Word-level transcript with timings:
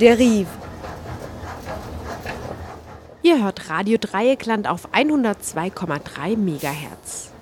Derive. 0.00 0.46
Ihr 3.24 3.42
hört 3.42 3.68
Radio 3.68 3.98
Dreieckland 3.98 4.68
auf 4.68 4.94
102,3 4.94 6.36
MHz. 6.36 7.32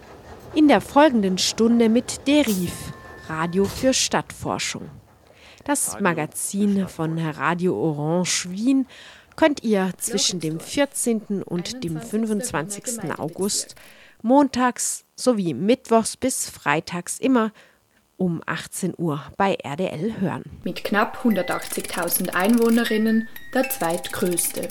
In 0.55 0.67
der 0.67 0.81
folgenden 0.81 1.37
Stunde 1.37 1.91
mit 1.91 2.27
Derive, 2.27 2.73
Radio 3.29 3.67
für 3.67 3.93
Stadtforschung. 3.93 4.89
Das 5.65 6.01
Magazin 6.01 6.89
von 6.89 7.19
Radio 7.19 7.77
Orange 7.79 8.49
Wien 8.49 8.87
könnt 9.37 9.63
ihr 9.63 9.91
zwischen 9.99 10.41
dem 10.41 10.59
14. 10.59 11.43
und 11.43 11.85
dem 11.85 12.01
25. 12.01 13.19
August 13.19 13.75
montags 14.23 15.05
sowie 15.15 15.53
mittwochs 15.53 16.17
bis 16.17 16.49
freitags 16.49 17.19
immer 17.19 17.53
um 18.17 18.43
18 18.47 18.95
Uhr 18.97 19.23
bei 19.37 19.57
RDL 19.63 20.21
hören. 20.21 20.43
Mit 20.65 20.85
knapp 20.85 21.25
180.000 21.25 22.31
Einwohnerinnen 22.31 23.29
der 23.55 23.69
zweitgrößte. 23.69 24.69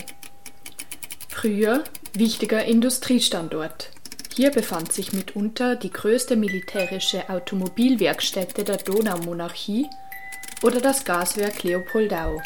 Früher 1.29 1.83
wichtiger 2.13 2.65
Industriestandort. 2.65 3.91
Hier 4.35 4.51
befand 4.51 4.91
sich 4.91 5.13
mitunter 5.13 5.75
die 5.75 5.91
größte 5.91 6.35
militärische 6.35 7.29
Automobilwerkstätte 7.29 8.63
der 8.63 8.77
Donaumonarchie 8.77 9.87
oder 10.63 10.81
das 10.81 11.05
Gaswerk 11.05 11.63
Leopoldau, 11.63 12.41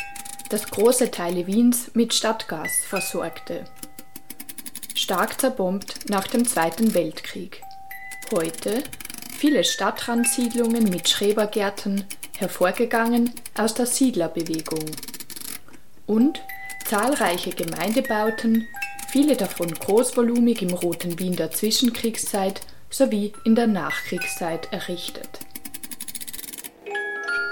das 0.50 0.70
große 0.70 1.10
Teile 1.12 1.48
Wiens 1.48 1.92
mit 1.94 2.14
Stadtgas 2.14 2.84
versorgte. 2.86 3.66
Stark 4.96 5.40
zerbombt 5.40 6.10
nach 6.10 6.28
dem 6.28 6.46
Zweiten 6.46 6.94
Weltkrieg. 6.94 7.62
Heute 8.32 8.84
viele 9.40 9.64
Stadtrandsiedlungen 9.64 10.84
mit 10.90 11.08
Schrebergärten, 11.08 12.04
hervorgegangen 12.38 13.34
aus 13.58 13.74
der 13.74 13.86
Siedlerbewegung. 13.86 14.84
Und 16.06 16.42
zahlreiche 16.86 17.52
Gemeindebauten, 17.52 18.68
viele 19.08 19.38
davon 19.38 19.74
großvolumig 19.74 20.62
im 20.62 20.72
Roten 20.72 21.18
Wien 21.20 21.38
der 21.38 21.52
Zwischenkriegszeit 21.52 22.60
sowie 22.90 23.32
in 23.46 23.56
der 23.56 23.68
Nachkriegszeit 23.68 24.74
errichtet. 24.74 25.30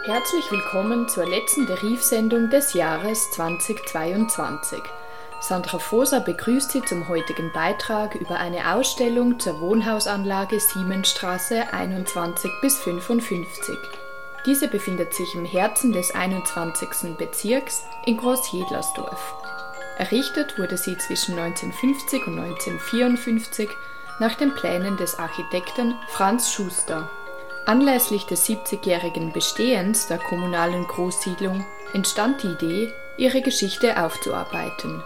Herzlich 0.03 0.51
willkommen 0.51 1.07
zur 1.07 1.25
letzten 1.25 1.67
Deriv-Sendung 1.67 2.49
des 2.49 2.73
Jahres 2.73 3.31
2022. 3.31 4.77
Sandra 5.47 5.79
Foser 5.79 6.19
begrüßt 6.19 6.71
Sie 6.71 6.83
zum 6.83 7.07
heutigen 7.07 7.53
Beitrag 7.53 8.15
über 8.15 8.37
eine 8.37 8.75
Ausstellung 8.75 9.39
zur 9.39 9.61
Wohnhausanlage 9.61 10.59
Siemensstraße 10.59 11.71
21 11.71 12.51
bis 12.61 12.77
55. 12.79 13.77
Diese 14.45 14.67
befindet 14.67 15.13
sich 15.13 15.35
im 15.35 15.45
Herzen 15.45 15.93
des 15.93 16.13
21. 16.13 17.15
Bezirks 17.17 17.85
in 18.05 18.17
Großjedlersdorf. 18.17 19.35
Errichtet 19.97 20.59
wurde 20.59 20.75
sie 20.75 20.97
zwischen 20.97 21.39
1950 21.39 22.27
und 22.27 22.39
1954 22.39 23.69
nach 24.19 24.35
den 24.35 24.53
Plänen 24.53 24.97
des 24.97 25.17
Architekten 25.17 25.95
Franz 26.09 26.51
Schuster. 26.51 27.09
Anlässlich 27.65 28.25
des 28.25 28.45
70-jährigen 28.49 29.31
Bestehens 29.31 30.07
der 30.07 30.17
kommunalen 30.17 30.85
Großsiedlung 30.87 31.65
entstand 31.93 32.43
die 32.43 32.47
Idee, 32.47 32.93
ihre 33.15 33.41
Geschichte 33.41 34.03
aufzuarbeiten. 34.03 35.01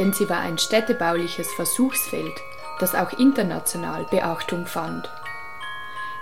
Denn 0.00 0.14
sie 0.14 0.30
war 0.30 0.40
ein 0.40 0.56
städtebauliches 0.56 1.52
Versuchsfeld, 1.52 2.32
das 2.78 2.94
auch 2.94 3.12
international 3.18 4.06
Beachtung 4.10 4.66
fand. 4.66 5.10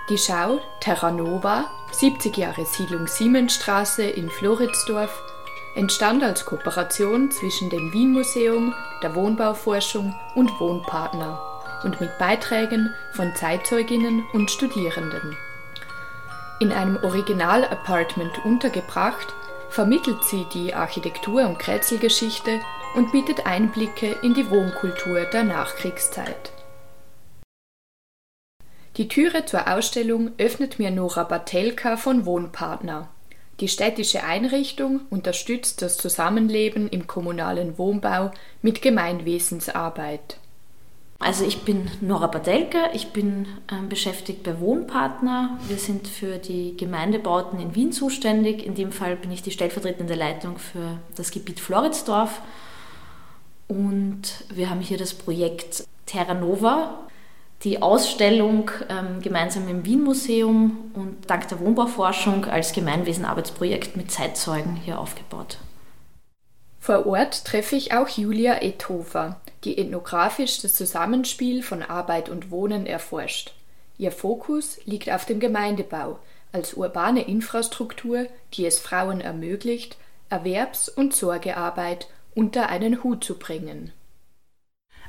Die 0.09 0.17
Schau 0.17 0.59
Terra 0.81 1.11
Nova, 1.11 1.71
70 1.91 2.35
Jahre 2.35 2.65
Siedlung 2.65 3.07
Siemensstraße 3.07 4.03
in 4.03 4.29
Floridsdorf, 4.29 5.23
entstand 5.75 6.23
als 6.23 6.45
Kooperation 6.45 7.31
zwischen 7.31 7.69
dem 7.69 7.93
Wien 7.93 8.11
Museum, 8.11 8.75
der 9.01 9.15
Wohnbauforschung 9.15 10.13
und 10.35 10.59
Wohnpartner 10.59 11.41
und 11.85 12.01
mit 12.01 12.17
Beiträgen 12.17 12.93
von 13.13 13.33
Zeitzeuginnen 13.33 14.25
und 14.33 14.51
Studierenden. 14.51 15.37
In 16.59 16.73
einem 16.73 16.97
Original-Apartment 17.01 18.43
untergebracht, 18.43 19.33
vermittelt 19.69 20.21
sie 20.25 20.45
die 20.53 20.73
Architektur- 20.73 21.47
und 21.47 21.59
Kretzelgeschichte 21.59 22.59
und 22.95 23.11
bietet 23.11 23.45
Einblicke 23.45 24.17
in 24.23 24.33
die 24.33 24.49
Wohnkultur 24.49 25.21
der 25.25 25.43
Nachkriegszeit. 25.43 26.51
Die 28.97 29.07
Türe 29.07 29.45
zur 29.45 29.67
Ausstellung 29.71 30.31
öffnet 30.37 30.79
mir 30.79 30.91
Nora 30.91 31.23
Batelka 31.23 31.95
von 31.95 32.25
Wohnpartner. 32.25 33.09
Die 33.59 33.67
städtische 33.67 34.23
Einrichtung 34.23 35.01
unterstützt 35.09 35.81
das 35.81 35.97
Zusammenleben 35.97 36.89
im 36.89 37.07
kommunalen 37.07 37.77
Wohnbau 37.77 38.31
mit 38.61 38.81
Gemeinwesensarbeit. 38.81 40.37
Also 41.21 41.43
ich 41.45 41.63
bin 41.63 41.91
Nora 41.99 42.27
Badelka, 42.27 42.91
ich 42.93 43.09
bin 43.09 43.45
äh, 43.69 43.85
beschäftigt 43.87 44.43
bei 44.43 44.61
Wohnpartner. 44.61 45.59
Wir 45.67 45.77
sind 45.77 46.07
für 46.07 46.37
die 46.37 46.77
Gemeindebauten 46.77 47.59
in 47.59 47.75
Wien 47.75 47.91
zuständig. 47.91 48.65
In 48.65 48.73
dem 48.73 48.93
Fall 48.93 49.17
bin 49.17 49.29
ich 49.29 49.43
die 49.43 49.51
stellvertretende 49.51 50.15
Leitung 50.15 50.57
für 50.57 50.97
das 51.17 51.31
Gebiet 51.31 51.59
Floridsdorf. 51.59 52.41
Und 53.69 54.43
wir 54.49 54.69
haben 54.69 54.81
hier 54.81 54.97
das 54.97 55.13
Projekt 55.13 55.85
Terra 56.05 56.33
Nova, 56.33 57.07
die 57.63 57.81
Ausstellung 57.81 58.69
ähm, 58.89 59.21
gemeinsam 59.21 59.69
im 59.69 59.85
Wien 59.85 60.03
Museum 60.03 60.91
und 60.93 61.29
dank 61.29 61.47
der 61.47 61.61
Wohnbauforschung 61.61 62.43
als 62.45 62.73
Gemeinwesenarbeitsprojekt 62.73 63.95
mit 63.95 64.11
Zeitzeugen 64.11 64.75
hier 64.75 64.99
aufgebaut. 64.99 65.59
Vor 66.81 67.05
Ort 67.05 67.45
treffe 67.45 67.77
ich 67.77 67.93
auch 67.93 68.09
Julia 68.09 68.61
Ethofer 68.61 69.39
die 69.63 69.77
ethnografisch 69.77 70.61
das 70.61 70.75
Zusammenspiel 70.75 71.63
von 71.63 71.83
Arbeit 71.83 72.29
und 72.29 72.51
Wohnen 72.51 72.85
erforscht. 72.85 73.53
Ihr 73.97 74.11
Fokus 74.11 74.79
liegt 74.85 75.09
auf 75.09 75.25
dem 75.25 75.39
Gemeindebau 75.39 76.19
als 76.51 76.73
urbane 76.73 77.27
Infrastruktur, 77.27 78.27
die 78.53 78.65
es 78.65 78.79
Frauen 78.79 79.21
ermöglicht, 79.21 79.97
Erwerbs- 80.29 80.89
und 80.89 81.13
Sorgearbeit 81.13 82.07
unter 82.39 82.69
einen 82.69 83.03
Hut 83.03 83.21
zu 83.21 83.37
bringen. 83.37 83.91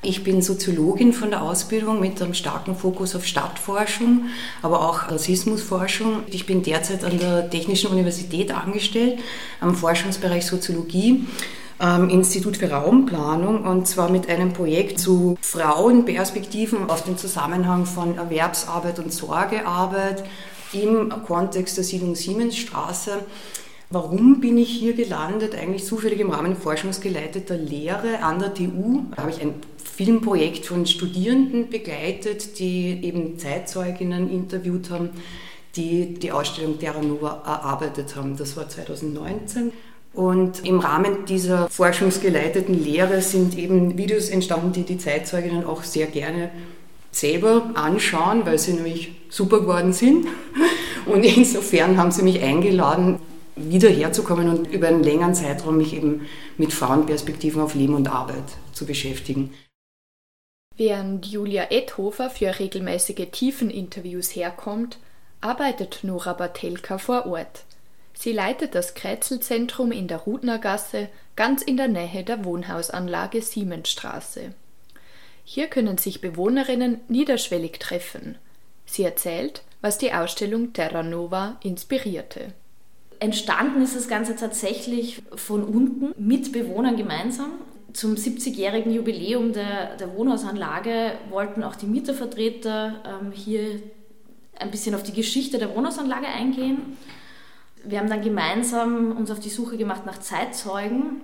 Ich 0.03 0.25
bin 0.25 0.43
Soziologin 0.43 1.13
von 1.13 1.31
der 1.31 1.43
Ausbildung 1.43 2.01
mit 2.01 2.21
einem 2.21 2.35
starken 2.35 2.75
Fokus 2.75 3.15
auf 3.15 3.25
Stadtforschung, 3.25 4.31
aber 4.63 4.89
auch 4.89 5.09
Rassismusforschung. 5.11 6.25
Ich 6.27 6.45
bin 6.47 6.65
derzeit 6.65 7.05
an 7.05 7.21
der 7.21 7.49
Technischen 7.49 7.91
Universität 7.91 8.51
angestellt, 8.51 9.21
am 9.61 9.77
Forschungsbereich 9.77 10.45
Soziologie 10.45 11.27
ähm, 11.81 12.09
Institut 12.09 12.57
für 12.57 12.71
Raumplanung 12.71 13.63
und 13.65 13.87
zwar 13.87 14.11
mit 14.11 14.29
einem 14.29 14.53
Projekt 14.53 14.99
zu 14.99 15.39
Frauenperspektiven 15.41 16.91
auf 16.91 17.05
den 17.05 17.17
Zusammenhang 17.17 17.87
von 17.87 18.17
Erwerbsarbeit 18.19 18.99
und 18.99 19.13
Sorgearbeit 19.13 20.25
im 20.73 21.11
Kontext 21.27 21.77
der 21.77 21.85
Siedlung 21.85 22.17
Siemensstraße. 22.17 23.21
Warum 23.93 24.41
bin 24.41 24.57
ich 24.57 24.71
hier 24.71 24.93
gelandet? 24.93 25.57
Eigentlich 25.57 25.85
zufällig 25.85 26.21
im 26.21 26.31
Rahmen 26.31 26.55
forschungsgeleiteter 26.55 27.57
Lehre 27.57 28.23
an 28.23 28.39
der 28.39 28.55
TU. 28.55 29.03
Da 29.17 29.23
habe 29.23 29.33
ich 29.33 29.43
ein 29.43 29.55
Filmprojekt 29.83 30.65
von 30.65 30.87
Studierenden 30.87 31.71
begleitet, 31.71 32.61
die 32.61 33.01
eben 33.03 33.37
Zeitzeuginnen 33.37 34.31
interviewt 34.31 34.91
haben, 34.91 35.11
die 35.75 36.15
die 36.15 36.31
Ausstellung 36.31 36.79
Terra 36.79 37.03
Nova 37.03 37.43
erarbeitet 37.45 38.15
haben. 38.15 38.37
Das 38.37 38.57
war 38.57 38.69
2019. 38.69 39.73
Und 40.15 40.65
im 40.65 40.79
Rahmen 40.79 41.25
dieser 41.25 41.69
forschungsgeleiteten 41.69 42.85
Lehre 42.85 43.21
sind 43.23 43.59
eben 43.59 43.99
Videos 43.99 44.29
entstanden, 44.29 44.73
die 44.73 44.85
die 44.85 44.99
Zeitzeuginnen 44.99 45.67
auch 45.67 45.83
sehr 45.83 46.07
gerne 46.07 46.53
selber 47.11 47.71
anschauen, 47.75 48.47
weil 48.47 48.61
sie 48.61 48.75
nämlich 48.75 49.17
super 49.31 49.63
geworden 49.63 49.93
sind. 49.93 50.29
Und 51.07 51.25
insofern 51.25 51.97
haben 51.97 52.13
sie 52.13 52.23
mich 52.23 52.41
eingeladen, 52.41 53.19
wieder 53.57 53.89
herzukommen 53.89 54.49
und 54.49 54.73
über 54.73 54.89
einen 54.89 55.03
längeren 55.03 55.35
Zeitraum 55.35 55.77
mich 55.77 55.95
eben 55.95 56.27
mit 56.57 56.73
Frauenperspektiven 56.73 57.61
auf 57.61 57.75
Leben 57.75 57.95
und 57.95 58.09
Arbeit 58.09 58.45
zu 58.73 58.87
beschäftigen. 58.87 59.55
Während 60.77 61.27
Julia 61.27 61.67
Edhofer 61.71 62.31
für 62.31 62.59
regelmäßige 62.59 63.29
Tiefeninterviews 63.31 64.35
herkommt, 64.35 64.99
arbeitet 65.41 66.01
Nora 66.03 66.33
Batelka 66.33 66.99
vor 66.99 67.27
Ort. 67.27 67.65
Sie 68.15 68.33
leitet 68.33 68.75
das 68.75 68.95
Krätzelzentrum 68.95 69.93
in 69.93 70.09
der 70.09 70.19
Rudnergasse, 70.19 71.09
ganz 71.37 71.63
in 71.63 71.77
der 71.77 71.89
Nähe 71.89 72.25
der 72.25 72.45
Wohnhausanlage 72.45 73.43
Siemensstraße. 73.43 74.55
Hier 75.45 75.69
können 75.69 75.99
sich 75.99 76.21
Bewohnerinnen 76.21 77.01
niederschwellig 77.09 77.79
treffen. 77.79 78.37
Sie 78.87 79.05
erzählt, 79.05 79.63
was 79.81 79.99
die 79.99 80.13
Ausstellung 80.13 80.73
Terra 80.73 81.03
Nova 81.03 81.59
inspirierte. 81.63 82.53
Entstanden 83.21 83.83
ist 83.83 83.95
das 83.95 84.09
Ganze 84.09 84.35
tatsächlich 84.35 85.23
von 85.35 85.63
unten 85.63 86.15
mit 86.17 86.53
Bewohnern 86.53 86.97
gemeinsam. 86.97 87.51
Zum 87.93 88.15
70-jährigen 88.15 88.93
Jubiläum 88.93 89.53
der, 89.53 89.97
der, 89.97 90.17
Wohnhausanlage 90.17 91.13
wollten 91.29 91.63
auch 91.63 91.77
die 91.77 91.87
Mietervertreter 91.87 93.21
ähm, 93.21 93.33
hier 93.33 93.83
ein 94.59 94.71
bisschen 94.71 94.95
auf 94.95 95.03
die 95.03 95.13
Geschichte 95.13 95.59
der 95.59 95.75
Wohnhausanlage 95.75 96.29
eingehen 96.29 96.97
Wir 97.85 97.99
haben 97.99 98.09
dann 98.09 98.23
gemeinsam 98.23 99.17
uns 99.17 99.31
auf 99.31 99.41
die 99.41 99.49
Suche 99.51 99.77
gemacht 99.77 100.07
nach 100.07 100.21
Zeitzeugen 100.21 101.21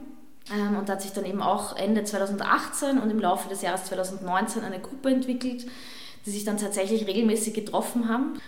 ähm, 0.52 0.76
und 0.76 0.88
da 0.88 0.94
hat 0.94 1.02
sich 1.02 1.12
dann 1.12 1.24
eben 1.24 1.40
auch 1.40 1.76
Ende 1.76 2.04
2018 2.04 2.98
und 2.98 3.10
im 3.10 3.20
Laufe 3.20 3.48
des 3.48 3.62
Jahres 3.62 3.84
2019 3.84 4.64
eine 4.64 4.80
Gruppe 4.80 5.10
entwickelt, 5.10 5.66
die 6.26 6.30
sich 6.30 6.44
dann 6.44 6.58
tatsächlich 6.58 7.06
regelmäßig 7.06 7.54
getroffen 7.54 8.08
haben. 8.08 8.40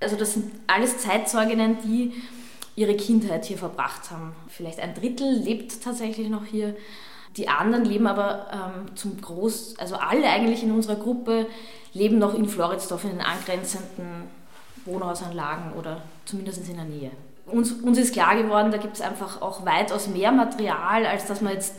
Also 0.00 0.16
das 0.16 0.34
sind 0.34 0.50
alles 0.66 0.98
Zeitzeuginnen, 0.98 1.78
die 1.84 2.14
ihre 2.76 2.94
Kindheit 2.94 3.46
hier 3.46 3.58
verbracht 3.58 4.10
haben. 4.10 4.36
Vielleicht 4.48 4.78
ein 4.80 4.94
Drittel 4.94 5.30
lebt 5.32 5.82
tatsächlich 5.82 6.28
noch 6.28 6.44
hier. 6.44 6.76
Die 7.36 7.48
anderen 7.48 7.84
leben 7.84 8.06
aber 8.06 8.46
ähm, 8.52 8.96
zum 8.96 9.20
Groß, 9.20 9.78
also 9.78 9.96
alle 9.96 10.26
eigentlich 10.28 10.62
in 10.62 10.70
unserer 10.70 10.96
Gruppe 10.96 11.46
leben 11.92 12.18
noch 12.18 12.34
in 12.34 12.48
Floridsdorf 12.48 13.04
in 13.04 13.10
den 13.10 13.20
angrenzenden 13.20 14.24
Wohnhausanlagen 14.84 15.72
oder 15.72 16.02
zumindest 16.24 16.68
in 16.68 16.76
der 16.76 16.84
Nähe. 16.84 17.10
Uns, 17.46 17.72
uns 17.72 17.98
ist 17.98 18.12
klar 18.12 18.36
geworden, 18.36 18.70
da 18.70 18.78
gibt 18.78 18.94
es 18.94 19.00
einfach 19.00 19.40
auch 19.40 19.64
weitaus 19.64 20.08
mehr 20.08 20.32
Material, 20.32 21.06
als 21.06 21.26
dass 21.26 21.40
man 21.40 21.52
jetzt 21.52 21.74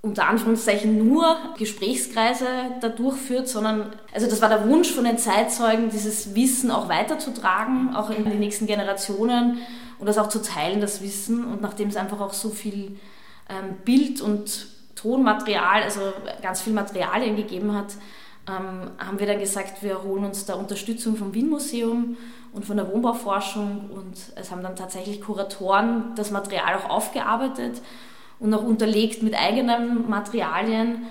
unter 0.00 0.26
Anführungszeichen 0.26 1.06
nur 1.08 1.36
Gesprächskreise 1.56 2.46
da 2.80 2.88
durchführt, 2.88 3.48
sondern 3.48 3.94
also 4.12 4.26
das 4.26 4.42
war 4.42 4.48
der 4.48 4.68
Wunsch 4.68 4.90
von 4.90 5.04
den 5.04 5.16
Zeitzeugen, 5.16 5.90
dieses 5.90 6.34
Wissen 6.34 6.72
auch 6.72 6.88
weiterzutragen, 6.88 7.94
auch 7.94 8.10
in 8.10 8.24
die 8.24 8.36
nächsten 8.36 8.66
Generationen 8.66 9.58
und 10.02 10.06
das 10.06 10.18
auch 10.18 10.28
zu 10.28 10.42
teilen, 10.42 10.80
das 10.80 11.00
Wissen. 11.00 11.44
Und 11.44 11.62
nachdem 11.62 11.88
es 11.88 11.94
einfach 11.96 12.20
auch 12.20 12.32
so 12.32 12.50
viel 12.50 12.98
ähm, 13.48 13.76
Bild- 13.84 14.20
und 14.20 14.66
Tonmaterial, 14.96 15.84
also 15.84 16.00
ganz 16.42 16.60
viel 16.60 16.72
Materialien 16.72 17.36
gegeben 17.36 17.72
hat, 17.72 17.94
ähm, 18.48 18.90
haben 18.98 19.20
wir 19.20 19.28
dann 19.28 19.38
gesagt, 19.38 19.80
wir 19.84 20.02
holen 20.02 20.24
uns 20.24 20.44
da 20.44 20.54
Unterstützung 20.54 21.14
vom 21.14 21.32
Wien-Museum 21.32 22.16
und 22.52 22.64
von 22.64 22.78
der 22.78 22.92
Wohnbauforschung 22.92 23.90
und 23.90 24.16
es 24.34 24.50
haben 24.50 24.64
dann 24.64 24.74
tatsächlich 24.74 25.20
Kuratoren 25.20 26.16
das 26.16 26.32
Material 26.32 26.74
auch 26.74 26.90
aufgearbeitet 26.90 27.80
und 28.40 28.52
auch 28.54 28.64
unterlegt 28.64 29.22
mit 29.22 29.36
eigenen 29.36 30.10
Materialien 30.10 31.06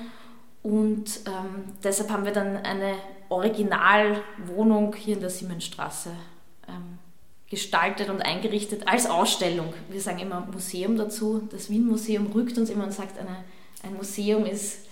und 0.63 1.21
ähm, 1.27 1.63
deshalb 1.81 2.11
haben 2.11 2.25
wir 2.25 2.33
dann 2.33 2.57
eine 2.57 2.95
Originalwohnung 3.29 4.93
hier 4.95 5.15
in 5.15 5.21
der 5.21 5.29
Siemensstraße 5.29 6.09
gestaltet 7.51 8.09
und 8.09 8.21
eingerichtet 8.21 8.87
als 8.87 9.05
Ausstellung. 9.05 9.73
Wir 9.89 9.99
sagen 9.99 10.19
immer 10.19 10.47
Museum 10.51 10.95
dazu. 10.95 11.47
Das 11.51 11.69
Wien-Museum 11.69 12.31
rückt 12.33 12.57
uns 12.57 12.69
immer 12.69 12.85
und 12.85 12.93
sagt, 12.93 13.19
eine, 13.19 13.43
ein 13.83 13.93
Museum 13.93 14.45
ist, 14.45 14.85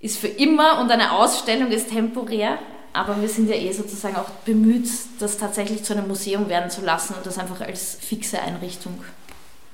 ist 0.00 0.18
für 0.18 0.26
immer 0.26 0.80
und 0.80 0.90
eine 0.90 1.12
Ausstellung 1.12 1.70
ist 1.70 1.90
temporär. 1.90 2.58
Aber 2.94 3.20
wir 3.20 3.28
sind 3.28 3.50
ja 3.50 3.54
eh 3.54 3.70
sozusagen 3.70 4.16
auch 4.16 4.30
bemüht, 4.46 4.88
das 5.18 5.36
tatsächlich 5.36 5.84
zu 5.84 5.92
einem 5.92 6.08
Museum 6.08 6.48
werden 6.48 6.70
zu 6.70 6.80
lassen 6.80 7.14
und 7.14 7.26
das 7.26 7.38
einfach 7.38 7.60
als 7.60 7.96
fixe 8.00 8.40
Einrichtung 8.40 9.04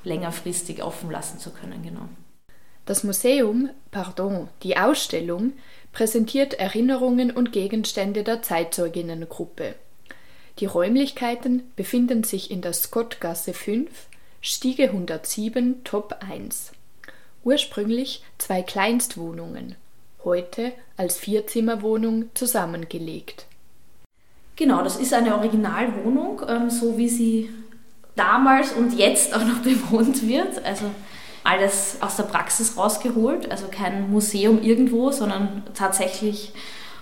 längerfristig 0.03 0.83
offen 0.83 1.13
lassen 1.13 1.39
zu 1.39 1.51
können. 1.51 1.81
Genau. 1.85 2.09
Das 2.87 3.05
Museum, 3.05 3.71
pardon, 3.93 4.49
die 4.65 4.77
Ausstellung, 4.77 5.53
präsentiert 5.93 6.55
Erinnerungen 6.55 7.31
und 7.31 7.53
Gegenstände 7.53 8.25
der 8.25 8.43
Zeitzeuginnengruppe. 8.43 9.77
Die 10.59 10.67
Räumlichkeiten 10.67 11.71
befinden 11.77 12.25
sich 12.25 12.51
in 12.51 12.63
der 12.63 12.73
Scottgasse 12.73 13.53
5, 13.53 13.91
Stiege 14.41 14.85
107, 14.85 15.85
Top 15.85 16.17
1. 16.27 16.73
Ursprünglich 17.45 18.25
zwei 18.39 18.63
Kleinstwohnungen, 18.63 19.75
heute 20.25 20.73
als 20.97 21.19
Vierzimmerwohnung 21.19 22.31
zusammengelegt. 22.33 23.45
Genau, 24.57 24.83
das 24.83 24.97
ist 24.97 25.13
eine 25.13 25.37
Originalwohnung, 25.37 26.41
ähm, 26.49 26.71
so 26.71 26.97
wie 26.97 27.11
sie 27.11 27.51
damals 28.15 28.73
und 28.73 28.99
jetzt 28.99 29.35
auch 29.35 29.45
noch 29.45 29.59
bewohnt 29.63 30.27
wird. 30.27 30.65
Also 30.65 30.87
alles 31.45 31.99
aus 32.01 32.17
der 32.17 32.25
Praxis 32.25 32.79
rausgeholt, 32.79 33.51
also 33.51 33.67
kein 33.71 34.11
Museum 34.11 34.63
irgendwo, 34.63 35.13
sondern 35.13 35.65
tatsächlich 35.75 36.55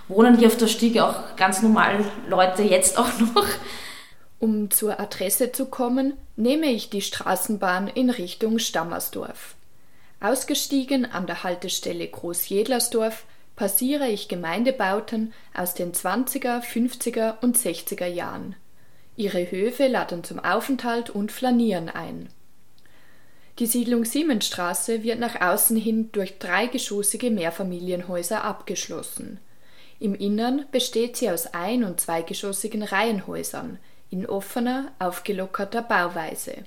wohnen 0.07 0.37
hier 0.37 0.47
auf 0.47 0.57
der 0.57 0.67
Stiege 0.67 1.05
auch 1.05 1.35
ganz 1.35 1.61
normal 1.61 2.03
Leute 2.29 2.63
jetzt 2.63 2.97
auch 2.97 3.19
noch. 3.19 3.47
Um 4.39 4.69
zur 4.69 4.99
Adresse 4.99 5.51
zu 5.51 5.65
kommen, 5.65 6.13
nehme 6.35 6.67
ich 6.67 6.89
die 6.89 7.01
Straßenbahn 7.01 7.87
in 7.87 8.09
Richtung 8.09 8.59
Stammersdorf. 8.59 9.55
Ausgestiegen 10.19 11.05
an 11.05 11.25
der 11.27 11.43
Haltestelle 11.43 12.07
Großjedlersdorf 12.07 13.25
passiere 13.55 14.07
ich 14.07 14.27
Gemeindebauten 14.27 15.33
aus 15.53 15.73
den 15.73 15.93
20er, 15.93 16.61
50er 16.61 17.35
und 17.41 17.57
60er 17.57 18.07
Jahren. 18.07 18.55
Ihre 19.15 19.49
Höfe 19.49 19.87
laden 19.87 20.23
zum 20.23 20.39
Aufenthalt 20.39 21.09
und 21.09 21.31
Flanieren 21.31 21.89
ein. 21.89 22.29
Die 23.59 23.65
Siedlung 23.65 24.03
Siemensstraße 24.03 25.03
wird 25.03 25.19
nach 25.19 25.39
außen 25.39 25.77
hin 25.77 26.09
durch 26.11 26.37
dreigeschossige 26.39 27.31
Mehrfamilienhäuser 27.31 28.43
abgeschlossen. 28.43 29.39
Im 29.99 30.13
Innern 30.13 30.65
besteht 30.71 31.17
sie 31.17 31.29
aus 31.29 31.47
ein- 31.47 31.83
und 31.83 32.01
zweigeschossigen 32.01 32.83
Reihenhäusern 32.83 33.79
in 34.09 34.25
offener, 34.25 34.91
aufgelockerter 34.99 35.81
Bauweise, 35.81 36.63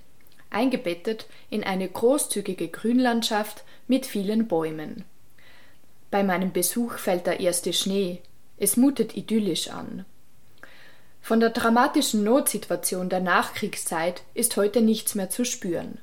eingebettet 0.50 1.26
in 1.50 1.62
eine 1.62 1.88
großzügige 1.88 2.68
Grünlandschaft 2.68 3.64
mit 3.86 4.06
vielen 4.06 4.48
Bäumen. 4.48 5.04
Bei 6.10 6.22
meinem 6.22 6.52
Besuch 6.52 6.94
fällt 6.94 7.26
der 7.26 7.40
erste 7.40 7.72
Schnee. 7.72 8.22
Es 8.56 8.76
mutet 8.76 9.16
idyllisch 9.16 9.68
an. 9.68 10.04
Von 11.20 11.40
der 11.40 11.50
dramatischen 11.50 12.24
Notsituation 12.24 13.10
der 13.10 13.20
Nachkriegszeit 13.20 14.22
ist 14.32 14.56
heute 14.56 14.80
nichts 14.80 15.14
mehr 15.14 15.28
zu 15.28 15.44
spüren. 15.44 15.98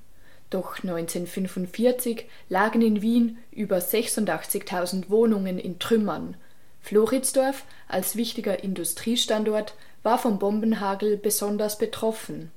Doch 0.52 0.84
1945 0.84 2.26
lagen 2.50 2.82
in 2.84 3.02
Wien 3.02 3.40
über 3.52 3.78
86.000 3.78 5.10
Wohnungen 5.10 5.58
in 5.58 5.80
Trümmern 5.80 6.38
Floridsdorf 6.86 7.64
als 7.88 8.16
wichtiger 8.16 8.64
Industriestandort 8.64 9.74
war 10.04 10.20
vom 10.20 10.38
Bombenhagel 10.38 11.18
besonders 11.18 11.80
betroffen. 11.80 12.52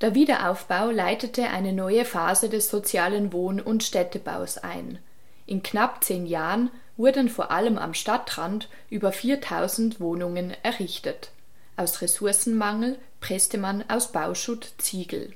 Der 0.00 0.14
Wiederaufbau 0.14 0.90
leitete 0.90 1.48
eine 1.50 1.74
neue 1.74 2.06
Phase 2.06 2.48
des 2.48 2.70
sozialen 2.70 3.30
Wohn- 3.34 3.60
und 3.60 3.84
Städtebaus 3.84 4.56
ein. 4.56 4.98
In 5.44 5.62
knapp 5.62 6.02
zehn 6.02 6.24
Jahren 6.24 6.70
wurden 6.96 7.28
vor 7.28 7.50
allem 7.50 7.76
am 7.76 7.92
Stadtrand 7.92 8.70
über 8.88 9.12
4000 9.12 10.00
Wohnungen 10.00 10.54
errichtet. 10.62 11.32
Aus 11.76 12.00
Ressourcenmangel 12.00 12.98
presste 13.20 13.58
man 13.58 13.84
aus 13.88 14.12
Bauschutt 14.12 14.72
Ziegel. 14.78 15.34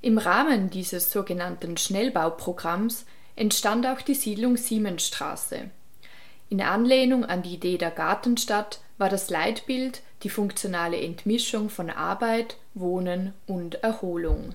Im 0.00 0.18
Rahmen 0.18 0.68
dieses 0.68 1.12
sogenannten 1.12 1.76
Schnellbauprogramms 1.76 3.06
entstand 3.36 3.86
auch 3.86 4.00
die 4.00 4.16
Siedlung 4.16 4.56
Siemensstraße. 4.56 5.70
In 6.52 6.60
Anlehnung 6.60 7.24
an 7.24 7.40
die 7.40 7.54
Idee 7.54 7.78
der 7.78 7.90
Gartenstadt 7.90 8.80
war 8.98 9.08
das 9.08 9.30
Leitbild 9.30 10.02
die 10.22 10.28
funktionale 10.28 11.00
Entmischung 11.00 11.70
von 11.70 11.88
Arbeit, 11.88 12.58
Wohnen 12.74 13.32
und 13.46 13.76
Erholung. 13.82 14.54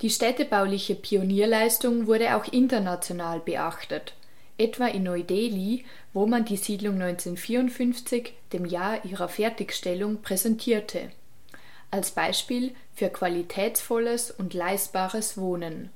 Die 0.00 0.10
städtebauliche 0.10 0.94
Pionierleistung 0.94 2.06
wurde 2.06 2.36
auch 2.36 2.46
international 2.52 3.40
beachtet, 3.40 4.14
etwa 4.56 4.86
in 4.86 5.02
Neu-Delhi, 5.02 5.86
wo 6.12 6.24
man 6.24 6.44
die 6.44 6.56
Siedlung 6.56 7.02
1954, 7.02 8.32
dem 8.52 8.64
Jahr 8.64 9.04
ihrer 9.04 9.28
Fertigstellung, 9.28 10.22
präsentierte, 10.22 11.10
als 11.90 12.12
Beispiel 12.12 12.76
für 12.94 13.08
qualitätsvolles 13.08 14.30
und 14.30 14.54
leistbares 14.54 15.36
Wohnen. 15.36 15.90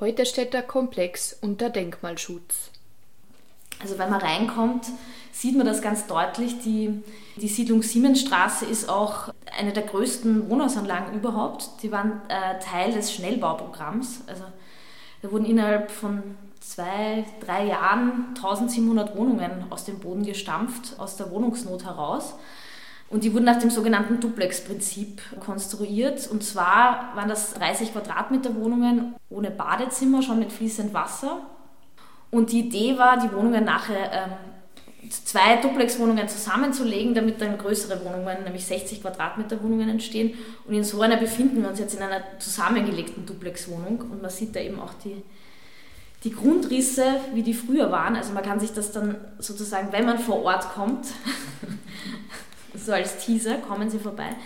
Heute 0.00 0.26
steht 0.26 0.52
der 0.52 0.64
Komplex 0.64 1.34
unter 1.40 1.70
Denkmalschutz. 1.70 2.72
Also 3.80 3.98
wenn 3.98 4.10
man 4.10 4.20
reinkommt, 4.20 4.86
sieht 5.32 5.56
man 5.56 5.66
das 5.66 5.82
ganz 5.82 6.06
deutlich. 6.06 6.60
Die, 6.60 7.02
die 7.36 7.48
Siedlung 7.48 7.82
Siemensstraße 7.82 8.66
ist 8.66 8.88
auch 8.88 9.32
eine 9.58 9.72
der 9.72 9.84
größten 9.84 10.50
Wohnhausanlagen 10.50 11.14
überhaupt. 11.14 11.70
Die 11.82 11.90
waren 11.90 12.20
äh, 12.28 12.58
Teil 12.58 12.92
des 12.92 13.12
Schnellbauprogramms. 13.12 14.22
Also 14.26 14.44
da 15.22 15.32
wurden 15.32 15.44
innerhalb 15.44 15.90
von 15.90 16.22
zwei, 16.60 17.24
drei 17.44 17.66
Jahren 17.66 18.28
1700 18.36 19.16
Wohnungen 19.16 19.64
aus 19.70 19.84
dem 19.84 19.98
Boden 19.98 20.24
gestampft, 20.24 20.98
aus 20.98 21.16
der 21.16 21.30
Wohnungsnot 21.30 21.84
heraus. 21.84 22.34
Und 23.08 23.24
die 23.24 23.34
wurden 23.34 23.44
nach 23.44 23.58
dem 23.58 23.70
sogenannten 23.70 24.20
Duplex-Prinzip 24.20 25.20
konstruiert. 25.40 26.28
Und 26.28 26.44
zwar 26.44 27.10
waren 27.16 27.28
das 27.28 27.54
30 27.54 27.92
Quadratmeter 27.92 28.54
Wohnungen 28.54 29.16
ohne 29.30 29.50
Badezimmer, 29.50 30.22
schon 30.22 30.38
mit 30.38 30.52
fließend 30.52 30.94
Wasser 30.94 31.40
und 32.30 32.52
die 32.52 32.60
Idee 32.60 32.96
war, 32.96 33.18
die 33.18 33.32
Wohnungen 33.32 33.64
nachher 33.64 34.12
ähm, 34.12 35.10
zwei 35.10 35.56
Duplex-Wohnungen 35.56 36.28
zusammenzulegen, 36.28 37.14
damit 37.14 37.40
dann 37.40 37.58
größere 37.58 38.04
Wohnungen, 38.04 38.44
nämlich 38.44 38.64
60 38.66 39.02
Quadratmeter 39.02 39.62
Wohnungen 39.62 39.88
entstehen. 39.88 40.34
Und 40.66 40.74
in 40.74 40.84
so 40.84 41.00
einer 41.02 41.16
befinden 41.16 41.62
wir 41.62 41.68
uns 41.68 41.80
jetzt 41.80 41.94
in 41.94 42.02
einer 42.02 42.22
zusammengelegten 42.38 43.26
Duplex-Wohnung. 43.26 44.00
Und 44.10 44.22
man 44.22 44.30
sieht 44.30 44.54
da 44.54 44.60
eben 44.60 44.78
auch 44.78 44.94
die, 45.04 45.22
die 46.22 46.32
Grundrisse, 46.32 47.04
wie 47.34 47.42
die 47.42 47.54
früher 47.54 47.90
waren. 47.90 48.14
Also 48.14 48.32
man 48.32 48.44
kann 48.44 48.60
sich 48.60 48.72
das 48.72 48.92
dann 48.92 49.16
sozusagen, 49.38 49.90
wenn 49.90 50.06
man 50.06 50.18
vor 50.18 50.44
Ort 50.44 50.72
kommt, 50.72 51.06
so 52.74 52.92
als 52.92 53.18
Teaser, 53.18 53.56
kommen 53.56 53.90
Sie 53.90 53.98
vorbei, 53.98 54.36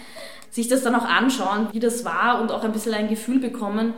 sich 0.51 0.69
das 0.69 0.83
dann 0.83 0.95
auch 0.95 1.05
anschauen, 1.05 1.69
wie 1.73 1.81
das 1.81 2.05
war 2.07 2.41
und 2.41 2.51
auch 2.51 2.65
ein 2.65 2.73
bisschen 2.73 2.95
ein 2.95 3.09
Gefühl 3.09 3.41
bekommen, 3.41 3.93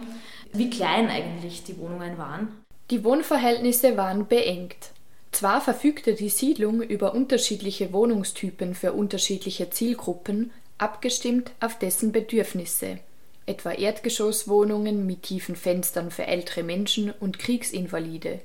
wie 0.52 0.70
klein 0.70 1.08
eigentlich 1.08 1.62
die 1.62 1.78
Wohnungen 1.78 2.18
waren. 2.18 2.65
Die 2.90 3.02
Wohnverhältnisse 3.02 3.96
waren 3.96 4.28
beengt. 4.28 4.92
Zwar 5.32 5.60
verfügte 5.60 6.14
die 6.14 6.28
Siedlung 6.28 6.82
über 6.82 7.14
unterschiedliche 7.14 7.92
Wohnungstypen 7.92 8.76
für 8.76 8.92
unterschiedliche 8.92 9.70
Zielgruppen, 9.70 10.52
abgestimmt 10.78 11.50
auf 11.58 11.78
dessen 11.78 12.12
Bedürfnisse, 12.12 13.00
etwa 13.44 13.72
Erdgeschosswohnungen 13.72 15.04
mit 15.04 15.24
tiefen 15.24 15.56
Fenstern 15.56 16.12
für 16.12 16.26
ältere 16.26 16.62
Menschen 16.62 17.12
und 17.18 17.40
Kriegsinvalide. 17.40 18.40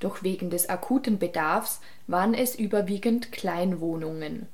Doch 0.00 0.22
wegen 0.22 0.50
des 0.50 0.68
akuten 0.68 1.18
Bedarfs 1.18 1.80
waren 2.06 2.34
es 2.34 2.54
überwiegend 2.54 3.32
Kleinwohnungen. 3.32 4.48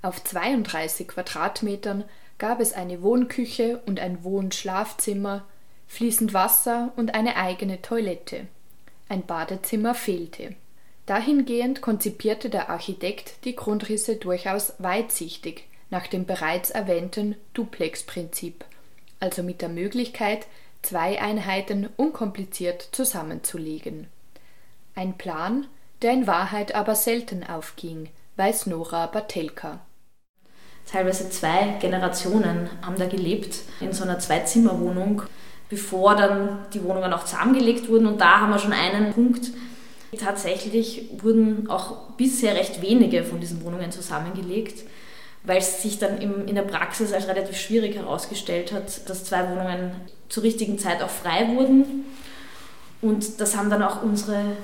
Auf 0.00 0.24
32 0.24 1.06
Quadratmetern 1.06 2.04
gab 2.38 2.60
es 2.60 2.72
eine 2.72 3.02
Wohnküche 3.02 3.82
und 3.84 4.00
ein 4.00 4.24
Wohnschlafzimmer, 4.24 5.44
fließend 5.88 6.32
Wasser 6.34 6.92
und 6.96 7.14
eine 7.14 7.36
eigene 7.36 7.82
Toilette. 7.82 8.46
Ein 9.08 9.26
Badezimmer 9.26 9.94
fehlte. 9.94 10.54
Dahingehend 11.06 11.80
konzipierte 11.80 12.50
der 12.50 12.68
Architekt 12.68 13.44
die 13.44 13.56
Grundrisse 13.56 14.16
durchaus 14.16 14.74
weitsichtig 14.78 15.64
nach 15.90 16.06
dem 16.06 16.26
bereits 16.26 16.70
erwähnten 16.70 17.34
Duplex-Prinzip, 17.54 18.64
also 19.20 19.42
mit 19.42 19.62
der 19.62 19.70
Möglichkeit, 19.70 20.46
zwei 20.82 21.20
Einheiten 21.20 21.88
unkompliziert 21.96 22.88
zusammenzulegen. 22.92 24.06
Ein 24.94 25.16
Plan, 25.16 25.66
der 26.02 26.12
in 26.12 26.26
Wahrheit 26.26 26.74
aber 26.74 26.94
selten 26.94 27.42
aufging, 27.42 28.10
weiß 28.36 28.66
Nora 28.66 29.06
Batelka. 29.06 29.80
Teilweise 30.90 31.28
zwei 31.30 31.76
Generationen 31.80 32.70
haben 32.82 32.96
da 32.96 33.06
gelebt 33.06 33.60
in 33.80 33.92
so 33.92 34.04
einer 34.04 34.18
Zwei-Zimmer-Wohnung 34.18 35.22
bevor 35.68 36.14
dann 36.16 36.58
die 36.72 36.82
Wohnungen 36.82 37.12
auch 37.12 37.24
zusammengelegt 37.24 37.88
wurden. 37.88 38.06
Und 38.06 38.20
da 38.20 38.40
haben 38.40 38.50
wir 38.50 38.58
schon 38.58 38.72
einen 38.72 39.12
Punkt. 39.12 39.50
Tatsächlich 40.18 41.10
wurden 41.22 41.68
auch 41.68 42.10
bisher 42.16 42.54
recht 42.54 42.80
wenige 42.80 43.24
von 43.24 43.40
diesen 43.40 43.62
Wohnungen 43.62 43.92
zusammengelegt, 43.92 44.84
weil 45.44 45.58
es 45.58 45.82
sich 45.82 45.98
dann 45.98 46.18
in 46.18 46.54
der 46.54 46.62
Praxis 46.62 47.12
als 47.12 47.28
relativ 47.28 47.58
schwierig 47.58 47.96
herausgestellt 47.96 48.72
hat, 48.72 49.08
dass 49.08 49.24
zwei 49.24 49.48
Wohnungen 49.50 49.92
zur 50.28 50.42
richtigen 50.44 50.78
Zeit 50.78 51.02
auch 51.02 51.10
frei 51.10 51.48
wurden. 51.54 52.06
Und 53.02 53.40
das 53.40 53.56
haben 53.56 53.68
dann 53.68 53.82
auch 53.82 54.02
unsere 54.02 54.56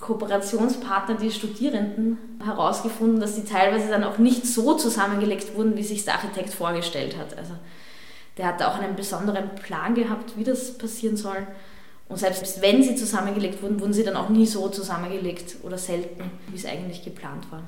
Kooperationspartner, 0.00 1.16
die 1.16 1.30
Studierenden, 1.30 2.18
herausgefunden, 2.44 3.20
dass 3.20 3.36
die 3.36 3.44
teilweise 3.44 3.88
dann 3.88 4.02
auch 4.02 4.18
nicht 4.18 4.46
so 4.46 4.74
zusammengelegt 4.74 5.54
wurden, 5.54 5.76
wie 5.76 5.84
sich 5.84 6.04
der 6.04 6.14
Architekt 6.14 6.50
vorgestellt 6.50 7.16
hat. 7.16 7.38
Also 7.38 7.52
der 8.36 8.46
hat 8.46 8.62
auch 8.62 8.78
einen 8.78 8.96
besonderen 8.96 9.54
Plan 9.56 9.94
gehabt, 9.94 10.36
wie 10.36 10.44
das 10.44 10.78
passieren 10.78 11.16
soll. 11.16 11.46
Und 12.08 12.18
selbst 12.18 12.60
wenn 12.60 12.82
sie 12.82 12.96
zusammengelegt 12.96 13.62
wurden, 13.62 13.80
wurden 13.80 13.92
sie 13.92 14.04
dann 14.04 14.16
auch 14.16 14.28
nie 14.28 14.46
so 14.46 14.68
zusammengelegt 14.68 15.56
oder 15.62 15.78
selten, 15.78 16.30
wie 16.48 16.56
es 16.56 16.66
eigentlich 16.66 17.04
geplant 17.04 17.50
war. 17.50 17.62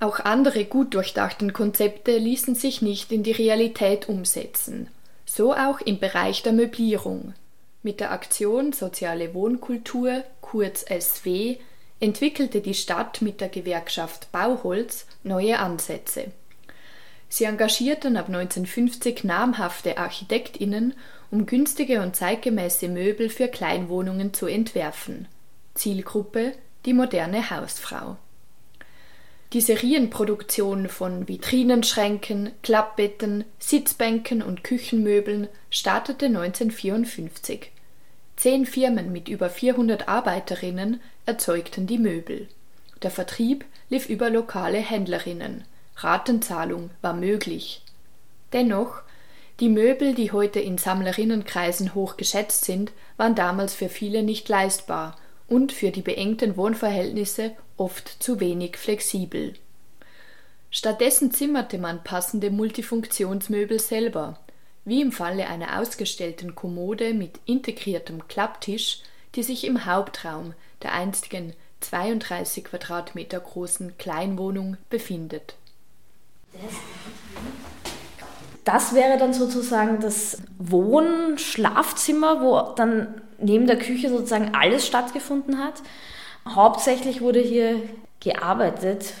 Auch 0.00 0.20
andere 0.20 0.64
gut 0.64 0.94
durchdachten 0.94 1.52
Konzepte 1.52 2.16
ließen 2.16 2.54
sich 2.54 2.82
nicht 2.82 3.12
in 3.12 3.22
die 3.22 3.32
Realität 3.32 4.08
umsetzen. 4.08 4.88
So 5.26 5.54
auch 5.54 5.80
im 5.80 5.98
Bereich 5.98 6.42
der 6.42 6.52
Möblierung. 6.52 7.34
Mit 7.82 8.00
der 8.00 8.12
Aktion 8.12 8.72
Soziale 8.72 9.34
Wohnkultur, 9.34 10.24
kurz 10.40 10.84
SW, 10.88 11.56
entwickelte 12.00 12.60
die 12.60 12.74
Stadt 12.74 13.22
mit 13.22 13.40
der 13.40 13.48
Gewerkschaft 13.48 14.30
Bauholz 14.32 15.06
neue 15.22 15.58
Ansätze. 15.58 16.32
Sie 17.34 17.46
engagierten 17.46 18.16
ab 18.16 18.28
1950 18.28 19.24
namhafte 19.24 19.98
Architektinnen, 19.98 20.94
um 21.32 21.46
günstige 21.46 22.00
und 22.00 22.14
zeitgemäße 22.14 22.86
Möbel 22.86 23.28
für 23.28 23.48
Kleinwohnungen 23.48 24.32
zu 24.32 24.46
entwerfen. 24.46 25.26
Zielgruppe 25.74 26.52
die 26.84 26.92
moderne 26.92 27.50
Hausfrau. 27.50 28.18
Die 29.52 29.60
Serienproduktion 29.60 30.88
von 30.88 31.26
Vitrinenschränken, 31.26 32.52
Klappbetten, 32.62 33.42
Sitzbänken 33.58 34.40
und 34.40 34.62
Küchenmöbeln 34.62 35.48
startete 35.70 36.26
1954. 36.26 37.72
Zehn 38.36 38.64
Firmen 38.64 39.10
mit 39.10 39.28
über 39.28 39.50
400 39.50 40.06
Arbeiterinnen 40.06 41.00
erzeugten 41.26 41.88
die 41.88 41.98
Möbel. 41.98 42.46
Der 43.02 43.10
Vertrieb 43.10 43.64
lief 43.90 44.08
über 44.08 44.30
lokale 44.30 44.78
Händlerinnen. 44.78 45.64
Ratenzahlung 45.96 46.90
war 47.02 47.14
möglich. 47.14 47.82
Dennoch, 48.52 49.02
die 49.60 49.68
Möbel, 49.68 50.14
die 50.14 50.32
heute 50.32 50.58
in 50.58 50.78
Sammlerinnenkreisen 50.78 51.94
hoch 51.94 52.16
geschätzt 52.16 52.64
sind, 52.64 52.92
waren 53.16 53.34
damals 53.34 53.74
für 53.74 53.88
viele 53.88 54.22
nicht 54.22 54.48
leistbar 54.48 55.16
und 55.46 55.72
für 55.72 55.90
die 55.90 56.02
beengten 56.02 56.56
Wohnverhältnisse 56.56 57.52
oft 57.76 58.22
zu 58.22 58.40
wenig 58.40 58.76
flexibel. 58.76 59.54
Stattdessen 60.70 61.30
zimmerte 61.30 61.78
man 61.78 62.02
passende 62.02 62.50
Multifunktionsmöbel 62.50 63.78
selber, 63.78 64.40
wie 64.84 65.00
im 65.00 65.12
Falle 65.12 65.46
einer 65.46 65.78
ausgestellten 65.80 66.56
Kommode 66.56 67.14
mit 67.14 67.38
integriertem 67.46 68.26
Klapptisch, 68.26 69.00
die 69.36 69.44
sich 69.44 69.64
im 69.64 69.86
Hauptraum 69.86 70.54
der 70.82 70.92
einstigen 70.92 71.52
32 71.80 72.64
Quadratmeter 72.64 73.38
großen 73.38 73.96
Kleinwohnung 73.98 74.76
befindet 74.90 75.54
das 78.64 78.94
wäre 78.94 79.18
dann 79.18 79.34
sozusagen 79.34 80.00
das 80.00 80.38
Wohn-Schlafzimmer, 80.58 82.40
wo 82.40 82.74
dann 82.74 83.20
neben 83.38 83.66
der 83.66 83.78
Küche 83.78 84.08
sozusagen 84.08 84.54
alles 84.54 84.86
stattgefunden 84.86 85.58
hat. 85.58 85.82
Hauptsächlich 86.48 87.20
wurde 87.20 87.40
hier 87.40 87.82
gearbeitet 88.20 89.12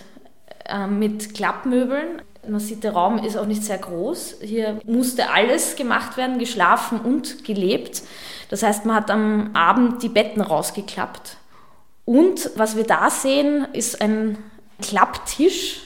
äh, 0.64 0.86
mit 0.86 1.34
Klappmöbeln. 1.34 2.22
Man 2.48 2.60
sieht, 2.60 2.84
der 2.84 2.92
Raum 2.92 3.18
ist 3.18 3.36
auch 3.36 3.46
nicht 3.46 3.64
sehr 3.64 3.78
groß. 3.78 4.36
Hier 4.42 4.78
musste 4.84 5.30
alles 5.30 5.76
gemacht 5.76 6.16
werden, 6.16 6.38
geschlafen 6.38 7.00
und 7.00 7.44
gelebt. 7.44 8.02
Das 8.50 8.62
heißt, 8.62 8.84
man 8.84 8.96
hat 8.96 9.10
am 9.10 9.50
Abend 9.54 10.02
die 10.02 10.08
Betten 10.08 10.42
rausgeklappt. 10.42 11.36
Und 12.04 12.50
was 12.56 12.76
wir 12.76 12.84
da 12.84 13.08
sehen, 13.08 13.66
ist 13.72 14.00
ein 14.00 14.36
Klapptisch, 14.82 15.80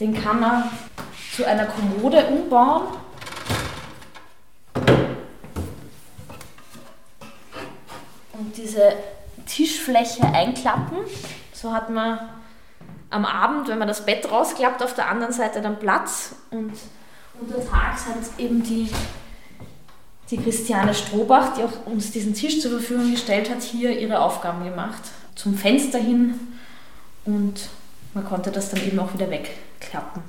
den 0.00 0.14
kann 0.14 0.40
man 0.40 0.64
zu 1.36 1.46
einer 1.46 1.66
Kommode 1.66 2.26
umbauen. 2.26 2.88
Und 8.32 8.56
diese 8.56 8.94
Tischfläche 9.46 10.24
einklappen. 10.24 10.98
So 11.52 11.72
hat 11.72 11.90
man 11.90 12.18
am 13.10 13.26
Abend, 13.26 13.68
wenn 13.68 13.78
man 13.78 13.88
das 13.88 14.06
Bett 14.06 14.30
rausklappt, 14.30 14.82
auf 14.82 14.94
der 14.94 15.08
anderen 15.08 15.32
Seite 15.32 15.60
dann 15.60 15.78
Platz. 15.78 16.34
Und 16.50 16.72
untertags 17.38 18.06
hat 18.06 18.16
eben 18.38 18.62
die, 18.62 18.88
die 20.30 20.38
Christiane 20.38 20.94
Strohbach, 20.94 21.54
die 21.54 21.64
auch 21.64 21.86
uns 21.86 22.10
diesen 22.10 22.32
Tisch 22.32 22.60
zur 22.60 22.70
Verfügung 22.70 23.10
gestellt 23.10 23.50
hat, 23.50 23.62
hier 23.62 23.98
ihre 23.98 24.20
Aufgaben 24.20 24.64
gemacht. 24.64 25.02
Zum 25.34 25.54
Fenster 25.54 25.98
hin 25.98 26.38
und 27.26 27.68
man 28.14 28.24
konnte 28.24 28.50
das 28.50 28.70
dann 28.70 28.82
eben 28.84 28.98
auch 28.98 29.14
wieder 29.14 29.30
wegklappen. 29.30 30.22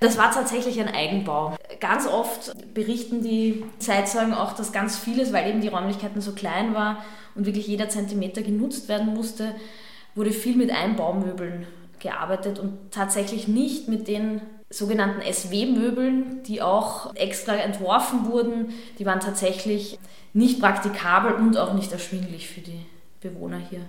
Das 0.00 0.18
war 0.18 0.32
tatsächlich 0.32 0.80
ein 0.80 0.92
Eigenbau. 0.92 1.56
Ganz 1.78 2.08
oft 2.08 2.52
berichten 2.74 3.22
die 3.22 3.64
Zeitzeugen 3.78 4.34
auch, 4.34 4.52
dass 4.52 4.72
ganz 4.72 4.98
vieles, 4.98 5.32
weil 5.32 5.48
eben 5.48 5.60
die 5.60 5.68
Räumlichkeiten 5.68 6.20
so 6.20 6.32
klein 6.32 6.74
waren 6.74 6.96
und 7.36 7.46
wirklich 7.46 7.68
jeder 7.68 7.88
Zentimeter 7.88 8.42
genutzt 8.42 8.88
werden 8.88 9.14
musste, 9.14 9.54
wurde 10.16 10.32
viel 10.32 10.56
mit 10.56 10.72
Einbaumöbeln 10.72 11.66
gearbeitet 12.00 12.58
und 12.58 12.90
tatsächlich 12.90 13.46
nicht 13.46 13.88
mit 13.88 14.08
den 14.08 14.40
sogenannten 14.70 15.20
SW-Möbeln, 15.20 16.42
die 16.48 16.62
auch 16.62 17.14
extra 17.14 17.54
entworfen 17.54 18.26
wurden. 18.26 18.72
Die 18.98 19.06
waren 19.06 19.20
tatsächlich 19.20 19.98
nicht 20.32 20.60
praktikabel 20.60 21.34
und 21.34 21.56
auch 21.56 21.74
nicht 21.74 21.92
erschwinglich 21.92 22.48
für 22.48 22.60
die 22.60 22.84
Bewohner 23.20 23.58
hier. 23.70 23.82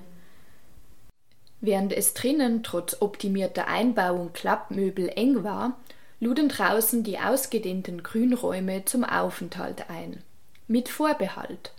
Während 1.65 1.93
es 1.93 2.13
drinnen 2.13 2.62
trotz 2.62 2.98
optimierter 3.00 3.70
Einbauung 3.70 4.34
Klappmöbel 4.34 5.08
eng 5.15 5.46
war, 5.46 5.77
luden 6.20 6.50
draußen 6.50 7.03
die 7.03 7.20
ausgedehnten 7.20 8.03
Grünräume 8.03 8.84
zum 8.84 9.05
Aufenthalt 9.05 9.89
ein. 9.89 10.22
Mit 10.67 10.89
Vorbehalt. 10.89 11.72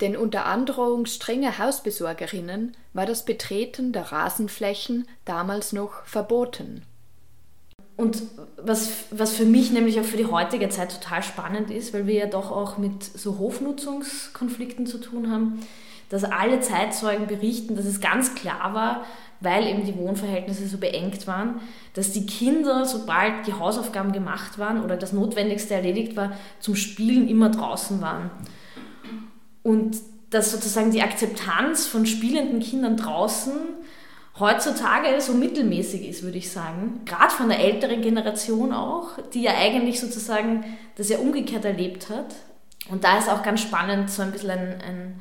Denn 0.00 0.16
unter 0.16 0.46
Androhung 0.46 1.06
strenger 1.06 1.58
Hausbesorgerinnen 1.58 2.76
war 2.94 3.06
das 3.06 3.24
Betreten 3.24 3.92
der 3.92 4.10
Rasenflächen 4.10 5.06
damals 5.24 5.72
noch 5.72 6.04
verboten. 6.04 6.82
Und 7.96 8.22
was, 8.56 9.04
was 9.12 9.34
für 9.34 9.44
mich 9.44 9.70
nämlich 9.70 10.00
auch 10.00 10.04
für 10.04 10.16
die 10.16 10.26
heutige 10.26 10.68
Zeit 10.68 11.00
total 11.00 11.22
spannend 11.22 11.70
ist, 11.70 11.94
weil 11.94 12.08
wir 12.08 12.14
ja 12.14 12.26
doch 12.26 12.50
auch 12.50 12.76
mit 12.76 13.04
so 13.04 13.38
Hofnutzungskonflikten 13.38 14.88
zu 14.88 14.98
tun 14.98 15.30
haben, 15.30 15.64
dass 16.12 16.24
alle 16.24 16.60
Zeitzeugen 16.60 17.26
berichten, 17.26 17.74
dass 17.74 17.86
es 17.86 18.02
ganz 18.02 18.34
klar 18.34 18.74
war, 18.74 19.06
weil 19.40 19.66
eben 19.66 19.86
die 19.86 19.96
Wohnverhältnisse 19.96 20.68
so 20.68 20.76
beengt 20.76 21.26
waren, 21.26 21.62
dass 21.94 22.12
die 22.12 22.26
Kinder, 22.26 22.84
sobald 22.84 23.46
die 23.46 23.54
Hausaufgaben 23.54 24.12
gemacht 24.12 24.58
waren 24.58 24.84
oder 24.84 24.98
das 24.98 25.14
Notwendigste 25.14 25.72
erledigt 25.72 26.14
war, 26.14 26.32
zum 26.60 26.76
Spielen 26.76 27.28
immer 27.28 27.48
draußen 27.48 28.02
waren. 28.02 28.30
Und 29.62 29.96
dass 30.28 30.52
sozusagen 30.52 30.90
die 30.90 31.00
Akzeptanz 31.00 31.86
von 31.86 32.04
spielenden 32.04 32.60
Kindern 32.60 32.98
draußen 32.98 33.54
heutzutage 34.38 35.18
so 35.18 35.32
mittelmäßig 35.32 36.06
ist, 36.06 36.22
würde 36.22 36.36
ich 36.36 36.50
sagen. 36.50 37.00
Gerade 37.06 37.30
von 37.30 37.48
der 37.48 37.60
älteren 37.60 38.02
Generation 38.02 38.74
auch, 38.74 39.18
die 39.32 39.40
ja 39.44 39.52
eigentlich 39.56 39.98
sozusagen 39.98 40.62
das 40.96 41.08
ja 41.08 41.16
umgekehrt 41.16 41.64
erlebt 41.64 42.10
hat. 42.10 42.34
Und 42.90 43.02
da 43.02 43.16
ist 43.16 43.30
auch 43.30 43.42
ganz 43.42 43.62
spannend, 43.62 44.10
so 44.10 44.20
ein 44.20 44.30
bisschen 44.32 44.50
ein, 44.50 44.82
ein, 44.86 45.20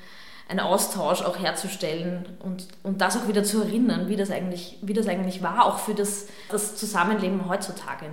ein 0.52 0.60
Austausch 0.60 1.22
auch 1.22 1.40
herzustellen 1.40 2.26
und, 2.40 2.68
und 2.84 3.00
das 3.00 3.16
auch 3.16 3.30
wieder 3.30 3.44
zu 3.44 3.62
erinnern, 3.62 4.10
wie 4.10 4.18
das 4.18 4.30
eigentlich, 4.30 4.78
wie 4.82 4.94
das 4.94 5.08
eigentlich 5.08 5.42
war, 5.42 5.66
auch 5.66 5.80
für 5.80 5.94
das, 5.94 6.28
das 6.50 6.76
Zusammenleben 6.76 7.48
heutzutage. 7.48 8.06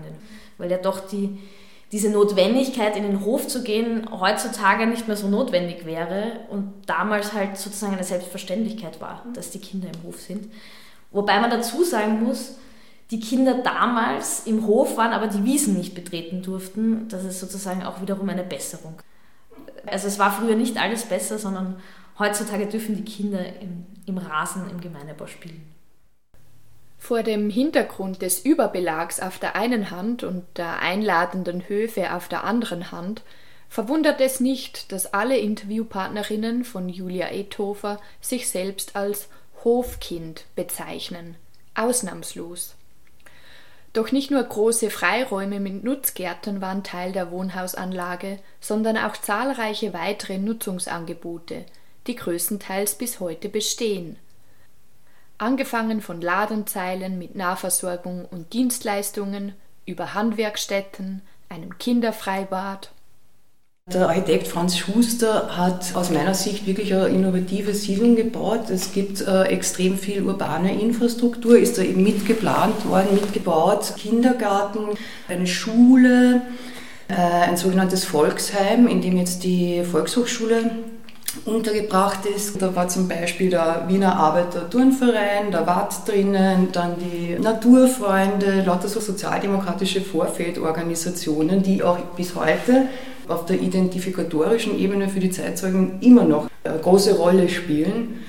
Weil 0.57 0.71
ja 0.71 0.78
doch 0.78 1.00
die, 1.00 1.37
diese 1.90 2.11
Notwendigkeit, 2.11 2.97
in 2.97 3.02
den 3.02 3.25
Hof 3.25 3.49
zu 3.49 3.64
gehen, 3.64 4.09
heutzutage 4.21 4.87
nicht 4.87 5.09
mehr 5.09 5.16
so 5.16 5.26
notwendig 5.26 5.85
wäre 5.85 6.38
und 6.49 6.73
damals 6.87 7.33
halt 7.33 7.57
sozusagen 7.57 7.95
eine 7.95 8.04
Selbstverständlichkeit 8.04 9.00
war, 9.00 9.25
dass 9.35 9.50
die 9.50 9.59
Kinder 9.59 9.88
im 9.88 10.04
Hof 10.04 10.21
sind. 10.21 10.52
Wobei 11.11 11.40
man 11.40 11.50
dazu 11.50 11.83
sagen 11.83 12.23
muss, 12.23 12.57
die 13.11 13.18
Kinder 13.18 13.54
damals 13.54 14.47
im 14.47 14.64
Hof 14.66 14.97
waren, 14.97 15.12
aber 15.12 15.26
die 15.26 15.42
Wiesen 15.42 15.76
nicht 15.76 15.97
betreten 15.97 16.42
durften. 16.42 17.09
Das 17.09 17.25
ist 17.25 17.40
sozusagen 17.40 17.83
auch 17.83 18.00
wiederum 18.00 18.28
eine 18.28 18.45
Besserung. 18.45 19.00
Also 19.87 20.07
es 20.07 20.21
war 20.21 20.30
früher 20.30 20.54
nicht 20.54 20.76
alles 20.76 21.04
besser, 21.04 21.38
sondern 21.38 21.80
heutzutage 22.18 22.66
dürfen 22.66 22.96
die 22.96 23.04
Kinder 23.04 23.44
im, 23.60 23.87
im 24.06 24.18
Rasen 24.18 24.68
im 24.70 24.80
Gemeindebau 24.80 25.26
spielen. 25.26 25.62
Vor 26.98 27.22
dem 27.22 27.48
Hintergrund 27.48 28.22
des 28.22 28.44
Überbelags 28.44 29.20
auf 29.20 29.38
der 29.38 29.54
einen 29.54 29.90
Hand 29.90 30.25
und 30.25 30.44
der 30.56 30.80
einladenden 30.80 31.68
Höfe 31.68 32.12
auf 32.12 32.28
der 32.28 32.44
anderen 32.44 32.90
Hand 32.90 33.22
verwundert 33.68 34.20
es 34.20 34.40
nicht, 34.40 34.92
dass 34.92 35.14
alle 35.14 35.38
Interviewpartnerinnen 35.38 36.64
von 36.64 36.88
Julia 36.88 37.30
Ethofer 37.30 38.00
sich 38.20 38.48
selbst 38.48 38.96
als 38.96 39.28
Hofkind 39.64 40.44
bezeichnen, 40.56 41.37
ausnahmslos. 41.75 42.75
Doch 43.92 44.12
nicht 44.12 44.30
nur 44.30 44.42
große 44.42 44.90
Freiräume 44.90 45.60
mit 45.60 45.82
Nutzgärten 45.82 46.60
waren 46.60 46.84
Teil 46.84 47.12
der 47.12 47.30
Wohnhausanlage, 47.30 48.38
sondern 48.60 48.96
auch 48.96 49.16
zahlreiche 49.16 49.94
weitere 49.94 50.38
Nutzungsangebote, 50.38 51.64
die 52.09 52.17
größtenteils 52.17 52.97
bis 52.97 53.21
heute 53.21 53.49
bestehen. 53.49 54.17
Angefangen 55.38 56.00
von 56.00 56.21
Ladenzeilen 56.21 57.19
mit 57.19 57.37
Nahversorgung 57.37 58.25
und 58.25 58.53
Dienstleistungen 58.53 59.55
über 59.87 60.15
Handwerkstätten, 60.15 61.23
einem 61.49 61.79
Kinderfreibad 61.79 62.91
der 63.93 64.07
Architekt 64.07 64.49
Franz 64.49 64.77
Schuster 64.77 65.57
hat 65.57 65.97
aus 65.97 66.11
meiner 66.11 66.35
Sicht 66.35 66.67
wirklich 66.67 66.93
eine 66.93 67.09
innovative 67.09 67.73
Siedlung 67.73 68.17
gebaut. 68.17 68.69
Es 68.69 68.93
gibt 68.93 69.23
äh, 69.23 69.45
extrem 69.45 69.97
viel 69.97 70.25
urbane 70.25 70.79
Infrastruktur, 70.79 71.57
ist 71.57 71.79
da 71.79 71.83
eben 71.83 72.03
mitgeplant 72.03 72.87
worden, 72.87 73.15
mitgebaut. 73.15 73.95
Kindergarten, 73.97 74.99
eine 75.27 75.47
Schule, 75.47 76.43
äh, 77.09 77.15
ein 77.15 77.57
sogenanntes 77.57 78.05
Volksheim, 78.05 78.88
in 78.88 79.00
dem 79.00 79.17
jetzt 79.17 79.43
die 79.43 79.83
Volkshochschule 79.85 80.71
untergebracht 81.44 82.26
ist. 82.26 82.61
Da 82.61 82.75
war 82.75 82.88
zum 82.88 83.08
Beispiel 83.08 83.50
der 83.50 83.85
Wiener 83.88 84.16
Arbeiter-Turnverein, 84.16 85.50
der 85.50 85.66
Watt 85.66 86.08
drinnen, 86.08 86.68
dann 86.73 86.97
die 86.99 87.38
Naturfreunde, 87.38 88.62
lauter 88.62 88.88
so 88.88 89.00
sozialdemokratische 89.00 90.00
Vorfeldorganisationen, 90.00 91.62
die 91.62 91.82
auch 91.82 91.98
bis 92.16 92.35
heute 92.35 92.87
auf 93.29 93.44
der 93.44 93.61
identifikatorischen 93.61 94.79
Ebene 94.79 95.09
für 95.09 95.20
die 95.20 95.31
Zeitzeugen 95.31 96.00
immer 96.00 96.24
noch 96.24 96.48
eine 96.64 96.79
große 96.79 97.16
Rolle 97.16 97.48
spielen. 97.48 98.20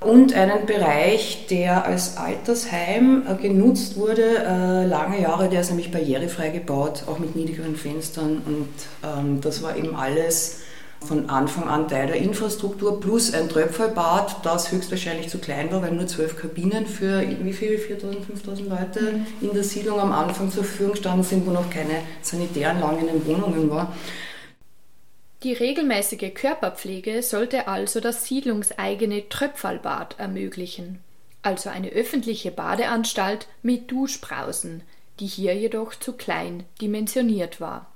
Und 0.00 0.32
einen 0.32 0.64
Bereich, 0.64 1.46
der 1.50 1.84
als 1.84 2.18
Altersheim 2.18 3.24
äh, 3.28 3.34
genutzt 3.34 3.96
wurde, 3.96 4.22
äh, 4.22 4.86
lange 4.86 5.20
Jahre, 5.20 5.48
der 5.48 5.62
ist 5.62 5.70
nämlich 5.70 5.90
barrierefrei 5.90 6.50
gebaut, 6.50 7.02
auch 7.08 7.18
mit 7.18 7.34
niedrigeren 7.34 7.74
Fenstern. 7.74 8.40
Und 8.46 8.68
ähm, 9.02 9.40
das 9.40 9.60
war 9.60 9.76
eben 9.76 9.96
alles 9.96 10.60
von 11.06 11.30
Anfang 11.30 11.68
an 11.68 11.88
Teil 11.88 12.08
der 12.08 12.16
Infrastruktur, 12.16 13.00
plus 13.00 13.32
ein 13.32 13.48
Tröpfelbad, 13.48 14.44
das 14.44 14.72
höchstwahrscheinlich 14.72 15.28
zu 15.28 15.38
klein 15.38 15.70
war, 15.70 15.82
weil 15.82 15.92
nur 15.92 16.06
zwölf 16.06 16.36
Kabinen 16.36 16.86
für 16.86 17.22
wie 17.42 17.52
viel, 17.52 17.78
4.000, 17.78 18.46
5.000 18.46 18.68
Leute 18.68 19.12
mhm. 19.12 19.26
in 19.40 19.54
der 19.54 19.64
Siedlung 19.64 20.00
am 20.00 20.12
Anfang 20.12 20.50
zur 20.50 20.64
Verfügung 20.64 20.96
standen 20.96 21.22
sind, 21.22 21.46
wo 21.46 21.50
noch 21.50 21.70
keine 21.70 22.02
Sanitäranlagen 22.22 23.08
in 23.08 23.14
den 23.14 23.26
Wohnungen 23.26 23.70
war. 23.70 23.94
Die 25.44 25.52
regelmäßige 25.52 26.34
Körperpflege 26.34 27.22
sollte 27.22 27.68
also 27.68 28.00
das 28.00 28.24
siedlungseigene 28.24 29.28
Tröpfelbad 29.28 30.16
ermöglichen, 30.18 30.98
also 31.42 31.70
eine 31.70 31.90
öffentliche 31.90 32.50
Badeanstalt 32.50 33.46
mit 33.62 33.88
Duschbrausen, 33.90 34.82
die 35.20 35.26
hier 35.26 35.54
jedoch 35.54 35.94
zu 35.94 36.14
klein 36.14 36.64
dimensioniert 36.80 37.60
war. 37.60 37.86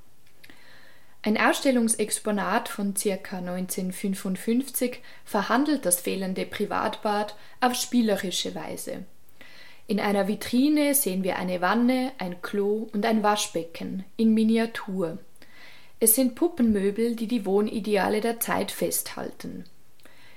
Ein 1.25 1.39
Ausstellungsexponat 1.39 2.69
von 2.69 2.95
ca. 2.95 3.39
1955 3.39 4.99
verhandelt 5.25 5.87
das 5.87 6.01
fehlende 6.01 6.45
Privatbad 6.45 7.37
auf 7.61 7.77
spielerische 7.77 8.57
Weise. 8.57 9.05
In 9.87 10.01
einer 10.01 10.27
Vitrine 10.27 10.97
sehen 10.97 11.23
wir 11.23 11.37
eine 11.37 11.61
Wanne, 11.61 12.11
ein 12.19 12.43
Klo 12.43 12.89
und 12.93 13.07
ein 13.07 13.23
Waschbecken 13.23 14.05
in 14.17 14.35
Miniatur. 14.35 15.19
Es 16.01 16.17
sind 16.17 16.35
Puppenmöbel, 16.35 17.15
die 17.15 17.29
die 17.29 17.47
Wohnideale 17.47 18.21
der 18.21 18.41
Zeit 18.41 18.73
festhalten. 18.73 19.65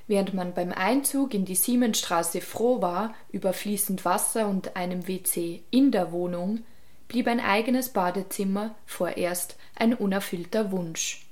Während 0.05 0.35
man 0.35 0.53
beim 0.53 0.71
Einzug 0.71 1.33
in 1.33 1.45
die 1.45 1.55
Siemensstraße 1.55 2.41
froh 2.41 2.83
war 2.83 3.15
über 3.31 3.53
fließend 3.53 4.05
Wasser 4.05 4.47
und 4.47 4.75
einem 4.75 5.07
WC 5.07 5.63
in 5.71 5.89
der 5.89 6.11
Wohnung, 6.11 6.63
blieb 7.07 7.27
ein 7.27 7.39
eigenes 7.39 7.89
Badezimmer 7.89 8.75
vorerst 8.85 9.57
ein 9.75 9.93
unerfüllter 9.93 10.71
Wunsch. 10.71 11.25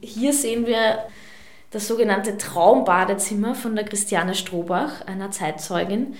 Hier 0.00 0.32
sehen 0.32 0.66
wir 0.66 1.04
das 1.70 1.86
sogenannte 1.86 2.38
Traumbadezimmer 2.38 3.54
von 3.54 3.76
der 3.76 3.84
Christiane 3.84 4.34
Strohbach, 4.34 5.06
einer 5.06 5.30
Zeitzeugin. 5.30 6.14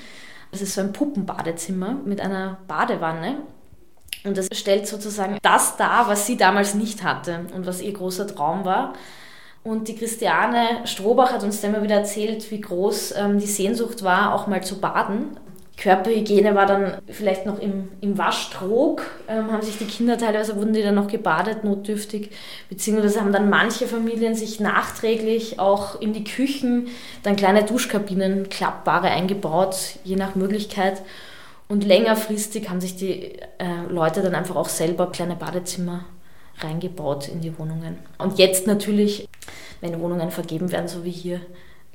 Das 0.50 0.62
ist 0.62 0.74
so 0.74 0.80
ein 0.80 0.92
Puppenbadezimmer 0.92 1.94
mit 2.04 2.20
einer 2.20 2.58
Badewanne. 2.66 3.36
Und 4.24 4.36
das 4.36 4.48
stellt 4.52 4.86
sozusagen 4.86 5.38
das 5.42 5.76
dar, 5.76 6.08
was 6.08 6.26
sie 6.26 6.36
damals 6.36 6.74
nicht 6.74 7.02
hatte 7.02 7.46
und 7.54 7.66
was 7.66 7.80
ihr 7.80 7.92
großer 7.92 8.26
Traum 8.26 8.64
war. 8.64 8.94
Und 9.64 9.88
die 9.88 9.96
Christiane 9.96 10.86
Strohbach 10.86 11.32
hat 11.32 11.44
uns 11.44 11.60
dann 11.60 11.74
immer 11.74 11.82
wieder 11.82 11.96
erzählt, 11.96 12.50
wie 12.50 12.60
groß 12.60 13.14
ähm, 13.16 13.38
die 13.38 13.46
Sehnsucht 13.46 14.02
war, 14.02 14.34
auch 14.34 14.46
mal 14.46 14.62
zu 14.62 14.80
baden. 14.80 15.36
Körperhygiene 15.78 16.56
war 16.56 16.66
dann 16.66 16.98
vielleicht 17.06 17.46
noch 17.46 17.60
im, 17.60 17.88
im 18.00 18.18
Waschtrog, 18.18 19.02
ähm, 19.28 19.52
haben 19.52 19.62
sich 19.62 19.78
die 19.78 19.84
Kinder 19.84 20.18
teilweise, 20.18 20.56
wurden 20.56 20.72
die 20.72 20.82
dann 20.82 20.96
noch 20.96 21.06
gebadet, 21.06 21.62
notdürftig, 21.62 22.30
beziehungsweise 22.68 23.20
haben 23.20 23.32
dann 23.32 23.48
manche 23.48 23.86
Familien 23.86 24.34
sich 24.34 24.58
nachträglich 24.58 25.60
auch 25.60 26.00
in 26.00 26.12
die 26.12 26.24
Küchen 26.24 26.88
dann 27.22 27.36
kleine 27.36 27.62
Duschkabinen, 27.62 28.48
klappbare 28.48 29.08
eingebaut, 29.08 29.76
je 30.02 30.16
nach 30.16 30.34
Möglichkeit. 30.34 31.00
Und 31.68 31.84
längerfristig 31.84 32.68
haben 32.68 32.80
sich 32.80 32.96
die 32.96 33.38
äh, 33.58 33.86
Leute 33.88 34.20
dann 34.22 34.34
einfach 34.34 34.56
auch 34.56 34.68
selber 34.68 35.12
kleine 35.12 35.36
Badezimmer 35.36 36.06
reingebaut 36.58 37.28
in 37.28 37.40
die 37.40 37.56
Wohnungen. 37.56 37.98
Und 38.18 38.38
jetzt 38.38 38.66
natürlich, 38.66 39.28
wenn 39.80 40.00
Wohnungen 40.00 40.32
vergeben 40.32 40.72
werden, 40.72 40.88
so 40.88 41.04
wie 41.04 41.12
hier, 41.12 41.40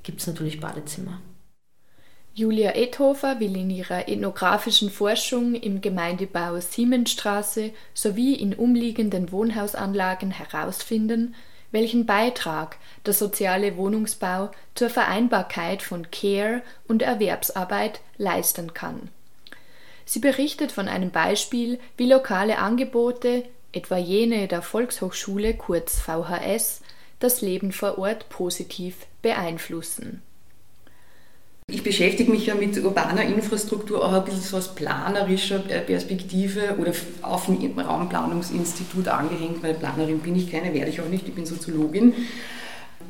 gibt 0.04 0.22
es 0.22 0.28
natürlich 0.28 0.62
Badezimmer. 0.62 1.20
Julia 2.36 2.72
Ethofer 2.72 3.40
will 3.40 3.56
in 3.56 3.70
ihrer 3.70 4.10
ethnografischen 4.10 4.90
Forschung 4.90 5.54
im 5.54 5.82
Gemeindebau 5.82 6.60
Siemensstraße 6.60 7.74
sowie 7.94 8.34
in 8.34 8.56
umliegenden 8.56 9.32
Wohnhausanlagen 9.32 10.32
herausfinden, 10.32 11.36
welchen 11.70 12.08
Beitrag 12.08 12.78
der 13.06 13.14
soziale 13.14 13.78
Wohnungsbau 13.78 14.50
zur 14.74 14.90
Vereinbarkeit 14.90 15.84
von 15.84 16.10
Care 16.10 16.64
und 16.88 17.04
Erwerbsarbeit 17.04 18.02
leisten 18.18 18.74
kann. 18.74 19.10
Sie 20.04 20.20
berichtet 20.20 20.72
von 20.72 20.88
einem 20.88 21.12
Beispiel, 21.12 21.80
wie 21.98 22.12
lokale 22.12 22.58
Angebote, 22.58 23.44
etwa 23.74 23.98
jene 23.98 24.48
der 24.48 24.64
Volkshochschule 24.64 25.54
kurz 25.54 26.00
VHS, 26.00 26.82
das 27.20 27.42
Leben 27.42 27.72
vor 27.72 28.00
Ort 28.00 28.28
positiv 28.30 29.06
beeinflussen. 29.22 30.24
Ich 31.68 31.84
beschäftige 31.84 32.32
mich 32.32 32.46
ja 32.46 32.56
mit 32.56 32.78
urbaner 32.84 33.24
Infrastruktur 33.24 34.04
auch 34.04 34.14
ein 34.14 34.26
bisschen 34.26 34.42
so 34.42 34.58
aus 34.58 34.76
planerischer 34.76 35.60
Perspektive 35.60 36.76
oder 36.78 36.92
auf 37.22 37.46
dem 37.46 37.80
Raumplanungsinstitut 37.80 39.08
angehängt, 39.08 39.64
weil 39.64 39.74
Planerin 39.74 40.20
bin 40.20 40.36
ich 40.36 40.52
keine, 40.52 40.74
werde 40.74 40.90
ich 40.90 41.02
auch 41.02 41.10
nicht, 41.10 41.28
ich 41.28 41.34
bin 41.34 41.46
Soziologin. 41.46 42.14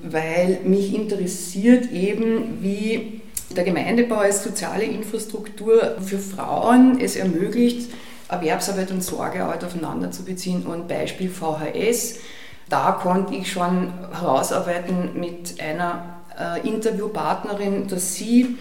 weil 0.03 0.59
mich 0.63 0.93
interessiert 0.93 1.91
eben, 1.91 2.61
wie 2.61 3.21
der 3.55 3.63
Gemeindebau 3.63 4.15
als 4.15 4.43
soziale 4.43 4.83
Infrastruktur 4.83 5.97
für 6.01 6.19
Frauen 6.19 6.99
es 6.99 7.15
ermöglicht, 7.15 7.89
Erwerbsarbeit 8.29 8.91
und 8.91 9.03
Sorgearbeit 9.03 9.63
aufeinander 9.63 10.11
zu 10.11 10.23
beziehen. 10.25 10.65
Und 10.65 10.87
Beispiel 10.87 11.29
VHS, 11.29 12.19
da 12.69 12.91
konnte 12.91 13.35
ich 13.35 13.51
schon 13.51 13.93
herausarbeiten 14.11 15.11
mit 15.19 15.61
einer 15.61 16.12
äh, 16.39 16.67
Interviewpartnerin, 16.67 17.87
dass 17.87 18.15
sie, 18.15 18.57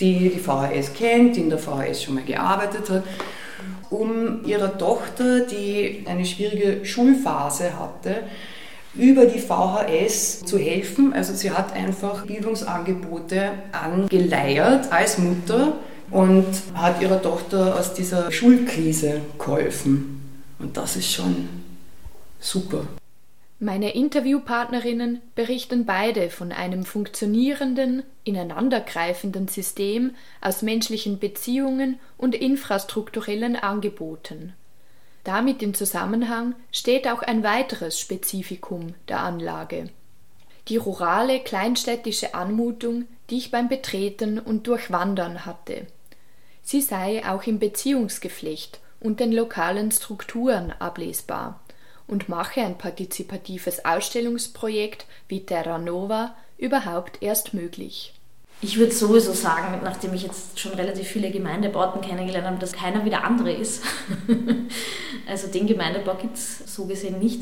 die 0.00 0.30
die 0.30 0.38
VHS 0.38 0.94
kennt, 0.94 1.36
die 1.36 1.40
in 1.40 1.50
der 1.50 1.58
VHS 1.58 2.02
schon 2.02 2.14
mal 2.14 2.24
gearbeitet 2.24 2.90
hat, 2.90 3.04
um 3.90 4.44
ihrer 4.44 4.76
Tochter, 4.78 5.40
die 5.40 6.04
eine 6.06 6.24
schwierige 6.24 6.84
Schulphase 6.84 7.78
hatte, 7.78 8.24
über 8.94 9.26
die 9.26 9.38
VHS 9.38 10.44
zu 10.44 10.58
helfen. 10.58 11.12
Also 11.12 11.34
sie 11.34 11.50
hat 11.50 11.72
einfach 11.74 12.26
Bildungsangebote 12.26 13.50
angeleiert 13.72 14.92
als 14.92 15.18
Mutter 15.18 15.74
und 16.10 16.46
hat 16.74 17.00
ihrer 17.00 17.20
Tochter 17.22 17.78
aus 17.78 17.94
dieser 17.94 18.30
Schulkrise 18.30 19.20
geholfen. 19.38 20.20
Und 20.58 20.76
das 20.76 20.96
ist 20.96 21.10
schon 21.10 21.48
super. 22.38 22.86
Meine 23.64 23.94
Interviewpartnerinnen 23.94 25.20
berichten 25.36 25.86
beide 25.86 26.30
von 26.30 26.50
einem 26.50 26.84
funktionierenden, 26.84 28.02
ineinandergreifenden 28.24 29.46
System 29.46 30.16
aus 30.40 30.62
menschlichen 30.62 31.20
Beziehungen 31.20 32.00
und 32.18 32.34
infrastrukturellen 32.34 33.54
Angeboten. 33.54 34.52
Damit 35.22 35.62
in 35.62 35.74
Zusammenhang 35.74 36.56
steht 36.72 37.06
auch 37.06 37.22
ein 37.22 37.44
weiteres 37.44 38.00
Spezifikum 38.00 38.94
der 39.06 39.20
Anlage. 39.20 39.90
Die 40.66 40.76
rurale 40.76 41.38
kleinstädtische 41.38 42.34
Anmutung, 42.34 43.04
die 43.30 43.38
ich 43.38 43.52
beim 43.52 43.68
Betreten 43.68 44.40
und 44.40 44.66
Durchwandern 44.66 45.46
hatte. 45.46 45.86
Sie 46.64 46.80
sei 46.80 47.22
auch 47.28 47.44
im 47.44 47.60
Beziehungsgeflecht 47.60 48.80
und 48.98 49.20
den 49.20 49.30
lokalen 49.30 49.92
Strukturen 49.92 50.72
ablesbar 50.80 51.61
und 52.06 52.28
mache 52.28 52.60
ein 52.60 52.78
partizipatives 52.78 53.84
Ausstellungsprojekt 53.84 55.06
wie 55.28 55.44
Terra 55.44 55.78
Nova 55.78 56.34
überhaupt 56.58 57.22
erst 57.22 57.54
möglich. 57.54 58.14
Ich 58.64 58.78
würde 58.78 58.92
sowieso 58.92 59.32
sagen, 59.32 59.80
nachdem 59.82 60.14
ich 60.14 60.22
jetzt 60.22 60.60
schon 60.60 60.72
relativ 60.74 61.08
viele 61.08 61.32
Gemeindebauten 61.32 62.00
kennengelernt 62.00 62.46
habe, 62.46 62.58
dass 62.58 62.72
keiner 62.72 63.04
wie 63.04 63.10
der 63.10 63.24
andere 63.24 63.52
ist. 63.52 63.82
also 65.28 65.48
den 65.48 65.66
Gemeindebau 65.66 66.14
gibt 66.14 66.36
es 66.36 66.72
so 66.72 66.84
gesehen 66.84 67.18
nicht. 67.18 67.40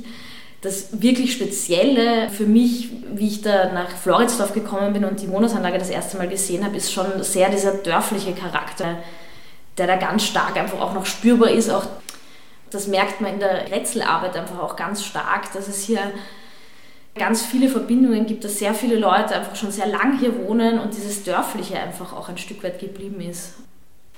Das 0.62 1.02
wirklich 1.02 1.32
Spezielle 1.34 2.30
für 2.30 2.46
mich, 2.46 2.90
wie 3.14 3.28
ich 3.28 3.42
da 3.42 3.70
nach 3.72 3.90
Floridsdorf 3.90 4.54
gekommen 4.54 4.94
bin 4.94 5.04
und 5.04 5.20
die 5.20 5.28
Wohnhausanlage 5.28 5.78
das 5.78 5.90
erste 5.90 6.16
Mal 6.16 6.28
gesehen 6.28 6.64
habe, 6.64 6.78
ist 6.78 6.90
schon 6.90 7.22
sehr 7.22 7.50
dieser 7.50 7.74
dörfliche 7.74 8.32
Charakter, 8.32 8.98
der 9.76 9.86
da 9.86 9.96
ganz 9.96 10.24
stark 10.24 10.56
einfach 10.56 10.80
auch 10.80 10.94
noch 10.94 11.04
spürbar 11.04 11.50
ist. 11.50 11.68
Auch 11.68 11.84
das 12.70 12.86
merkt 12.86 13.20
man 13.20 13.34
in 13.34 13.40
der 13.40 13.70
Rätselarbeit 13.70 14.36
einfach 14.36 14.58
auch 14.58 14.76
ganz 14.76 15.04
stark, 15.04 15.52
dass 15.52 15.68
es 15.68 15.82
hier 15.82 16.12
ganz 17.14 17.42
viele 17.44 17.68
Verbindungen 17.68 18.26
gibt, 18.26 18.44
dass 18.44 18.58
sehr 18.58 18.74
viele 18.74 18.96
Leute 18.96 19.34
einfach 19.34 19.56
schon 19.56 19.72
sehr 19.72 19.86
lang 19.86 20.18
hier 20.18 20.38
wohnen 20.38 20.78
und 20.78 20.94
dieses 20.94 21.24
Dörfliche 21.24 21.78
einfach 21.78 22.12
auch 22.12 22.28
ein 22.28 22.38
Stück 22.38 22.62
weit 22.62 22.78
geblieben 22.78 23.20
ist. 23.20 23.54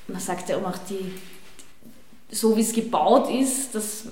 Man 0.09 0.21
sagt 0.21 0.49
ja 0.51 0.57
auch, 0.57 0.79
die, 0.88 1.15
so 2.31 2.57
wie 2.57 2.61
es 2.61 2.73
gebaut 2.73 3.31
ist, 3.31 3.75
das 3.75 4.09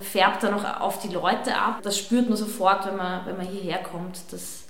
färbt 0.00 0.42
dann 0.42 0.54
auch 0.54 0.80
auf 0.80 1.00
die 1.00 1.08
Leute 1.08 1.56
ab. 1.56 1.80
Das 1.82 1.98
spürt 1.98 2.28
man 2.28 2.36
sofort, 2.36 2.86
wenn 2.86 2.96
man, 2.96 3.24
wenn 3.26 3.36
man 3.36 3.46
hierher 3.46 3.78
kommt, 3.78 4.32
dass, 4.32 4.64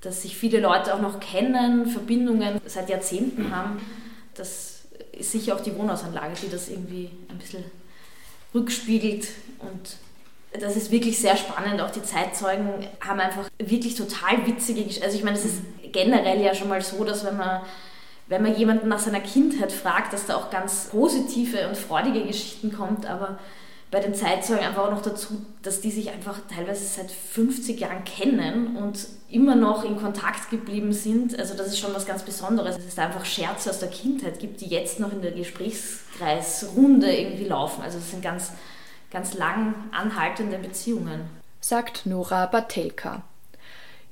dass 0.00 0.22
sich 0.22 0.36
viele 0.36 0.60
Leute 0.60 0.94
auch 0.94 1.00
noch 1.00 1.18
kennen, 1.20 1.86
Verbindungen 1.86 2.60
seit 2.66 2.88
Jahrzehnten 2.88 3.54
haben. 3.54 3.80
Das 4.34 4.82
ist 5.12 5.32
sicher 5.32 5.54
auch 5.56 5.60
die 5.60 5.76
Wohnhausanlage, 5.76 6.34
die 6.42 6.50
das 6.50 6.68
irgendwie 6.68 7.10
ein 7.28 7.38
bisschen 7.38 7.64
rückspiegelt 8.54 9.28
und 9.58 9.96
das 10.60 10.76
ist 10.76 10.90
wirklich 10.90 11.18
sehr 11.18 11.36
spannend. 11.36 11.80
Auch 11.80 11.90
die 11.90 12.02
Zeitzeugen 12.02 12.86
haben 13.00 13.20
einfach 13.20 13.48
wirklich 13.58 13.94
total 13.94 14.46
witzige 14.46 14.82
Geschichten. 14.82 15.04
Also 15.04 15.18
ich 15.18 15.24
meine, 15.24 15.36
es 15.36 15.44
ist 15.44 15.62
generell 15.92 16.40
ja 16.40 16.54
schon 16.54 16.68
mal 16.68 16.80
so, 16.82 17.04
dass 17.04 17.24
wenn 17.24 17.36
man, 17.36 17.62
wenn 18.28 18.42
man 18.42 18.56
jemanden 18.56 18.88
nach 18.88 18.98
seiner 18.98 19.20
Kindheit 19.20 19.72
fragt, 19.72 20.12
dass 20.12 20.26
da 20.26 20.36
auch 20.36 20.50
ganz 20.50 20.88
positive 20.90 21.68
und 21.68 21.76
freudige 21.76 22.24
Geschichten 22.24 22.72
kommt, 22.72 23.06
aber 23.06 23.38
bei 23.90 24.00
den 24.00 24.14
Zeitzeugen 24.14 24.64
einfach 24.64 24.86
auch 24.86 24.90
noch 24.90 25.02
dazu, 25.02 25.44
dass 25.62 25.80
die 25.80 25.90
sich 25.90 26.10
einfach 26.10 26.40
teilweise 26.52 26.84
seit 26.84 27.10
50 27.10 27.78
Jahren 27.78 28.04
kennen 28.04 28.76
und 28.76 29.06
immer 29.28 29.56
noch 29.56 29.84
in 29.84 29.96
Kontakt 29.96 30.50
geblieben 30.50 30.92
sind. 30.92 31.38
Also 31.38 31.54
das 31.54 31.68
ist 31.68 31.78
schon 31.78 31.94
was 31.94 32.06
ganz 32.06 32.22
Besonderes. 32.22 32.76
Dass 32.76 32.84
es 32.84 32.94
da 32.94 33.06
einfach 33.06 33.24
Scherze 33.24 33.70
aus 33.70 33.80
der 33.80 33.88
Kindheit 33.88 34.38
gibt, 34.38 34.60
die 34.60 34.66
jetzt 34.66 35.00
noch 35.00 35.12
in 35.12 35.22
der 35.22 35.32
Gesprächskreisrunde 35.32 37.14
irgendwie 37.14 37.44
laufen. 37.44 37.82
Also 37.82 37.98
das 37.98 38.10
sind 38.10 38.22
ganz 38.22 38.52
ganz 39.10 39.34
lang 39.34 39.74
anhaltende 39.92 40.58
Beziehungen. 40.58 41.28
Sagt 41.60 42.06
Nora 42.06 42.46
Batelka. 42.46 43.22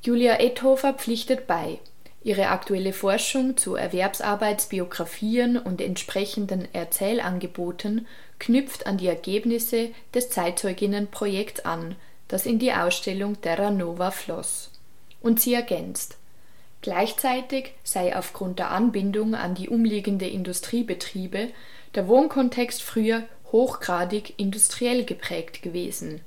Julia 0.02 0.40
Ethofer 0.40 0.94
pflichtet 0.94 1.46
bei. 1.46 1.78
Ihre 2.22 2.48
aktuelle 2.48 2.94
Forschung 2.94 3.56
zu 3.56 3.74
Erwerbsarbeitsbiografien 3.74 5.58
und 5.58 5.80
entsprechenden 5.80 6.66
Erzählangeboten 6.72 8.06
knüpft 8.38 8.86
an 8.86 8.96
die 8.96 9.08
Ergebnisse 9.08 9.90
des 10.14 10.30
Zeitzeuginnenprojekts 10.30 11.64
an, 11.66 11.96
das 12.28 12.46
in 12.46 12.58
die 12.58 12.72
Ausstellung 12.72 13.40
Terra 13.42 13.70
Nova 13.70 14.10
floss. 14.10 14.70
Und 15.24 15.40
sie 15.40 15.54
ergänzt. 15.54 16.18
Gleichzeitig 16.82 17.72
sei 17.82 18.14
aufgrund 18.14 18.58
der 18.58 18.70
Anbindung 18.70 19.34
an 19.34 19.54
die 19.54 19.70
umliegende 19.70 20.28
Industriebetriebe 20.28 21.48
der 21.94 22.08
Wohnkontext 22.08 22.82
früher 22.82 23.22
hochgradig 23.50 24.34
industriell 24.36 25.02
geprägt 25.06 25.62
gewesen. 25.62 26.20